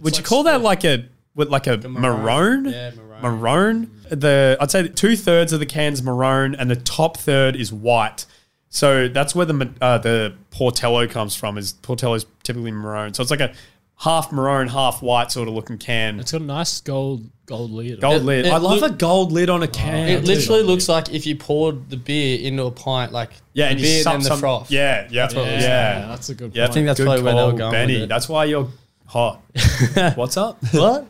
would 0.01 0.15
you 0.15 0.19
like 0.19 0.25
call 0.25 0.45
that 0.45 0.63
like 0.63 0.85
a 0.85 1.07
with 1.35 1.49
like 1.49 1.67
a 1.67 1.77
maroon? 1.79 2.67
Yeah, 2.67 2.93
maroon. 2.97 3.21
Maroon. 3.41 3.91
The 4.11 4.57
I'd 4.61 4.71
say 4.71 4.87
two 4.87 5.17
thirds 5.17 5.53
of 5.53 5.59
the 5.59 5.67
can's 5.67 6.05
maroon, 6.05 6.55
and 6.55 6.71
the 6.71 6.77
top 6.77 7.17
third 7.17 7.57
is 7.57 7.73
white. 7.73 8.27
So 8.69 9.09
that's 9.09 9.35
where 9.35 9.47
the 9.47 9.55
ma- 9.55 9.65
uh, 9.81 9.99
the 9.99 10.35
Portello 10.53 11.09
comes 11.11 11.35
from. 11.35 11.59
Is 11.59 11.73
Portello's 11.83 12.27
typically 12.45 12.71
maroon? 12.73 13.13
So 13.15 13.23
it's 13.23 13.31
like 13.33 13.41
a 13.41 13.53
half 13.99 14.33
maroon, 14.33 14.69
half 14.69 15.03
white 15.03 15.31
sort 15.33 15.49
of 15.49 15.55
looking 15.55 15.79
can. 15.79 16.21
It's 16.21 16.33
got 16.33 16.41
a 16.41 16.45
nice 16.45 16.81
gold 16.81 17.29
gold 17.47 17.71
lid. 17.71 18.01
Gold 18.01 18.23
It- 18.23 18.25
lid. 18.25 18.47
it 18.47 18.53
I 18.53 18.57
love 18.59 18.81
look- 18.81 18.93
a 18.93 18.95
gold 18.95 19.33
lid 19.33 19.51
on 19.51 19.63
a 19.63 19.69
can. 19.69 20.09
It 20.09 20.21
too. 20.21 20.27
literally 20.27 20.63
looks 20.63 20.89
like 20.89 21.13
if 21.13 21.27
you 21.27 21.37
poured 21.37 21.91
the 21.91 21.97
beer 21.97 22.39
into 22.41 22.65
a 22.65 22.71
pint, 22.71 23.13
like 23.13 23.31
yeah, 23.53 23.67
the 23.67 23.71
and 23.73 23.81
you 23.81 23.87
beer 23.87 24.03
suck 24.03 24.15
and 24.15 24.23
the 24.25 24.29
some, 24.29 24.39
froth. 24.41 24.71
Yeah, 24.71 25.07
yeah, 25.11 25.25
what 25.25 25.35
yeah. 25.35 25.41
looks 25.41 25.63
yeah. 25.63 26.07
that's 26.09 26.29
a 26.31 26.35
good. 26.35 26.55
Yeah, 26.55 26.65
point. 26.67 26.75
think 26.75 26.87
that's 26.87 26.99
good 27.01 27.07
probably 27.07 27.23
where 27.23 27.35
they 27.35 27.43
were 27.43 27.49
call, 27.51 27.59
going 27.59 27.73
Benny. 27.73 27.95
with 27.95 28.03
it. 28.05 28.09
That's 28.09 28.29
why 28.29 28.45
you're 28.47 28.69
hot. 29.07 29.41
What's 30.17 30.37
up? 30.37 30.59
What? 30.73 31.07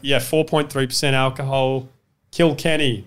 Yeah, 0.00 0.18
four 0.18 0.44
point 0.44 0.70
three 0.72 0.86
percent 0.86 1.14
alcohol. 1.16 1.88
Kilkenny, 2.30 3.04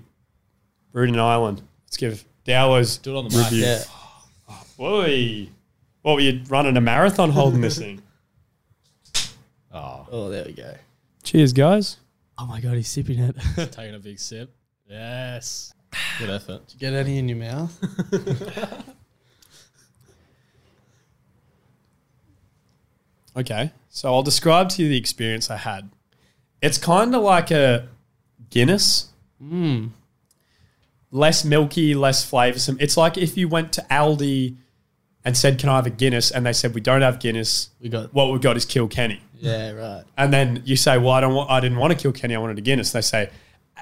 brewed 0.91 1.09
in 1.09 1.19
Ireland. 1.19 1.61
Let's 1.87 1.97
give 1.97 2.23
Dowler's 2.45 2.97
Do 2.97 3.15
it 3.15 3.17
on 3.17 3.27
the 3.27 3.35
mic. 3.37 3.45
review. 3.51 3.65
Yeah. 3.65 3.83
Oh, 4.49 4.63
boy, 4.77 5.49
what 6.03 6.13
were 6.15 6.19
you 6.21 6.41
running 6.47 6.77
a 6.77 6.81
marathon 6.81 7.31
holding 7.31 7.61
this 7.61 7.79
thing? 7.79 8.01
Oh. 9.75 10.07
oh, 10.09 10.29
there 10.29 10.45
we 10.45 10.53
go. 10.53 10.73
Cheers, 11.23 11.53
guys. 11.53 11.97
Oh 12.37 12.45
my 12.45 12.61
god, 12.61 12.75
he's 12.75 12.87
sipping 12.87 13.19
it. 13.19 13.35
Taking 13.71 13.95
a 13.95 13.99
big 13.99 14.19
sip. 14.19 14.55
Yes. 14.89 15.73
Good 16.19 16.29
effort. 16.29 16.65
Did 16.67 16.73
you 16.73 16.79
get 16.79 16.93
any 16.93 17.17
in 17.17 17.29
your 17.29 17.37
mouth? 17.37 18.85
Okay, 23.37 23.71
so 23.89 24.13
I'll 24.13 24.23
describe 24.23 24.69
to 24.69 24.83
you 24.83 24.89
the 24.89 24.97
experience 24.97 25.51
I 25.51 25.57
had. 25.57 25.89
It's 26.61 26.77
kind 26.77 27.13
of 27.13 27.21
like 27.21 27.51
a 27.51 27.89
Guinness. 28.49 29.09
Hmm. 29.39 29.87
Less 31.11 31.43
milky, 31.43 31.95
less 31.95 32.29
flavoursome. 32.29 32.77
It's 32.79 32.95
like 32.95 33.17
if 33.17 33.37
you 33.37 33.49
went 33.49 33.73
to 33.73 33.85
Aldi 33.91 34.55
and 35.25 35.35
said, 35.35 35.59
"Can 35.59 35.69
I 35.69 35.75
have 35.75 35.85
a 35.85 35.89
Guinness?" 35.89 36.31
and 36.31 36.45
they 36.45 36.53
said, 36.53 36.73
"We 36.73 36.81
don't 36.81 37.01
have 37.01 37.19
Guinness. 37.19 37.69
We 37.81 37.89
got. 37.89 38.13
What 38.13 38.31
we've 38.31 38.41
got 38.41 38.55
is 38.55 38.65
Kilkenny." 38.65 39.21
Yeah, 39.33 39.71
right. 39.71 40.03
And 40.17 40.31
then 40.31 40.61
you 40.65 40.75
say, 40.77 40.97
"Well, 40.97 41.09
I 41.09 41.21
don't 41.21 41.33
want. 41.33 41.49
I 41.49 41.59
didn't 41.59 41.77
want 41.77 41.91
a 41.91 41.95
Kilkenny. 41.95 42.35
I 42.35 42.37
wanted 42.37 42.57
a 42.57 42.61
Guinness." 42.61 42.91
They 42.91 43.01
say, 43.01 43.29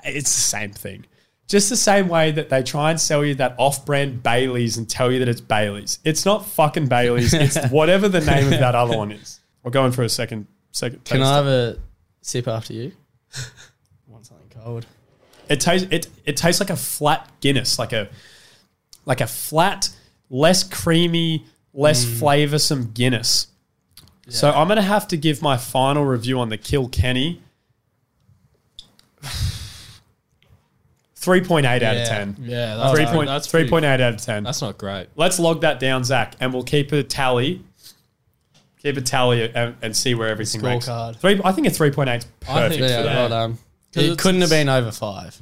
"It's 0.03 0.33
the 0.33 0.41
same 0.41 0.71
thing." 0.71 1.05
Just 1.47 1.69
the 1.69 1.75
same 1.75 2.07
way 2.07 2.31
that 2.31 2.49
they 2.49 2.63
try 2.63 2.89
and 2.89 2.99
sell 2.99 3.23
you 3.23 3.35
that 3.35 3.55
off-brand 3.57 4.23
Bailey's 4.23 4.77
and 4.77 4.89
tell 4.89 5.11
you 5.11 5.19
that 5.19 5.27
it's 5.27 5.41
Bailey's. 5.41 5.99
It's 6.05 6.25
not 6.25 6.45
fucking 6.45 6.87
Bailey's. 6.87 7.33
It's 7.33 7.57
whatever 7.67 8.07
the 8.07 8.21
name 8.21 8.45
of 8.45 8.59
that 8.59 8.75
other 8.75 8.97
one 8.97 9.11
is. 9.11 9.41
We're 9.61 9.71
going 9.71 9.91
for 9.91 10.03
a 10.03 10.09
second. 10.09 10.47
Second. 10.71 11.03
Can. 11.03 11.21
I 11.21 11.35
have 11.35 11.45
a 11.45 11.77
sip 12.21 12.47
after 12.47 12.73
you? 12.73 12.93
want 14.07 14.25
something 14.25 14.47
cold? 14.63 14.85
It 15.49 15.59
tastes. 15.59 15.87
It 15.91 16.07
it 16.25 16.37
tastes 16.37 16.61
like 16.61 16.69
a 16.69 16.77
flat 16.77 17.29
Guinness, 17.41 17.77
like 17.77 17.93
a 17.93 18.09
like 19.05 19.21
a 19.21 19.27
flat, 19.27 19.89
less 20.33 20.63
creamy, 20.63 21.45
less 21.73 22.03
mm. 22.03 22.19
flavoursome 22.19 22.93
Guinness. 22.93 23.47
So 24.27 24.49
I'm 24.51 24.67
gonna 24.67 24.81
have 24.81 25.07
to 25.09 25.17
give 25.17 25.41
my 25.41 25.57
final 25.57 26.03
review 26.05 26.39
on 26.39 26.49
the 26.49 26.57
Kilkenny. 26.57 27.41
Three 31.15 31.41
point 31.41 31.65
eight 31.65 31.83
out 31.83 31.95
of 31.95 32.07
ten. 32.07 32.35
Yeah, 32.41 32.75
that's 32.75 32.93
Three 32.97 33.05
point 33.05 33.27
that's 33.27 33.47
three 33.47 33.61
pretty- 33.61 33.69
point 33.69 33.85
out 33.85 34.01
of 34.01 34.17
ten. 34.17 34.43
That's 34.43 34.61
not 34.61 34.77
great. 34.77 35.07
Let's 35.15 35.39
log 35.39 35.61
that 35.61 35.79
down, 35.79 36.03
Zach, 36.03 36.35
and 36.39 36.53
we'll 36.53 36.63
keep 36.63 36.91
a 36.91 37.03
tally. 37.03 37.63
Keep 38.81 38.97
a 38.97 39.01
tally 39.01 39.53
and, 39.53 39.75
and 39.81 39.95
see 39.95 40.15
where 40.15 40.27
everything 40.27 40.61
ranks. 40.61 40.87
Scorecard. 40.89 41.17
Three, 41.17 41.39
I 41.45 41.51
think 41.53 41.67
a 41.67 41.69
three 41.69 41.91
point 41.91 42.09
eight 42.09 42.17
is 42.17 42.25
I 42.25 42.27
think- 42.27 42.71
perfect 42.71 42.81
Yeah, 42.81 42.97
for 42.97 43.03
that. 43.03 43.15
well 43.15 43.29
done. 43.29 43.57
'Cause 43.93 44.03
It 44.03 44.17
couldn't 44.17 44.41
have 44.41 44.49
been 44.49 44.67
over 44.67 44.91
five. 44.91 45.41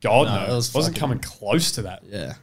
God 0.00 0.26
No, 0.28 0.34
no, 0.46 0.52
it 0.52 0.56
was 0.56 0.72
wasn't 0.74 0.96
fucking- 0.96 1.00
coming 1.00 1.18
close 1.18 1.72
to 1.72 1.82
that. 1.82 2.02
Yeah. 2.10 2.34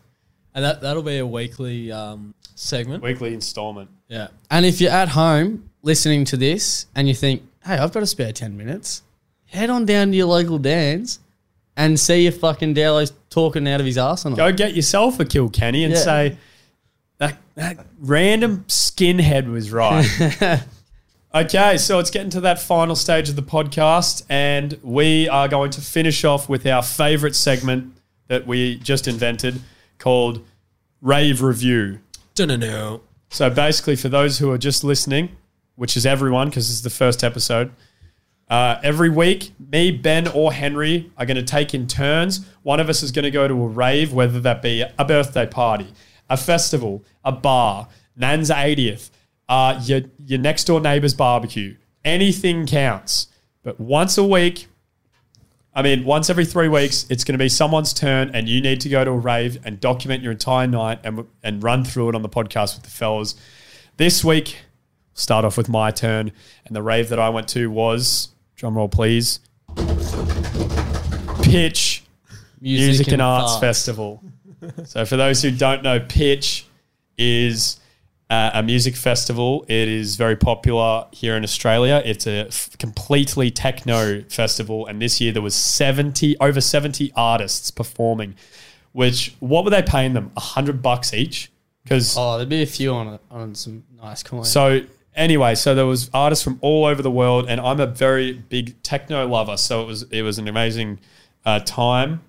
And 0.58 0.66
that 0.66 0.82
that'll 0.82 1.04
be 1.04 1.20
a 1.20 1.26
weekly 1.28 1.92
um, 1.92 2.34
segment. 2.56 3.04
Weekly 3.04 3.32
installment. 3.36 3.92
Yeah. 4.08 4.30
And 4.50 4.66
if 4.66 4.82
you're 4.82 4.92
at 4.92 5.10
home 5.10 5.70
listening 5.84 6.26
to 6.26 6.36
this 6.36 6.88
and 6.96 7.08
you 7.08 7.14
think, 7.14 7.44
hey, 7.64 7.76
I've 7.78 7.94
got 7.94 8.02
a 8.02 8.08
spare 8.08 8.32
10 8.34 8.58
minutes, 8.58 9.04
head 9.46 9.70
on 9.70 9.86
down 9.86 10.10
to 10.10 10.18
your 10.18 10.26
local 10.26 10.58
Dan's 10.58 11.20
and 11.76 12.00
see 12.00 12.26
if 12.26 12.40
fucking 12.40 12.74
Dowlow's 12.74 13.14
talking 13.30 13.68
out 13.68 13.80
of 13.82 13.86
his 13.86 14.00
arse 14.00 14.26
or 14.26 14.32
not. 14.32 14.38
Go 14.38 14.52
get 14.52 14.74
yourself 14.74 15.20
a 15.20 15.26
Kilkenny 15.26 15.84
and 15.84 15.94
Yeah. 15.94 16.00
say 16.00 16.38
that 17.20 17.38
that 17.54 17.86
random 18.00 18.66
skinhead 18.68 19.48
was 19.48 19.72
right. 19.72 20.08
okay, 21.36 21.78
so 21.78 22.00
it's 22.00 22.10
getting 22.10 22.32
to 22.32 22.42
that 22.42 22.60
final 22.60 22.96
stage 22.96 23.30
of 23.30 23.36
the 23.36 23.44
podcast, 23.44 24.24
and 24.28 24.80
we 24.82 25.30
are 25.30 25.48
going 25.48 25.70
to 25.70 25.82
finish 25.82 26.24
off 26.24 26.50
with 26.50 26.66
our 26.66 26.82
favorite 26.82 27.36
segment 27.36 27.96
that 28.28 28.48
we 28.48 28.78
just 28.78 29.08
invented 29.08 29.62
called 30.00 30.46
Rave 31.02 31.42
Review. 31.42 32.00
Dunno. 32.36 33.02
So 33.30 33.50
basically, 33.50 33.96
for 33.96 34.10
those 34.10 34.40
who 34.40 34.52
are 34.52 34.58
just 34.58 34.84
listening, 34.84 35.36
which 35.76 35.98
is 35.98 36.06
everyone 36.06 36.50
because 36.50 36.68
this 36.68 36.76
is 36.76 36.82
the 36.82 36.90
first 36.90 37.24
episode, 37.24 37.72
uh, 38.50 38.80
every 38.82 39.10
week, 39.10 39.52
me, 39.60 39.92
Ben, 39.92 40.28
or 40.30 40.54
Henry 40.54 41.12
are 41.18 41.26
going 41.26 41.36
to 41.36 41.44
take 41.44 41.74
in 41.74 41.88
turns. 41.88 42.46
One 42.64 42.80
of 42.80 42.88
us 42.90 43.04
is 43.04 43.12
going 43.12 43.24
to 43.24 43.32
go 43.32 43.48
to 43.48 43.54
a 43.54 43.68
rave, 43.68 44.14
whether 44.14 44.40
that 44.40 44.62
be 44.62 44.82
a 44.82 45.06
birthday 45.06 45.46
party, 45.46 45.94
a 46.30 46.38
festival, 46.38 47.04
a 47.26 47.32
bar, 47.32 47.90
Nan's 48.16 48.50
80th, 48.50 49.10
uh, 49.50 49.82
your, 49.84 50.02
your 50.26 50.40
next 50.40 50.66
door 50.66 50.80
neighbor's 50.80 51.14
barbecue. 51.14 51.76
Anything 52.06 52.66
counts. 52.66 53.28
But 53.64 53.80
once 53.80 54.18
a 54.18 54.24
week, 54.24 54.68
I 55.78 55.84
mean, 55.84 56.06
once 56.06 56.32
every 56.32 56.46
three 56.46 56.70
weeks, 56.70 57.06
it's 57.08 57.24
going 57.24 57.36
to 57.36 57.38
be 57.38 57.50
someone's 57.50 57.94
turn, 57.94 58.32
and 58.34 58.50
you 58.50 58.62
need 58.62 58.82
to 58.82 58.90
go 58.90 59.06
to 59.06 59.12
a 59.12 59.18
rave 59.18 59.60
and 59.64 59.80
document 59.80 60.24
your 60.24 60.32
entire 60.32 60.66
night 60.66 61.02
and, 61.04 61.28
and 61.44 61.62
run 61.62 61.84
through 61.84 62.10
it 62.10 62.16
on 62.16 62.24
the 62.24 62.30
podcast 62.30 62.74
with 62.74 62.84
the 62.84 62.90
fellas. 62.90 63.36
This 63.98 64.26
week, 64.26 64.58
start 65.14 65.46
off 65.46 65.56
with 65.56 65.70
my 65.70 65.92
turn, 65.92 66.32
and 66.66 66.76
the 66.76 66.82
rave 66.82 67.10
that 67.10 67.20
I 67.20 67.30
went 67.30 67.48
to 67.50 67.70
was 67.70 68.30
drumroll, 68.58 68.90
please. 68.90 69.40
Pitch 71.44 72.04
Music, 72.60 73.10
and, 73.10 73.22
Arts 73.22 73.60
Festival. 73.60 74.24
so, 74.84 75.06
for 75.06 75.16
those 75.16 75.44
who 75.44 75.52
don't 75.52 75.84
know, 75.84 76.00
Pitch 76.00 76.66
is 77.20 77.80
uh, 78.30 78.52
a 78.54 78.64
music 78.64 78.96
festival. 78.96 79.64
It 79.68 79.88
is 79.88 80.16
very 80.18 80.36
popular 80.36 81.06
here 81.12 81.36
in 81.38 81.44
Australia. 81.44 82.02
It's 82.04 82.28
a 82.28 82.48
f- 82.48 82.78
completely 82.78 83.52
techno 83.52 84.24
festival, 84.24 84.86
and 84.88 85.02
this 85.02 85.22
year 85.22 85.32
there 85.32 85.42
was 85.42 85.56
seventy 85.56 86.38
over 86.40 86.60
seventy 86.62 87.12
artists 87.16 87.72
performing. 87.72 88.36
Which 88.92 89.36
what 89.40 89.64
were 89.64 89.70
they 89.70 89.82
paying 89.84 90.14
them? 90.14 90.32
A 90.36 90.42
hundred 90.42 90.82
bucks 90.82 91.14
each? 91.14 91.52
Because 91.84 92.16
Oh, 92.18 92.36
there'd 92.38 92.50
be 92.50 92.64
a 92.64 92.66
few 92.66 92.94
on 92.94 93.08
it, 93.14 93.22
on 93.32 93.56
some 93.56 93.84
nice 94.02 94.24
coins. 94.24 94.52
so 94.52 94.82
anyway, 95.16 95.56
so 95.56 95.74
there 95.74 95.86
was 95.86 96.10
artists 96.14 96.44
from 96.44 96.58
all 96.62 96.84
over 96.86 97.02
the 97.02 97.12
world, 97.12 97.46
and 97.48 97.62
I'm 97.62 97.80
a 97.80 97.86
very 97.88 98.34
big 98.34 98.82
techno 98.84 99.26
lover. 99.28 99.56
So 99.56 99.84
it 99.84 99.86
was 99.88 100.02
it 100.12 100.22
was 100.24 100.38
an 100.38 100.48
amazing 100.50 101.00
uh, 101.46 101.60
time. 101.62 102.22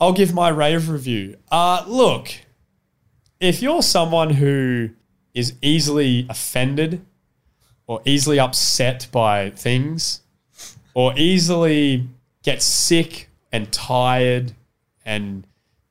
I'll 0.00 0.12
give 0.12 0.32
my 0.34 0.48
rave 0.48 0.88
review. 0.88 1.36
Uh, 1.50 1.84
look, 1.86 2.30
if 3.40 3.62
you're 3.62 3.82
someone 3.82 4.30
who 4.30 4.90
is 5.34 5.54
easily 5.62 6.26
offended 6.28 7.04
or 7.86 8.02
easily 8.04 8.38
upset 8.38 9.08
by 9.10 9.50
things 9.50 10.20
or 10.94 11.18
easily 11.18 12.06
gets 12.42 12.64
sick 12.64 13.28
and 13.50 13.72
tired 13.72 14.52
and 15.04 15.46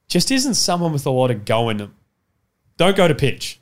just 0.08 0.32
isn't 0.32 0.54
someone 0.54 0.94
with 0.94 1.06
a 1.06 1.10
lot 1.10 1.32
of 1.32 1.44
go 1.46 1.70
in 1.70 1.78
them, 1.78 1.96
don't 2.78 2.96
go 2.96 3.08
to 3.08 3.16
pitch 3.16 3.60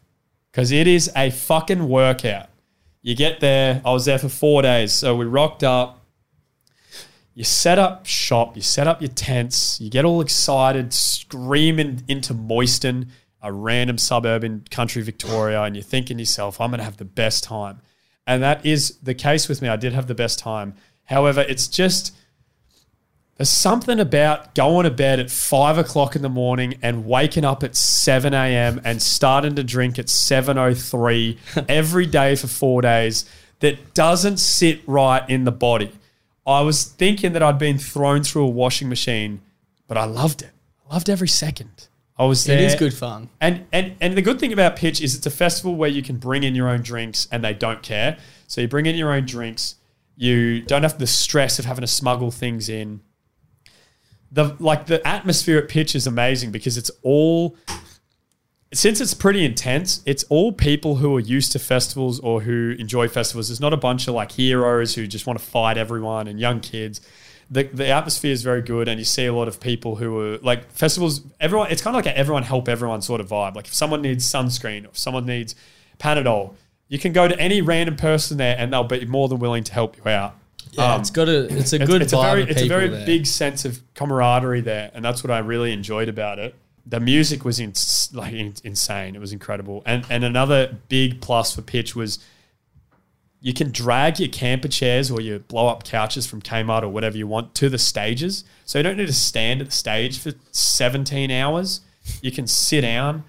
because 0.52 0.72
it 0.72 0.88
is 0.88 1.10
a 1.16 1.30
fucking 1.30 1.88
workout. 1.88 2.50
You 3.02 3.16
get 3.16 3.40
there. 3.40 3.82
I 3.86 3.92
was 3.94 4.06
there 4.06 4.20
for 4.20 4.28
four 4.28 4.62
days, 4.62 4.92
so 4.92 5.16
we 5.16 5.26
rocked 5.26 5.64
up. 5.64 6.04
You 7.34 7.44
set 7.44 7.80
up 7.80 8.06
shop. 8.06 8.56
You 8.56 8.62
set 8.62 8.88
up 8.88 9.02
your 9.02 9.12
tents. 9.12 9.80
You 9.80 9.90
get 9.90 10.04
all 10.04 10.20
excited, 10.20 10.94
screaming 10.94 12.04
into 12.08 12.34
Moyston, 12.34 13.08
a 13.48 13.52
random 13.52 13.98
suburb 13.98 14.44
in 14.44 14.66
country 14.70 15.02
Victoria, 15.02 15.64
and 15.64 15.76
you're 15.76 15.84
thinking 15.84 16.18
to 16.18 16.22
yourself, 16.22 16.60
"I'm 16.60 16.72
gonna 16.72 16.84
have 16.84 16.98
the 16.98 17.06
best 17.06 17.44
time." 17.44 17.82
And 18.28 18.44
that 18.44 18.66
is 18.66 18.98
the 19.02 19.14
case 19.14 19.48
with 19.48 19.62
me. 19.62 19.70
I 19.70 19.78
did 19.78 19.94
have 19.94 20.08
the 20.08 20.16
best 20.16 20.38
time. 20.38 20.76
However, 21.06 21.46
it's 21.48 21.68
just 21.68 22.14
there's 23.38 23.50
something 23.50 24.00
about 24.00 24.56
going 24.56 24.86
to 24.86 24.90
bed 24.90 25.20
at 25.20 25.30
five 25.30 25.78
o'clock 25.78 26.16
in 26.16 26.24
the 26.24 26.30
morning 26.30 26.80
and 26.82 27.06
waking 27.06 27.46
up 27.46 27.64
at 27.64 27.76
7 27.76 28.34
a.m. 28.34 28.82
and 28.84 29.00
starting 29.00 29.54
to 29.56 29.64
drink 29.64 30.00
at 30.00 30.08
7.03 30.08 31.38
every 31.70 32.08
day 32.08 32.36
for 32.36 32.48
four 32.48 32.82
days 32.82 33.26
that 33.60 33.94
doesn't 33.94 34.38
sit 34.38 34.82
right 34.88 35.28
in 35.30 35.44
the 35.44 35.52
body. 35.52 35.92
I 36.48 36.62
was 36.62 36.84
thinking 36.84 37.34
that 37.34 37.44
I'd 37.44 37.60
been 37.60 37.78
thrown 37.78 38.24
through 38.24 38.46
a 38.46 38.50
washing 38.50 38.90
machine, 38.90 39.42
but 39.88 39.98
I 39.98 40.06
loved 40.06 40.42
it. 40.42 40.52
I 40.90 40.94
loved 40.96 41.10
every 41.10 41.28
second. 41.28 41.90
I 42.20 42.26
was 42.26 42.44
there. 42.46 42.58
It 42.58 42.64
is 42.64 42.76
good 42.76 42.94
fun. 42.94 43.30
And, 43.40 43.68
and 43.72 43.96
and 44.02 44.18
the 44.18 44.22
good 44.22 44.40
thing 44.40 44.52
about 44.52 44.76
Pitch 44.76 45.02
is 45.02 45.16
it's 45.16 45.26
a 45.26 45.32
festival 45.32 45.76
where 45.76 45.90
you 45.90 46.02
can 46.02 46.18
bring 46.18 46.44
in 46.44 46.56
your 46.56 46.68
own 46.68 46.82
drinks 46.82 47.28
and 47.32 47.44
they 47.44 47.54
don't 47.54 47.84
care. 47.84 48.18
So 48.48 48.62
you 48.62 48.68
bring 48.68 48.88
in 48.88 48.96
your 48.96 49.14
own 49.14 49.26
drinks. 49.26 49.76
You 50.16 50.62
don't 50.62 50.82
have 50.82 50.98
the 50.98 51.06
stress 51.06 51.60
of 51.60 51.66
having 51.66 51.82
to 51.82 51.88
smuggle 51.88 52.32
things 52.32 52.70
in. 52.70 53.02
The 54.32 54.56
like 54.60 54.88
the 54.88 55.06
atmosphere 55.08 55.60
at 55.60 55.70
Pitch 55.70 55.94
is 55.94 56.08
amazing 56.08 56.52
because 56.52 56.76
it's 56.76 56.90
all 57.04 57.56
since 58.74 59.00
it's 59.00 59.14
pretty 59.14 59.46
intense, 59.46 60.02
it's 60.06 60.24
all 60.26 60.52
people 60.52 60.96
who 60.96 61.16
are 61.16 61.22
used 61.22 61.52
to 61.54 61.60
festivals 61.60 62.20
or 62.20 62.42
who 62.42 62.76
enjoy 62.80 63.08
festivals. 63.08 63.48
There's 63.48 63.62
not 63.62 63.74
a 63.74 63.78
bunch 63.78 64.08
of 64.08 64.16
like 64.16 64.32
heroes 64.34 64.96
who 64.96 65.08
just 65.08 65.26
want 65.26 65.40
to 65.40 65.46
fight 65.46 65.78
everyone 65.78 66.28
and 66.28 66.40
young 66.40 66.60
kids. 66.60 67.00
The, 67.50 67.64
the 67.64 67.88
atmosphere 67.88 68.32
is 68.34 68.44
very 68.44 68.62
good, 68.62 68.88
and 68.90 69.00
you 69.00 69.06
see 69.06 69.26
a 69.26 69.34
lot 69.34 69.48
of 69.48 69.60
people 69.60 69.96
who 69.96 70.20
are 70.20 70.38
like 70.40 70.70
festivals. 70.72 71.22
Everyone, 71.40 71.72
it's 71.72 71.82
kind 71.82 71.96
of 71.96 72.04
like 72.04 72.14
an 72.14 72.20
everyone 72.20 72.44
help 72.44 72.68
everyone 72.68 73.02
sort 73.02 73.22
of 73.22 73.30
vibe. 73.30 73.56
Like 73.56 73.68
if 73.68 73.74
someone 73.74 74.02
needs 74.02 74.30
sunscreen 74.30 74.84
or 74.84 74.90
if 74.90 74.98
someone 74.98 75.26
needs 75.26 75.56
Panadol, 75.98 76.56
you 76.90 77.00
can 77.00 77.14
go 77.14 77.28
to 77.28 77.40
any 77.40 77.62
random 77.62 77.96
person 77.96 78.38
there, 78.38 78.56
and 78.58 78.74
they'll 78.74 78.84
be 78.84 79.06
more 79.06 79.28
than 79.30 79.40
willing 79.40 79.64
to 79.64 79.74
help 79.74 79.98
you 79.98 80.10
out. 80.10 80.36
Yeah, 80.72 80.96
Um, 80.96 81.02
it's 81.02 81.10
got 81.10 81.30
a 81.30 81.46
it's 81.58 81.72
a 81.74 81.80
good 81.80 82.02
it's 82.02 82.12
a 82.14 82.18
vibe 82.18 82.24
very 82.24 82.42
of 82.44 82.50
it's 82.50 82.62
a 82.62 82.68
very 82.68 82.90
there. 82.90 83.06
big 83.06 83.26
sense 83.26 83.64
of 83.64 83.82
camaraderie 83.94 84.62
there, 84.62 84.92
and 84.94 85.04
that's 85.06 85.24
what 85.24 85.32
I 85.32 85.40
really 85.40 85.72
enjoyed 85.72 86.10
about 86.10 86.40
it. 86.40 86.54
The 86.86 87.00
music 87.00 87.44
was 87.46 87.60
in, 87.60 87.74
like 88.14 88.34
in, 88.34 88.56
insane; 88.66 89.16
it 89.16 89.20
was 89.20 89.32
incredible. 89.32 89.84
And 89.86 90.06
and 90.10 90.26
another 90.26 90.76
big 90.90 91.22
plus 91.22 91.56
for 91.56 91.62
pitch 91.62 91.96
was 91.96 92.20
you 93.48 93.54
can 93.54 93.72
drag 93.72 94.20
your 94.20 94.28
camper 94.30 94.68
chairs 94.68 95.10
or 95.10 95.22
your 95.22 95.40
blow 95.40 95.68
up 95.68 95.86
couches 95.86 96.26
from 96.28 96.42
Kmart 96.42 96.84
or 96.84 96.90
whatever 96.90 97.16
you 97.18 97.28
want 97.28 97.56
to 97.56 97.70
the 97.70 97.78
stages, 97.78 98.44
so 98.66 98.78
you 98.80 98.84
don't 98.84 98.98
need 98.98 99.08
to 99.08 99.14
stand 99.14 99.62
at 99.62 99.68
the 99.68 99.74
stage 99.86 100.20
for 100.20 100.34
seventeen 100.52 101.32
hours. 101.32 101.80
You 102.22 102.32
can 102.32 102.46
sit 102.48 102.82
down, 102.82 103.24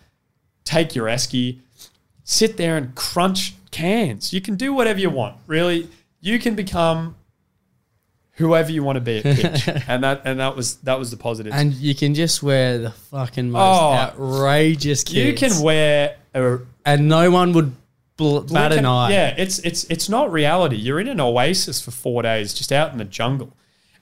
take 0.65 0.95
your 0.97 1.07
esky, 1.07 1.61
sit 2.25 2.57
there 2.57 2.77
and 2.77 2.95
crunch 2.97 3.55
cans. 3.71 4.33
You 4.33 4.41
can 4.41 4.57
do 4.57 4.73
whatever 4.73 4.99
you 4.99 5.11
want. 5.11 5.37
Really, 5.47 5.89
you 6.21 6.39
can 6.41 6.55
become 6.57 7.15
whoever 8.33 8.71
you 8.73 8.83
want 8.83 8.97
to 8.97 9.01
be 9.01 9.19
at 9.19 9.25
pitch, 9.25 9.69
and 9.89 10.03
that 10.03 10.23
and 10.25 10.41
that 10.41 10.57
was 10.57 10.77
that 10.79 10.99
was 10.99 11.11
the 11.13 11.17
positive. 11.17 11.53
and 11.53 11.75
you 11.75 11.95
can 11.95 12.15
just 12.15 12.43
wear 12.43 12.79
the 12.79 12.91
fucking 12.91 13.51
most 13.53 13.61
Oh. 13.63 13.93
outrageous 13.95 15.05
kits. 15.05 15.15
you 15.15 15.35
can 15.35 15.63
wear 15.63 16.17
a 16.35 16.59
and 16.85 17.09
no 17.09 17.31
one 17.31 17.53
would 17.53 17.73
bl- 18.19 18.41
bat 18.41 18.73
an 18.73 18.85
eye. 18.85 19.11
Yeah, 19.11 19.35
it's 19.39 19.59
it's 19.61 19.85
it's 19.85 20.11
not 20.11 20.31
reality. 20.31 20.77
You're 20.77 21.01
in 21.01 21.09
an 21.09 21.21
oasis 21.21 21.81
for 21.81 21.91
four 21.91 22.21
days, 22.23 22.53
just 22.53 22.71
out 22.71 22.93
in 22.93 22.99
the 22.99 23.07
jungle. 23.07 23.55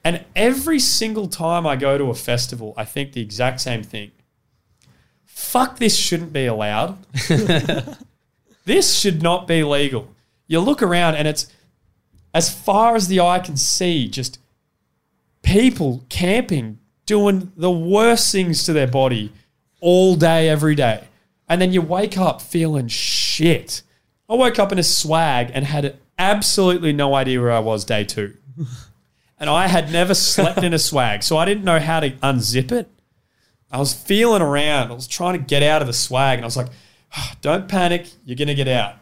And 0.02 0.24
every 0.34 0.80
single 0.80 1.28
time 1.28 1.66
I 1.66 1.76
go 1.76 1.96
to 1.98 2.10
a 2.10 2.14
festival, 2.14 2.74
I 2.76 2.84
think 2.84 3.12
the 3.12 3.20
exact 3.20 3.60
same 3.60 3.82
thing. 3.82 4.10
Fuck, 5.24 5.78
this 5.78 5.96
shouldn't 5.96 6.32
be 6.32 6.46
allowed. 6.46 6.98
this 8.64 8.98
should 8.98 9.22
not 9.22 9.46
be 9.46 9.62
legal. 9.62 10.08
You 10.46 10.60
look 10.60 10.82
around 10.82 11.16
and 11.16 11.28
it's 11.28 11.52
as 12.32 12.52
far 12.52 12.94
as 12.94 13.08
the 13.08 13.20
eye 13.20 13.40
can 13.40 13.56
see, 13.56 14.08
just 14.08 14.38
people 15.42 16.04
camping, 16.08 16.78
doing 17.04 17.52
the 17.56 17.70
worst 17.70 18.30
things 18.30 18.64
to 18.64 18.72
their 18.72 18.86
body 18.86 19.32
all 19.80 20.16
day, 20.16 20.48
every 20.48 20.74
day. 20.74 21.04
And 21.48 21.60
then 21.60 21.72
you 21.72 21.82
wake 21.82 22.18
up 22.18 22.42
feeling 22.42 22.88
shit. 22.88 23.82
I 24.28 24.34
woke 24.34 24.58
up 24.58 24.72
in 24.72 24.78
a 24.78 24.82
swag 24.82 25.50
and 25.54 25.64
had 25.64 25.98
absolutely 26.18 26.92
no 26.92 27.14
idea 27.14 27.40
where 27.40 27.52
I 27.52 27.60
was 27.60 27.84
day 27.84 28.04
two. 28.04 28.36
and 29.38 29.48
I 29.48 29.68
had 29.68 29.92
never 29.92 30.14
slept 30.14 30.62
in 30.62 30.74
a 30.74 30.78
swag, 30.78 31.22
so 31.22 31.36
I 31.36 31.44
didn't 31.44 31.64
know 31.64 31.78
how 31.78 32.00
to 32.00 32.10
unzip 32.10 32.72
it. 32.72 32.88
I 33.70 33.78
was 33.78 33.92
feeling 33.92 34.42
around. 34.42 34.90
I 34.90 34.94
was 34.94 35.06
trying 35.08 35.38
to 35.38 35.44
get 35.44 35.62
out 35.62 35.82
of 35.82 35.86
the 35.88 35.92
swag, 35.92 36.38
and 36.38 36.44
I 36.44 36.46
was 36.46 36.56
like, 36.56 36.68
"Ah, 37.16 37.34
don't 37.40 37.68
panic, 37.68 38.08
you're 38.24 38.36
going 38.36 38.48
to 38.48 38.54
get 38.54 38.68
out. 38.68 38.94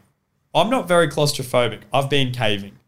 I'm 0.54 0.70
not 0.70 0.88
very 0.88 1.08
claustrophobic. 1.08 1.80
I've 1.92 2.08
been 2.08 2.32
caving. 2.32 2.78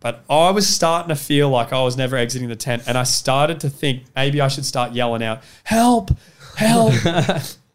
But 0.00 0.24
I 0.28 0.50
was 0.50 0.68
starting 0.68 1.08
to 1.08 1.16
feel 1.16 1.48
like 1.48 1.72
I 1.72 1.82
was 1.82 1.96
never 1.96 2.16
exiting 2.16 2.48
the 2.48 2.56
tent, 2.56 2.84
and 2.86 2.96
I 2.98 3.04
started 3.04 3.60
to 3.60 3.70
think 3.70 4.04
maybe 4.14 4.40
I 4.40 4.48
should 4.48 4.66
start 4.66 4.92
yelling 4.92 5.22
out, 5.22 5.42
"Help! 5.64 6.10
Help!" 6.56 6.94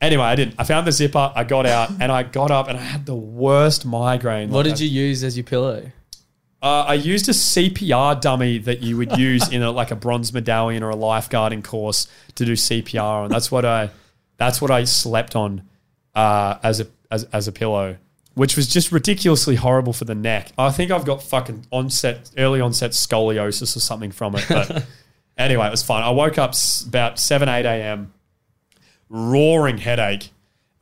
anyway, 0.00 0.24
I 0.24 0.34
didn't. 0.34 0.54
I 0.58 0.64
found 0.64 0.86
the 0.86 0.92
zipper. 0.92 1.32
I 1.34 1.44
got 1.44 1.66
out, 1.66 1.90
and 2.00 2.10
I 2.12 2.22
got 2.22 2.50
up, 2.50 2.68
and 2.68 2.78
I 2.78 2.82
had 2.82 3.06
the 3.06 3.14
worst 3.14 3.84
migraine. 3.86 4.50
What 4.50 4.64
did 4.64 4.80
you 4.80 4.88
use 4.88 5.22
as 5.24 5.36
your 5.36 5.44
pillow? 5.44 5.90
Uh, 6.62 6.84
I 6.88 6.94
used 6.94 7.28
a 7.28 7.32
CPR 7.32 8.20
dummy 8.20 8.58
that 8.58 8.82
you 8.82 8.96
would 8.96 9.16
use 9.16 9.52
in 9.52 9.62
a, 9.62 9.70
like 9.70 9.90
a 9.90 9.96
bronze 9.96 10.32
medallion 10.32 10.82
or 10.82 10.90
a 10.90 10.96
lifeguarding 10.96 11.62
course 11.62 12.08
to 12.34 12.44
do 12.44 12.54
CPR 12.54 13.24
on. 13.24 13.30
That's 13.30 13.50
what 13.50 13.64
I. 13.64 13.90
That's 14.38 14.60
what 14.60 14.70
I 14.70 14.84
slept 14.84 15.34
on 15.36 15.62
uh, 16.14 16.58
as 16.62 16.80
a 16.80 16.86
as, 17.10 17.24
as 17.24 17.46
a 17.46 17.52
pillow, 17.52 17.96
which 18.34 18.56
was 18.56 18.66
just 18.66 18.90
ridiculously 18.90 19.54
horrible 19.54 19.92
for 19.92 20.04
the 20.04 20.14
neck. 20.14 20.52
I 20.58 20.70
think 20.70 20.90
I've 20.90 21.04
got 21.04 21.22
fucking 21.22 21.66
onset 21.70 22.30
early 22.36 22.60
onset 22.60 22.92
scoliosis 22.92 23.76
or 23.76 23.80
something 23.80 24.10
from 24.10 24.34
it. 24.34 24.46
But 24.48 24.84
anyway, 25.38 25.66
it 25.66 25.70
was 25.70 25.82
fine. 25.82 26.02
I 26.02 26.10
woke 26.10 26.38
up 26.38 26.54
about 26.86 27.18
seven 27.18 27.48
eight 27.48 27.66
a.m. 27.66 28.12
roaring 29.08 29.78
headache, 29.78 30.30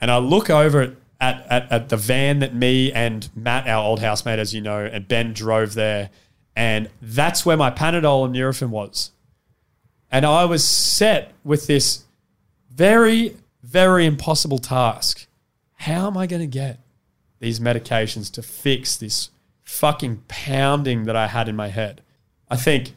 and 0.00 0.10
I 0.10 0.18
look 0.18 0.50
over 0.50 0.96
at, 1.20 1.46
at, 1.48 1.72
at 1.72 1.88
the 1.88 1.96
van 1.96 2.40
that 2.40 2.54
me 2.54 2.92
and 2.92 3.28
Matt, 3.34 3.66
our 3.68 3.84
old 3.84 4.00
housemate, 4.00 4.38
as 4.38 4.54
you 4.54 4.60
know, 4.60 4.84
and 4.84 5.06
Ben 5.06 5.32
drove 5.32 5.74
there, 5.74 6.10
and 6.56 6.90
that's 7.00 7.44
where 7.44 7.56
my 7.56 7.70
Panadol 7.70 8.24
and 8.24 8.34
Nurofen 8.34 8.68
was, 8.68 9.10
and 10.10 10.24
I 10.24 10.44
was 10.44 10.66
set 10.66 11.32
with 11.44 11.66
this 11.66 12.04
very 12.70 13.36
very 13.64 14.04
impossible 14.04 14.58
task. 14.58 15.26
How 15.72 16.06
am 16.06 16.16
I 16.16 16.26
going 16.26 16.42
to 16.42 16.46
get 16.46 16.78
these 17.40 17.58
medications 17.58 18.30
to 18.32 18.42
fix 18.42 18.96
this 18.96 19.30
fucking 19.64 20.22
pounding 20.28 21.04
that 21.04 21.16
I 21.16 21.28
had 21.28 21.48
in 21.48 21.56
my 21.56 21.68
head? 21.68 22.02
I 22.48 22.56
think 22.56 22.92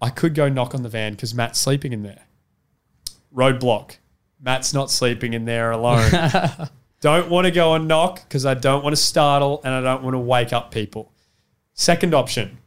I 0.00 0.10
could 0.10 0.34
go 0.34 0.48
knock 0.48 0.74
on 0.74 0.82
the 0.82 0.88
van 0.88 1.12
because 1.12 1.34
Matt's 1.34 1.60
sleeping 1.60 1.92
in 1.92 2.02
there. 2.02 2.26
Roadblock. 3.34 3.96
Matt's 4.42 4.72
not 4.72 4.90
sleeping 4.90 5.34
in 5.34 5.44
there 5.44 5.70
alone. 5.70 6.10
don't 7.00 7.30
want 7.30 7.46
to 7.46 7.50
go 7.50 7.74
and 7.74 7.88
knock 7.88 8.22
because 8.28 8.46
I 8.46 8.54
don't 8.54 8.82
want 8.82 8.94
to 8.94 9.00
startle 9.00 9.60
and 9.64 9.74
I 9.74 9.80
don't 9.80 10.02
want 10.02 10.14
to 10.14 10.18
wake 10.18 10.52
up 10.52 10.70
people. 10.70 11.12
Second 11.74 12.14
option. 12.14 12.58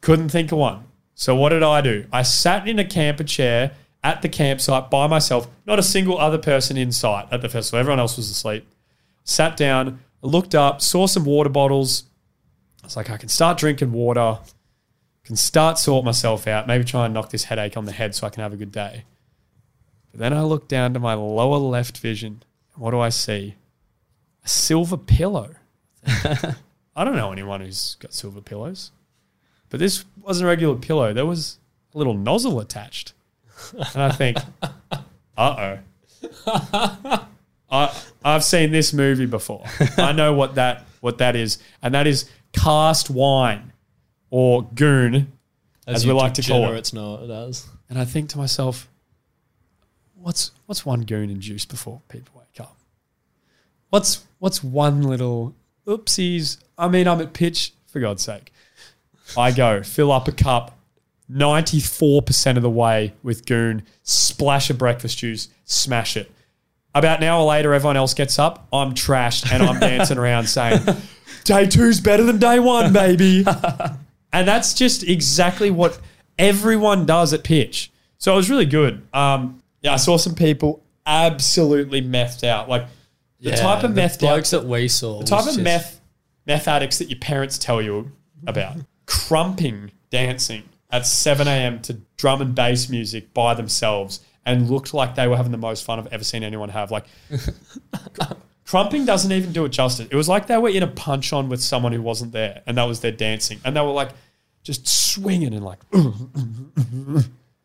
Couldn't 0.00 0.30
think 0.30 0.52
of 0.52 0.58
one. 0.58 0.84
So 1.14 1.34
what 1.36 1.50
did 1.50 1.62
I 1.62 1.80
do? 1.80 2.06
I 2.12 2.22
sat 2.22 2.66
in 2.66 2.78
a 2.78 2.84
camper 2.84 3.24
chair 3.24 3.72
at 4.02 4.22
the 4.22 4.28
campsite 4.28 4.90
by 4.90 5.06
myself, 5.06 5.48
not 5.66 5.78
a 5.78 5.82
single 5.82 6.18
other 6.18 6.38
person 6.38 6.76
in 6.76 6.90
sight 6.90 7.28
at 7.30 7.42
the 7.42 7.48
festival. 7.48 7.78
Everyone 7.78 8.00
else 8.00 8.16
was 8.16 8.28
asleep. 8.28 8.66
Sat 9.24 9.56
down, 9.56 10.00
looked 10.22 10.54
up, 10.54 10.80
saw 10.80 11.06
some 11.06 11.24
water 11.24 11.50
bottles. 11.50 12.04
I 12.82 12.86
was 12.86 12.96
like, 12.96 13.10
I 13.10 13.16
can 13.16 13.28
start 13.28 13.58
drinking 13.58 13.92
water, 13.92 14.38
can 15.24 15.36
start 15.36 15.78
sort 15.78 16.04
myself 16.04 16.48
out, 16.48 16.66
maybe 16.66 16.84
try 16.84 17.04
and 17.04 17.14
knock 17.14 17.30
this 17.30 17.44
headache 17.44 17.76
on 17.76 17.84
the 17.84 17.92
head 17.92 18.14
so 18.14 18.26
I 18.26 18.30
can 18.30 18.42
have 18.42 18.52
a 18.52 18.56
good 18.56 18.72
day. 18.72 19.04
Then 20.14 20.32
I 20.32 20.42
look 20.42 20.68
down 20.68 20.94
to 20.94 21.00
my 21.00 21.14
lower 21.14 21.56
left 21.56 21.98
vision. 21.98 22.42
What 22.74 22.90
do 22.90 23.00
I 23.00 23.08
see? 23.08 23.54
A 24.44 24.48
silver 24.48 24.96
pillow. 24.96 25.54
I 26.06 27.04
don't 27.04 27.16
know 27.16 27.32
anyone 27.32 27.60
who's 27.60 27.96
got 27.96 28.12
silver 28.12 28.40
pillows. 28.40 28.90
But 29.70 29.80
this 29.80 30.04
wasn't 30.20 30.46
a 30.46 30.48
regular 30.48 30.76
pillow. 30.76 31.12
There 31.12 31.24
was 31.24 31.58
a 31.94 31.98
little 31.98 32.14
nozzle 32.14 32.60
attached. 32.60 33.14
And 33.72 34.02
I 34.02 34.12
think, 34.12 34.36
uh 35.36 35.78
oh. 36.98 37.28
I've 38.24 38.44
seen 38.44 38.70
this 38.70 38.92
movie 38.92 39.26
before. 39.26 39.64
I 39.96 40.12
know 40.12 40.34
what 40.34 40.56
that 40.56 40.84
what 41.00 41.18
that 41.18 41.36
is. 41.36 41.58
And 41.80 41.94
that 41.94 42.06
is 42.06 42.28
cask 42.52 43.06
wine 43.10 43.72
or 44.30 44.62
goon, 44.62 45.32
as, 45.86 46.06
we 46.06 46.12
like 46.12 46.34
to 46.34 46.42
call 46.42 46.72
it. 46.72 46.92
know 46.92 47.22
it 47.22 47.30
as. 47.30 47.66
And 47.88 47.98
I 47.98 48.04
think 48.04 48.30
to 48.30 48.38
myself, 48.38 48.88
what's 50.22 50.52
what's 50.66 50.86
one 50.86 51.02
goon 51.02 51.30
in 51.30 51.40
juice 51.40 51.64
before 51.64 52.00
people 52.08 52.34
wake 52.38 52.60
up? 52.60 52.76
What's 53.90 54.24
what's 54.38 54.62
one 54.62 55.02
little 55.02 55.54
oopsies? 55.86 56.58
I 56.78 56.88
mean, 56.88 57.06
I'm 57.06 57.20
at 57.20 57.32
pitch 57.32 57.72
for 57.86 58.00
God's 58.00 58.22
sake. 58.22 58.52
I 59.36 59.52
go 59.52 59.82
fill 59.82 60.12
up 60.12 60.28
a 60.28 60.32
cup, 60.32 60.78
ninety 61.28 61.80
four 61.80 62.22
percent 62.22 62.56
of 62.56 62.62
the 62.62 62.70
way 62.70 63.14
with 63.22 63.46
goon, 63.46 63.82
splash 64.02 64.70
of 64.70 64.78
breakfast 64.78 65.18
juice, 65.18 65.48
smash 65.64 66.16
it. 66.16 66.30
About 66.94 67.18
an 67.18 67.24
hour 67.24 67.42
later, 67.44 67.72
everyone 67.72 67.96
else 67.96 68.14
gets 68.14 68.38
up. 68.38 68.66
I'm 68.72 68.92
trashed 68.92 69.50
and 69.52 69.62
I'm 69.62 69.80
dancing 69.80 70.18
around 70.18 70.48
saying, 70.48 70.82
"Day 71.44 71.66
two's 71.66 72.00
better 72.00 72.22
than 72.22 72.38
day 72.38 72.58
one, 72.58 72.92
baby." 72.92 73.44
and 74.32 74.48
that's 74.48 74.74
just 74.74 75.02
exactly 75.02 75.70
what 75.70 75.98
everyone 76.38 77.06
does 77.06 77.32
at 77.32 77.44
pitch. 77.44 77.90
So 78.18 78.34
it 78.34 78.36
was 78.36 78.50
really 78.50 78.66
good. 78.66 79.06
Um, 79.12 79.61
yeah, 79.82 79.92
I 79.92 79.96
saw 79.96 80.16
some 80.16 80.34
people 80.34 80.82
absolutely 81.04 82.00
methed 82.02 82.44
out, 82.44 82.68
like 82.68 82.86
the 83.40 83.50
type 83.52 83.84
of 83.84 83.94
the 83.94 84.04
out 84.04 84.18
blokes 84.18 84.50
that 84.50 84.64
we 84.64 84.88
saw. 84.88 85.18
the 85.20 85.26
type 85.26 85.46
of 85.46 85.58
meth 85.58 86.00
meth 86.46 86.68
addicts 86.68 86.98
that 86.98 87.08
your 87.10 87.18
parents 87.18 87.58
tell 87.58 87.82
you 87.82 88.12
about 88.46 88.76
crumping 89.06 89.90
dancing 90.10 90.62
at 90.90 91.06
7 91.06 91.48
a.m. 91.48 91.80
to 91.82 91.94
drum 92.16 92.40
and 92.42 92.54
bass 92.54 92.88
music 92.88 93.32
by 93.32 93.54
themselves 93.54 94.20
and 94.44 94.70
looked 94.70 94.92
like 94.92 95.14
they 95.14 95.26
were 95.26 95.36
having 95.36 95.52
the 95.52 95.58
most 95.58 95.84
fun 95.84 95.98
I've 95.98 96.12
ever 96.12 96.24
seen 96.24 96.42
anyone 96.42 96.68
have. 96.68 96.90
Like 96.90 97.06
crumping 98.66 99.04
doesn't 99.04 99.30
even 99.32 99.52
do 99.52 99.64
it 99.64 99.70
justice. 99.70 100.08
It 100.10 100.16
was 100.16 100.28
like 100.28 100.46
they 100.48 100.58
were 100.58 100.68
in 100.68 100.82
a 100.82 100.88
punch 100.88 101.32
on 101.32 101.48
with 101.48 101.62
someone 101.62 101.92
who 101.92 102.02
wasn't 102.02 102.32
there 102.32 102.62
and 102.66 102.76
that 102.76 102.84
was 102.84 103.00
their 103.00 103.12
dancing. 103.12 103.60
And 103.64 103.76
they 103.76 103.80
were 103.80 103.88
like 103.88 104.10
just 104.62 104.86
swinging 104.86 105.54
and 105.54 105.64
like 105.64 105.80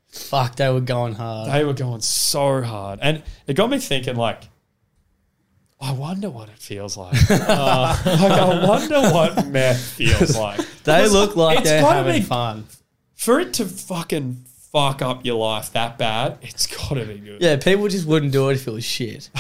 Fuck, 0.10 0.56
they 0.56 0.70
were 0.70 0.82
going 0.82 1.14
hard. 1.16 1.52
they 1.52 1.64
were 1.64 1.74
going 1.74 2.02
so 2.02 2.62
hard. 2.62 3.00
And 3.02 3.22
it 3.46 3.54
got 3.56 3.70
me 3.70 3.78
thinking 3.80 4.16
like 4.16 4.44
I 5.80 5.92
wonder 5.92 6.30
what 6.30 6.50
it 6.50 6.58
feels 6.58 6.98
like. 6.98 7.16
Uh, 7.30 7.96
like 8.06 8.32
I 8.32 8.66
wonder 8.68 9.00
what 9.14 9.46
meth 9.48 9.80
feels 9.80 10.36
like. 10.36 10.60
They 10.86 11.08
look 11.10 11.36
like 11.36 11.60
it's 11.60 11.70
they're 11.70 11.82
gotta 11.82 11.96
having 11.98 12.22
be- 12.22 12.26
fun. 12.28 12.66
For 13.16 13.40
it 13.42 13.54
to 13.56 13.66
fucking 13.66 14.46
fuck 14.72 15.02
up 15.02 15.26
your 15.26 15.36
life 15.38 15.72
that 15.74 15.98
bad, 15.98 16.38
it's 16.42 16.66
gotta 16.68 17.06
be 17.06 17.18
good. 17.18 17.42
Yeah, 17.42 17.58
people 17.58 17.88
just 17.90 18.08
wouldn't 18.08 18.32
do 18.32 18.48
it 18.50 18.54
if 18.56 18.68
it 18.68 18.72
was 18.72 18.86
shit. 18.86 19.30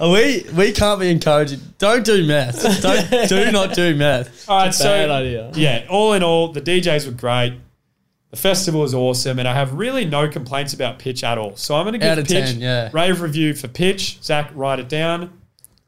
we 0.00 0.44
we 0.56 0.72
can't 0.72 1.00
be 1.00 1.10
encouraging. 1.10 1.60
Don't 1.78 2.04
do 2.04 2.26
meth. 2.26 2.82
Don't 2.82 3.28
do 3.28 3.50
not 3.50 3.74
do 3.74 3.94
meth. 3.96 4.48
All 4.48 4.58
right, 4.58 4.74
so 4.74 4.84
Bad 4.84 5.10
idea. 5.10 5.50
yeah, 5.54 5.86
all 5.88 6.12
in 6.12 6.22
all, 6.22 6.48
the 6.48 6.60
DJs 6.60 7.06
were 7.06 7.12
great. 7.12 7.54
The 8.32 8.36
festival 8.38 8.80
was 8.80 8.94
awesome, 8.94 9.38
and 9.38 9.46
I 9.46 9.52
have 9.54 9.74
really 9.74 10.04
no 10.04 10.26
complaints 10.28 10.72
about 10.72 10.98
Pitch 10.98 11.22
at 11.22 11.36
all. 11.38 11.54
So 11.56 11.76
I'm 11.76 11.84
going 11.84 11.92
to 11.92 11.98
give 11.98 12.18
Out 12.18 12.26
Pitch 12.26 12.52
10, 12.52 12.60
yeah. 12.60 12.88
rave 12.92 13.20
review 13.20 13.52
for 13.54 13.68
Pitch. 13.68 14.20
Zach, 14.22 14.50
write 14.54 14.80
it 14.80 14.88
down. 14.88 15.38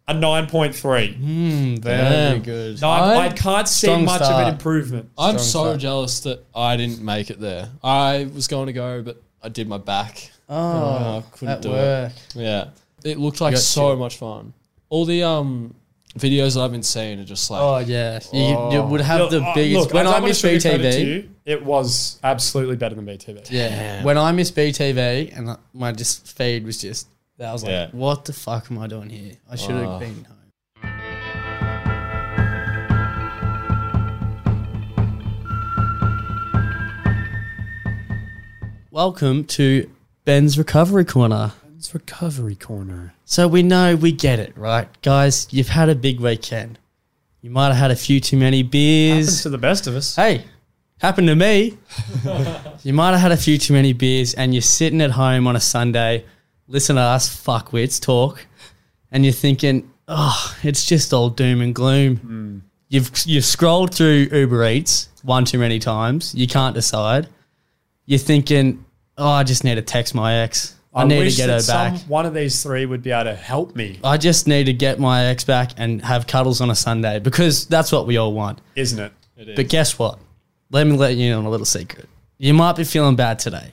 A 0.06 0.12
9.3. 0.12 1.18
Mm, 1.18 1.78
very 1.78 2.38
good. 2.40 2.80
No, 2.82 2.90
I, 2.90 3.14
I 3.14 3.24
I- 3.24 3.28
can't 3.30 3.66
see 3.66 3.86
Strong 3.86 4.04
much 4.04 4.20
of 4.20 4.46
an 4.46 4.52
improvement. 4.52 5.08
I'm 5.16 5.38
Strong 5.38 5.38
so 5.38 5.64
start. 5.64 5.80
jealous 5.80 6.20
that 6.20 6.44
I 6.54 6.76
didn't 6.76 7.00
make 7.02 7.30
it 7.30 7.40
there. 7.40 7.70
I 7.82 8.28
was 8.34 8.46
going 8.46 8.66
to 8.66 8.74
go, 8.74 9.00
but 9.02 9.22
I 9.42 9.48
did 9.48 9.66
my 9.66 9.78
back. 9.78 10.30
Oh, 10.46 11.24
I 11.26 11.36
couldn't 11.36 11.54
at 11.54 11.62
do 11.62 11.70
work. 11.70 12.12
it. 12.12 12.36
Yeah, 12.36 12.68
it 13.02 13.18
looked 13.18 13.40
like 13.40 13.56
so 13.56 13.88
chill. 13.88 13.96
much 13.96 14.18
fun. 14.18 14.52
All 14.90 15.06
the 15.06 15.22
um 15.22 15.74
videos 16.18 16.54
that 16.54 16.60
I've 16.60 16.70
been 16.72 16.82
seeing 16.82 17.18
are 17.20 17.24
just 17.24 17.50
like, 17.50 17.60
Oh 17.60 17.78
yeah, 17.78 18.20
you, 18.32 18.72
you 18.72 18.82
would 18.82 19.00
have 19.00 19.30
the 19.30 19.42
uh, 19.42 19.54
biggest. 19.54 19.80
look, 19.86 19.92
when 19.94 20.06
I 20.06 20.14
I 20.14 20.20
miss 20.20 20.40
sugarcoat 20.40 20.54
it 20.56 20.60
to 20.60 20.78
BTV, 20.78 21.06
you, 21.06 21.30
it 21.44 21.64
was 21.64 22.18
absolutely 22.22 22.76
better 22.76 22.94
than 22.94 23.06
BTV. 23.06 23.48
yeah, 23.50 23.68
Damn. 23.68 24.04
when 24.04 24.18
I 24.18 24.32
miss 24.32 24.50
BTV 24.50 25.36
and 25.36 25.56
my 25.72 25.92
just 25.92 26.26
feed 26.36 26.64
was 26.64 26.80
just, 26.80 27.08
I 27.40 27.52
was 27.52 27.62
like, 27.64 27.70
Yeah. 27.70 27.88
what 27.92 28.24
the 28.24 28.32
fuck 28.32 28.70
am 28.70 28.78
I 28.78 28.86
doing 28.86 29.10
here? 29.10 29.34
I 29.50 29.56
should 29.56 29.72
have 29.76 29.88
Oh. 29.88 29.98
been 29.98 30.24
home. 30.24 31.44
Welcome 38.90 39.44
to 39.44 39.90
Ben's 40.24 40.56
Recovery 40.56 41.04
Corner. 41.04 41.52
It's 41.84 41.92
recovery 41.92 42.54
corner. 42.54 43.12
So 43.26 43.46
we 43.46 43.62
know 43.62 43.94
we 43.94 44.10
get 44.10 44.38
it, 44.38 44.56
right? 44.56 44.88
Guys, 45.02 45.46
you've 45.50 45.68
had 45.68 45.90
a 45.90 45.94
big 45.94 46.18
weekend. 46.18 46.78
You 47.42 47.50
might 47.50 47.66
have 47.66 47.76
had 47.76 47.90
a 47.90 47.96
few 47.96 48.20
too 48.20 48.38
many 48.38 48.62
beers. 48.62 49.26
Happens 49.26 49.42
to 49.42 49.50
the 49.50 49.58
best 49.58 49.86
of 49.86 49.94
us. 49.94 50.16
Hey, 50.16 50.46
happened 50.96 51.28
to 51.28 51.36
me. 51.36 51.76
you 52.84 52.94
might 52.94 53.10
have 53.10 53.20
had 53.20 53.32
a 53.32 53.36
few 53.36 53.58
too 53.58 53.74
many 53.74 53.92
beers 53.92 54.32
and 54.32 54.54
you're 54.54 54.62
sitting 54.62 55.02
at 55.02 55.10
home 55.10 55.46
on 55.46 55.56
a 55.56 55.60
Sunday, 55.60 56.24
listen 56.68 56.96
to 56.96 57.02
us 57.02 57.28
fuckwits 57.28 58.00
talk, 58.00 58.46
and 59.12 59.22
you're 59.22 59.34
thinking, 59.34 59.92
oh, 60.08 60.56
it's 60.62 60.86
just 60.86 61.12
all 61.12 61.28
doom 61.28 61.60
and 61.60 61.74
gloom. 61.74 62.16
Hmm. 62.16 62.58
You've 62.88 63.12
you've 63.26 63.44
scrolled 63.44 63.94
through 63.94 64.28
Uber 64.32 64.64
Eats 64.64 65.10
one 65.22 65.44
too 65.44 65.58
many 65.58 65.80
times. 65.80 66.34
You 66.34 66.46
can't 66.46 66.74
decide. 66.74 67.28
You're 68.06 68.18
thinking, 68.18 68.86
oh, 69.18 69.28
I 69.28 69.44
just 69.44 69.64
need 69.64 69.74
to 69.74 69.82
text 69.82 70.14
my 70.14 70.36
ex. 70.36 70.76
I, 70.94 71.04
need 71.04 71.16
to 71.16 71.24
wish 71.24 71.36
get 71.36 71.48
her 71.50 71.60
that 71.60 71.66
back. 71.66 71.98
Some, 72.00 72.08
one 72.08 72.26
of 72.26 72.34
these 72.34 72.62
three 72.62 72.86
would 72.86 73.02
be 73.02 73.10
able 73.10 73.24
to 73.24 73.34
help 73.34 73.74
me, 73.74 73.98
I 74.04 74.16
just 74.16 74.46
need 74.46 74.64
to 74.64 74.72
get 74.72 74.98
my 75.00 75.24
ex 75.26 75.44
back 75.44 75.72
and 75.76 76.00
have 76.02 76.26
cuddles 76.26 76.60
on 76.60 76.70
a 76.70 76.74
Sunday 76.74 77.18
because 77.18 77.66
that's 77.66 77.90
what 77.90 78.06
we 78.06 78.16
all 78.16 78.32
want. 78.32 78.60
isn't 78.76 78.98
it? 78.98 79.12
it 79.36 79.48
is. 79.50 79.56
But 79.56 79.68
guess 79.68 79.98
what? 79.98 80.18
Let 80.70 80.86
me 80.86 80.96
let 80.96 81.16
you 81.16 81.32
in 81.32 81.38
on 81.38 81.44
a 81.44 81.50
little 81.50 81.66
secret. 81.66 82.08
You 82.38 82.54
might 82.54 82.76
be 82.76 82.84
feeling 82.84 83.16
bad 83.16 83.38
today. 83.38 83.70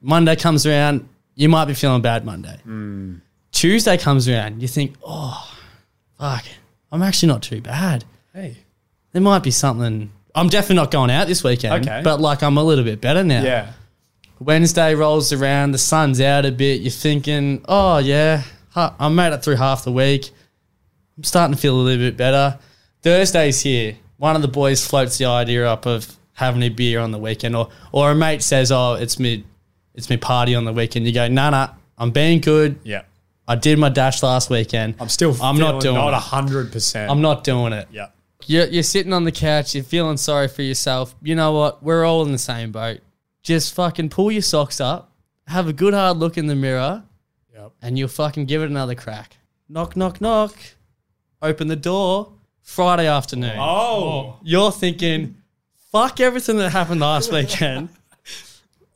Monday 0.00 0.36
comes 0.36 0.66
around, 0.66 1.08
you 1.34 1.48
might 1.48 1.64
be 1.64 1.74
feeling 1.74 2.02
bad 2.02 2.24
Monday. 2.24 2.58
Hmm. 2.64 3.16
Tuesday 3.52 3.96
comes 3.96 4.28
around, 4.28 4.60
you 4.60 4.68
think, 4.68 4.94
oh, 5.04 5.56
fuck, 6.18 6.44
I'm 6.92 7.02
actually 7.02 7.28
not 7.28 7.42
too 7.42 7.60
bad. 7.60 8.04
Hey. 8.32 8.56
There 9.12 9.22
might 9.22 9.42
be 9.42 9.50
something. 9.52 10.10
I'm 10.34 10.48
definitely 10.48 10.76
not 10.76 10.90
going 10.90 11.10
out 11.10 11.28
this 11.28 11.44
weekend, 11.44 11.86
Okay. 11.86 12.00
but 12.02 12.20
like 12.20 12.42
I'm 12.42 12.56
a 12.58 12.64
little 12.64 12.84
bit 12.84 13.00
better 13.00 13.22
now. 13.22 13.42
Yeah. 13.42 13.72
Wednesday 14.40 14.94
rolls 14.94 15.32
around, 15.32 15.72
the 15.72 15.78
sun's 15.78 16.20
out 16.20 16.44
a 16.44 16.52
bit. 16.52 16.80
You're 16.80 16.90
thinking, 16.90 17.64
oh 17.68 17.98
yeah, 17.98 18.42
I 18.74 19.08
made 19.08 19.32
it 19.32 19.44
through 19.44 19.56
half 19.56 19.84
the 19.84 19.92
week. 19.92 20.30
I'm 21.16 21.24
starting 21.24 21.54
to 21.54 21.60
feel 21.60 21.76
a 21.76 21.80
little 21.80 22.04
bit 22.04 22.16
better. 22.16 22.58
Thursday's 23.02 23.60
here. 23.60 23.96
One 24.16 24.36
of 24.36 24.42
the 24.42 24.48
boys 24.48 24.86
floats 24.86 25.18
the 25.18 25.26
idea 25.26 25.68
up 25.68 25.86
of 25.86 26.16
having 26.32 26.62
a 26.62 26.68
beer 26.68 27.00
on 27.00 27.12
the 27.12 27.18
weekend, 27.18 27.54
or 27.54 27.70
or 27.92 28.10
a 28.10 28.14
mate 28.14 28.42
says, 28.42 28.72
oh, 28.72 28.94
it's 28.94 29.18
me, 29.18 29.44
it's 29.94 30.10
me 30.10 30.16
party 30.16 30.54
on 30.54 30.64
the 30.64 30.72
weekend. 30.72 31.06
You 31.06 31.12
go, 31.12 31.28
nah, 31.28 31.50
nah, 31.50 31.68
I'm 31.98 32.10
being 32.10 32.40
good. 32.40 32.78
Yeah. 32.82 33.02
I 33.46 33.56
did 33.56 33.78
my 33.78 33.90
dash 33.90 34.22
last 34.22 34.50
weekend. 34.50 34.94
I'm 34.98 35.08
still 35.08 35.36
I'm 35.42 35.58
not 35.58 35.80
doing 35.82 35.96
not 35.96 36.14
hundred 36.14 36.72
percent. 36.72 37.10
I'm 37.10 37.20
not 37.20 37.44
doing 37.44 37.72
it. 37.72 37.88
Yeah. 37.92 38.08
You're, 38.46 38.66
you're 38.66 38.82
sitting 38.82 39.12
on 39.12 39.24
the 39.24 39.32
couch, 39.32 39.74
you're 39.74 39.84
feeling 39.84 40.16
sorry 40.16 40.48
for 40.48 40.62
yourself. 40.62 41.14
You 41.22 41.34
know 41.34 41.52
what? 41.52 41.82
We're 41.82 42.04
all 42.04 42.24
in 42.24 42.32
the 42.32 42.38
same 42.38 42.72
boat. 42.72 43.00
Just 43.44 43.74
fucking 43.74 44.08
pull 44.08 44.32
your 44.32 44.42
socks 44.42 44.80
up, 44.80 45.12
have 45.46 45.68
a 45.68 45.72
good 45.72 45.94
hard 45.94 46.16
look 46.16 46.36
in 46.36 46.46
the 46.46 46.54
mirror, 46.56 47.04
Yep. 47.54 47.72
and 47.82 47.98
you'll 47.98 48.08
fucking 48.08 48.46
give 48.46 48.62
it 48.62 48.70
another 48.70 48.94
crack. 48.96 49.36
Knock, 49.68 49.96
knock, 49.96 50.20
knock. 50.20 50.56
Open 51.40 51.68
the 51.68 51.76
door. 51.76 52.32
Friday 52.62 53.06
afternoon. 53.06 53.58
Oh. 53.58 54.38
You're 54.42 54.72
thinking, 54.72 55.36
fuck 55.92 56.18
everything 56.20 56.56
that 56.56 56.70
happened 56.70 57.00
last 57.02 57.30
weekend. 57.30 57.90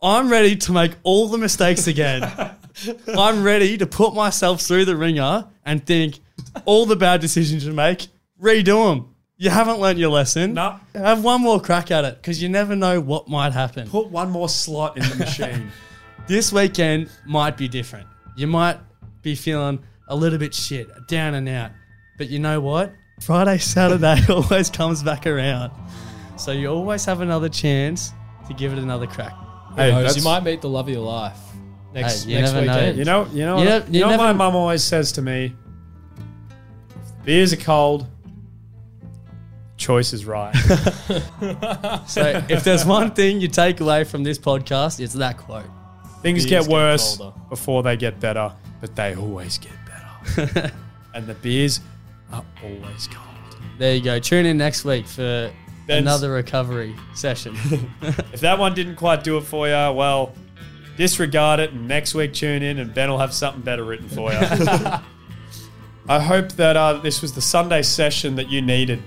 I'm 0.00 0.30
ready 0.30 0.56
to 0.56 0.72
make 0.72 0.92
all 1.02 1.28
the 1.28 1.36
mistakes 1.36 1.86
again. 1.86 2.22
I'm 3.08 3.42
ready 3.42 3.76
to 3.76 3.86
put 3.86 4.14
myself 4.14 4.62
through 4.62 4.86
the 4.86 4.96
ringer 4.96 5.46
and 5.66 5.84
think 5.84 6.20
all 6.64 6.86
the 6.86 6.96
bad 6.96 7.20
decisions 7.20 7.66
you 7.66 7.72
make, 7.74 8.06
redo 8.40 8.88
them. 8.88 9.14
You 9.40 9.50
haven't 9.50 9.78
learnt 9.78 9.98
your 9.98 10.10
lesson. 10.10 10.54
No. 10.54 10.80
Have 10.94 11.22
one 11.22 11.40
more 11.42 11.60
crack 11.60 11.92
at 11.92 12.04
it 12.04 12.16
because 12.16 12.42
you 12.42 12.48
never 12.48 12.74
know 12.74 13.00
what 13.00 13.28
might 13.28 13.52
happen. 13.52 13.88
Put 13.88 14.08
one 14.10 14.30
more 14.30 14.48
slot 14.48 14.96
in 14.96 15.08
the 15.08 15.16
machine. 15.16 15.70
This 16.26 16.52
weekend 16.52 17.08
might 17.24 17.56
be 17.56 17.68
different. 17.68 18.06
You 18.36 18.48
might 18.48 18.76
be 19.22 19.34
feeling 19.34 19.78
a 20.08 20.14
little 20.14 20.38
bit 20.38 20.52
shit, 20.54 20.86
down 21.06 21.32
and 21.34 21.48
out. 21.48 21.70
But 22.18 22.28
you 22.28 22.38
know 22.38 22.60
what? 22.60 22.92
Friday, 23.22 23.56
Saturday 23.56 24.20
always 24.28 24.68
comes 24.68 25.02
back 25.02 25.26
around. 25.26 25.72
So 26.36 26.52
you 26.52 26.68
always 26.68 27.06
have 27.06 27.22
another 27.22 27.48
chance 27.48 28.12
to 28.46 28.52
give 28.52 28.74
it 28.74 28.78
another 28.78 29.06
crack. 29.06 29.32
hey, 29.74 29.90
Knows, 29.90 30.18
you 30.18 30.22
might 30.22 30.42
meet 30.44 30.60
the 30.60 30.68
love 30.68 30.88
of 30.88 30.92
your 30.94 31.02
life 31.02 31.38
next 31.94 32.24
Hey, 32.24 32.32
you 32.32 32.40
next 32.40 32.52
never 32.52 32.66
know. 32.66 32.74
weekend. 32.74 32.98
You 32.98 33.04
know, 33.06 33.26
you 33.32 33.46
know, 33.46 33.58
You 33.62 33.64
what- 33.70 33.86
know- 33.86 33.86
you 33.86 33.92
you 33.94 34.00
know 34.00 34.08
what 34.08 34.18
my 34.18 34.32
mum 34.34 34.54
always 34.54 34.84
says 34.84 35.12
to 35.12 35.22
me. 35.22 35.54
If 36.90 37.08
the 37.08 37.24
beers 37.24 37.52
are 37.54 37.56
cold. 37.56 38.06
Choice 39.78 40.12
is 40.12 40.26
right. 40.26 40.54
So 42.08 42.42
if 42.48 42.64
there's 42.64 42.84
one 42.84 43.12
thing 43.12 43.40
you 43.40 43.48
take 43.48 43.80
away 43.80 44.04
from 44.04 44.24
this 44.24 44.38
podcast, 44.38 44.98
it's 45.00 45.14
that 45.14 45.38
quote. 45.38 45.64
Things 46.22 46.44
get 46.44 46.62
get 46.64 46.70
worse 46.72 47.16
colder. 47.16 47.36
before 47.48 47.82
they 47.82 47.96
get 47.96 48.18
better, 48.18 48.52
but 48.80 48.96
they 48.96 49.14
always 49.14 49.58
get 49.58 49.72
better. 49.86 50.72
and 51.14 51.26
the 51.26 51.34
beers 51.34 51.80
are 52.32 52.44
always 52.62 53.06
cold. 53.06 53.26
There 53.78 53.94
you 53.94 54.02
go. 54.02 54.18
Tune 54.18 54.46
in 54.46 54.56
next 54.58 54.84
week 54.84 55.06
for 55.06 55.50
Ben's- 55.86 56.02
another 56.02 56.32
recovery 56.32 56.94
session. 57.14 57.56
If 58.32 58.40
that 58.40 58.58
one 58.58 58.74
didn't 58.74 58.96
quite 58.96 59.22
do 59.22 59.36
it 59.36 59.42
for 59.42 59.68
you, 59.68 59.92
well, 59.92 60.34
disregard 60.96 61.60
it, 61.60 61.72
and 61.72 61.86
next 61.86 62.14
week 62.14 62.32
tune 62.34 62.62
in, 62.62 62.78
and 62.78 62.92
Ben 62.92 63.10
will 63.10 63.18
have 63.18 63.32
something 63.32 63.62
better 63.62 63.84
written 63.84 64.08
for 64.08 64.32
you. 64.32 64.38
I 66.08 66.18
hope 66.20 66.52
that 66.52 66.76
uh, 66.76 66.94
this 66.94 67.22
was 67.22 67.32
the 67.34 67.40
Sunday 67.42 67.82
session 67.82 68.34
that 68.36 68.48
you 68.50 68.60
needed. 68.62 69.02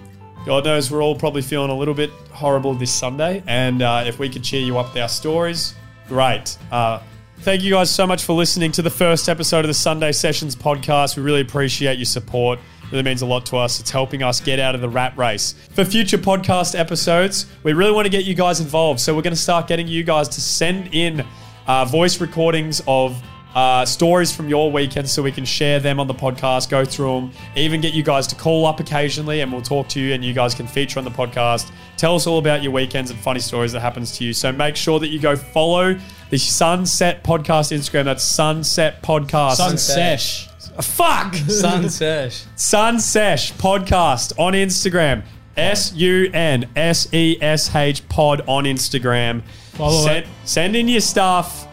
God 0.45 0.65
knows 0.65 0.89
we're 0.89 1.03
all 1.03 1.15
probably 1.15 1.43
feeling 1.43 1.69
a 1.69 1.77
little 1.77 1.93
bit 1.93 2.09
horrible 2.31 2.73
this 2.73 2.91
Sunday, 2.91 3.43
and 3.45 3.83
uh, 3.83 4.03
if 4.07 4.17
we 4.17 4.27
could 4.27 4.43
cheer 4.43 4.61
you 4.61 4.79
up 4.79 4.93
with 4.93 5.01
our 5.01 5.07
stories, 5.09 5.75
great. 6.07 6.57
Uh, 6.71 6.99
thank 7.39 7.61
you 7.61 7.71
guys 7.71 7.91
so 7.91 8.07
much 8.07 8.23
for 8.23 8.33
listening 8.33 8.71
to 8.71 8.81
the 8.81 8.89
first 8.89 9.29
episode 9.29 9.59
of 9.59 9.67
the 9.67 9.73
Sunday 9.75 10.11
Sessions 10.11 10.55
podcast. 10.55 11.15
We 11.15 11.21
really 11.21 11.41
appreciate 11.41 11.99
your 11.99 12.05
support. 12.05 12.57
It 12.57 12.91
really 12.91 13.03
means 13.03 13.21
a 13.21 13.27
lot 13.27 13.45
to 13.47 13.57
us. 13.57 13.79
It's 13.79 13.91
helping 13.91 14.23
us 14.23 14.41
get 14.41 14.59
out 14.59 14.73
of 14.73 14.81
the 14.81 14.89
rat 14.89 15.15
race. 15.15 15.53
For 15.75 15.85
future 15.85 16.17
podcast 16.17 16.77
episodes, 16.77 17.45
we 17.61 17.73
really 17.73 17.91
want 17.91 18.05
to 18.05 18.11
get 18.11 18.25
you 18.25 18.33
guys 18.33 18.59
involved. 18.61 18.99
So 18.99 19.15
we're 19.15 19.21
going 19.21 19.35
to 19.35 19.39
start 19.39 19.67
getting 19.67 19.87
you 19.87 20.03
guys 20.03 20.27
to 20.29 20.41
send 20.41 20.93
in 20.93 21.23
uh, 21.67 21.85
voice 21.85 22.19
recordings 22.19 22.81
of 22.87 23.21
uh, 23.55 23.85
stories 23.85 24.33
from 24.33 24.49
your 24.49 24.71
weekend 24.71 25.09
so 25.09 25.21
we 25.21 25.31
can 25.31 25.45
share 25.45 25.79
them 25.79 25.99
on 25.99 26.07
the 26.07 26.13
podcast, 26.13 26.69
go 26.69 26.85
through 26.85 27.21
them, 27.21 27.31
even 27.55 27.81
get 27.81 27.93
you 27.93 28.03
guys 28.03 28.27
to 28.27 28.35
call 28.35 28.65
up 28.65 28.79
occasionally 28.79 29.41
and 29.41 29.51
we'll 29.51 29.61
talk 29.61 29.87
to 29.89 29.99
you 29.99 30.13
and 30.13 30.23
you 30.23 30.33
guys 30.33 30.53
can 30.53 30.67
feature 30.67 30.99
on 30.99 31.05
the 31.05 31.11
podcast. 31.11 31.71
Tell 31.97 32.15
us 32.15 32.27
all 32.27 32.39
about 32.39 32.63
your 32.63 32.71
weekends 32.71 33.11
and 33.11 33.19
funny 33.19 33.39
stories 33.39 33.71
that 33.73 33.81
happens 33.81 34.17
to 34.17 34.23
you. 34.23 34.33
So 34.33 34.51
make 34.51 34.75
sure 34.75 34.99
that 34.99 35.07
you 35.07 35.19
go 35.19 35.35
follow 35.35 35.99
the 36.29 36.37
Sunset 36.37 37.23
Podcast 37.23 37.75
Instagram. 37.77 38.05
That's 38.05 38.23
Sunset 38.23 39.03
Podcast. 39.03 39.55
Sunsesh. 39.57 40.47
Fuck! 40.81 41.35
Sun 41.35 41.89
sesh. 41.89 42.45
Sun 42.55 42.99
Sesh 42.99 43.53
Podcast 43.53 44.39
on 44.39 44.53
Instagram. 44.53 45.23
S 45.57 45.93
U 45.93 46.31
N 46.33 46.69
S 46.75 47.13
E 47.13 47.37
S 47.41 47.75
H 47.75 48.07
Pod 48.07 48.41
on 48.47 48.63
Instagram. 48.63 49.43
Follow 49.73 50.05
send, 50.05 50.25
it. 50.25 50.29
send 50.45 50.75
in 50.75 50.87
your 50.87 51.01
stuff. 51.01 51.67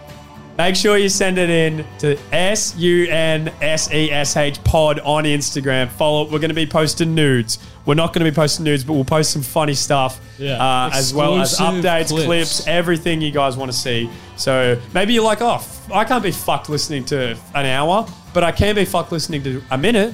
Make 0.59 0.75
sure 0.75 0.99
you 0.99 1.09
send 1.09 1.39
it 1.39 1.49
in 1.51 1.87
to 2.01 2.19
S 2.33 2.75
U 2.77 3.07
N 3.09 3.49
S 3.63 3.93
E 3.93 4.11
S 4.11 4.37
H 4.37 4.63
Pod 4.65 4.99
on 5.01 5.23
Instagram. 5.23 5.89
Follow. 5.89 6.25
We're 6.25 6.41
going 6.41 6.49
to 6.49 6.55
be 6.55 6.67
posting 6.67 7.15
nudes. 7.15 7.59
We're 7.87 7.95
not 7.95 8.13
going 8.13 8.25
to 8.25 8.31
be 8.31 8.35
posting 8.35 8.65
nudes, 8.65 8.83
but 8.83 8.95
we'll 8.95 9.05
post 9.05 9.31
some 9.33 9.41
funny 9.43 9.75
stuff 9.75 10.21
Yeah. 10.37 10.55
uh, 10.63 10.91
as 10.93 11.15
well 11.15 11.41
as 11.41 11.53
Exclusive 11.53 11.85
updates, 11.85 12.09
clips. 12.09 12.25
clips. 12.27 12.67
everything 12.67 13.21
you 13.23 13.31
guys 13.31 13.57
want 13.57 13.71
to 13.71 13.77
see. 13.79 14.11
So 14.37 14.79
maybe 14.93 15.15
you're 15.15 15.25
like, 15.25 15.41
oh, 15.41 15.55
f- 15.55 15.91
I 15.93 16.05
can't 16.05 16.23
be 16.25 16.33
fucked 16.33 16.69
listening 16.69 17.05
to 17.07 17.39
an 17.55 17.65
hour, 17.67 18.07
but 18.35 18.43
I 18.45 18.51
can 18.53 18.75
be 18.75 18.85
fucked 18.85 19.13
listening 19.13 19.43
to 19.45 19.63
a 19.71 19.79
minute. 19.79 20.13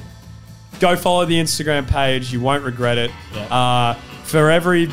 Go 0.79 0.95
follow 0.95 1.25
the 1.25 1.35
Instagram 1.41 1.87
page. 1.87 2.31
You 2.31 2.39
won't 2.39 2.63
regret 2.63 2.97
it. 2.99 3.09
Yeah. 3.33 3.41
Uh, 3.53 3.93
for 4.23 4.51
every 4.51 4.89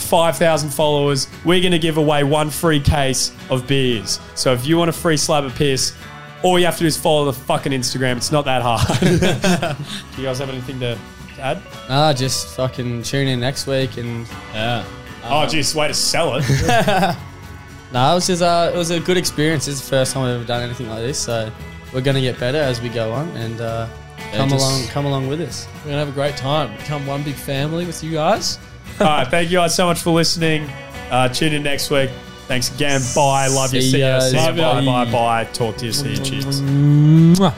5,000 0.00 0.70
followers, 0.70 1.28
we're 1.44 1.60
going 1.60 1.72
to 1.72 1.78
give 1.78 1.96
away 1.96 2.24
one 2.24 2.50
free 2.50 2.80
case 2.80 3.32
of 3.50 3.66
beers. 3.66 4.20
So 4.34 4.52
if 4.52 4.66
you 4.66 4.76
want 4.76 4.88
a 4.90 4.92
free 4.92 5.16
slab 5.16 5.44
of 5.44 5.54
piss, 5.54 5.94
all 6.42 6.58
you 6.58 6.64
have 6.64 6.74
to 6.76 6.80
do 6.80 6.86
is 6.86 6.96
follow 6.96 7.26
the 7.26 7.32
fucking 7.32 7.72
Instagram. 7.72 8.16
It's 8.16 8.32
not 8.32 8.44
that 8.46 8.62
hard. 8.62 8.98
do 10.16 10.22
you 10.22 10.26
guys 10.28 10.38
have 10.38 10.48
anything 10.48 10.80
to 10.80 10.98
to 11.36 11.42
add? 11.42 11.62
Ah, 11.88 12.12
just 12.12 12.56
fucking 12.56 13.02
tune 13.02 13.28
in 13.28 13.40
next 13.40 13.66
week 13.66 13.96
and 13.98 14.26
Yeah. 14.54 14.84
oh, 15.24 15.46
geez, 15.46 15.74
way 15.74 15.88
to 15.88 15.94
sell 15.94 16.36
it. 16.36 16.44
no, 17.92 18.12
it 18.12 18.14
was 18.14 18.26
just 18.26 18.42
uh, 18.42 18.70
it 18.72 18.76
was 18.76 18.90
a 18.90 19.00
good 19.00 19.16
experience. 19.16 19.68
It's 19.68 19.80
the 19.80 19.86
first 19.86 20.14
time 20.14 20.24
I've 20.24 20.36
ever 20.36 20.44
done 20.44 20.62
anything 20.62 20.88
like 20.88 21.00
this, 21.00 21.18
so 21.18 21.50
we're 21.92 22.00
gonna 22.00 22.20
get 22.20 22.38
better 22.38 22.58
as 22.58 22.80
we 22.80 22.88
go 22.88 23.12
on 23.12 23.28
and 23.36 23.60
uh, 23.60 23.86
come 24.32 24.52
along, 24.52 24.86
come 24.88 25.06
along 25.06 25.28
with 25.28 25.40
us. 25.40 25.66
We're 25.84 25.90
going 25.90 25.94
to 25.94 25.98
have 25.98 26.08
a 26.08 26.12
great 26.12 26.36
time. 26.36 26.76
Become 26.76 27.06
one 27.06 27.22
big 27.22 27.34
family 27.34 27.86
with 27.86 28.02
you 28.04 28.12
guys. 28.12 28.58
All 29.00 29.06
right, 29.06 29.28
thank 29.28 29.50
you 29.50 29.58
guys 29.58 29.74
so 29.74 29.86
much 29.86 30.00
for 30.00 30.10
listening. 30.10 30.68
Uh, 31.10 31.28
tune 31.28 31.52
in 31.52 31.62
next 31.62 31.90
week. 31.90 32.10
Thanks 32.46 32.74
again. 32.74 33.00
Bye. 33.14 33.46
Love 33.46 33.72
you. 33.72 33.80
See 33.80 33.92
See 33.92 34.00
ya. 34.00 34.20
See 34.20 34.36
ya. 34.36 34.46
Love 34.46 34.56
Bye. 34.56 35.04
Bye. 35.04 35.12
Bye. 35.12 35.44
Talk 35.52 35.76
to 35.78 35.86
you. 35.86 35.92
See 35.92 36.10
you. 36.10 36.16
Cheers. 36.16 36.60
Mwah. 36.60 37.54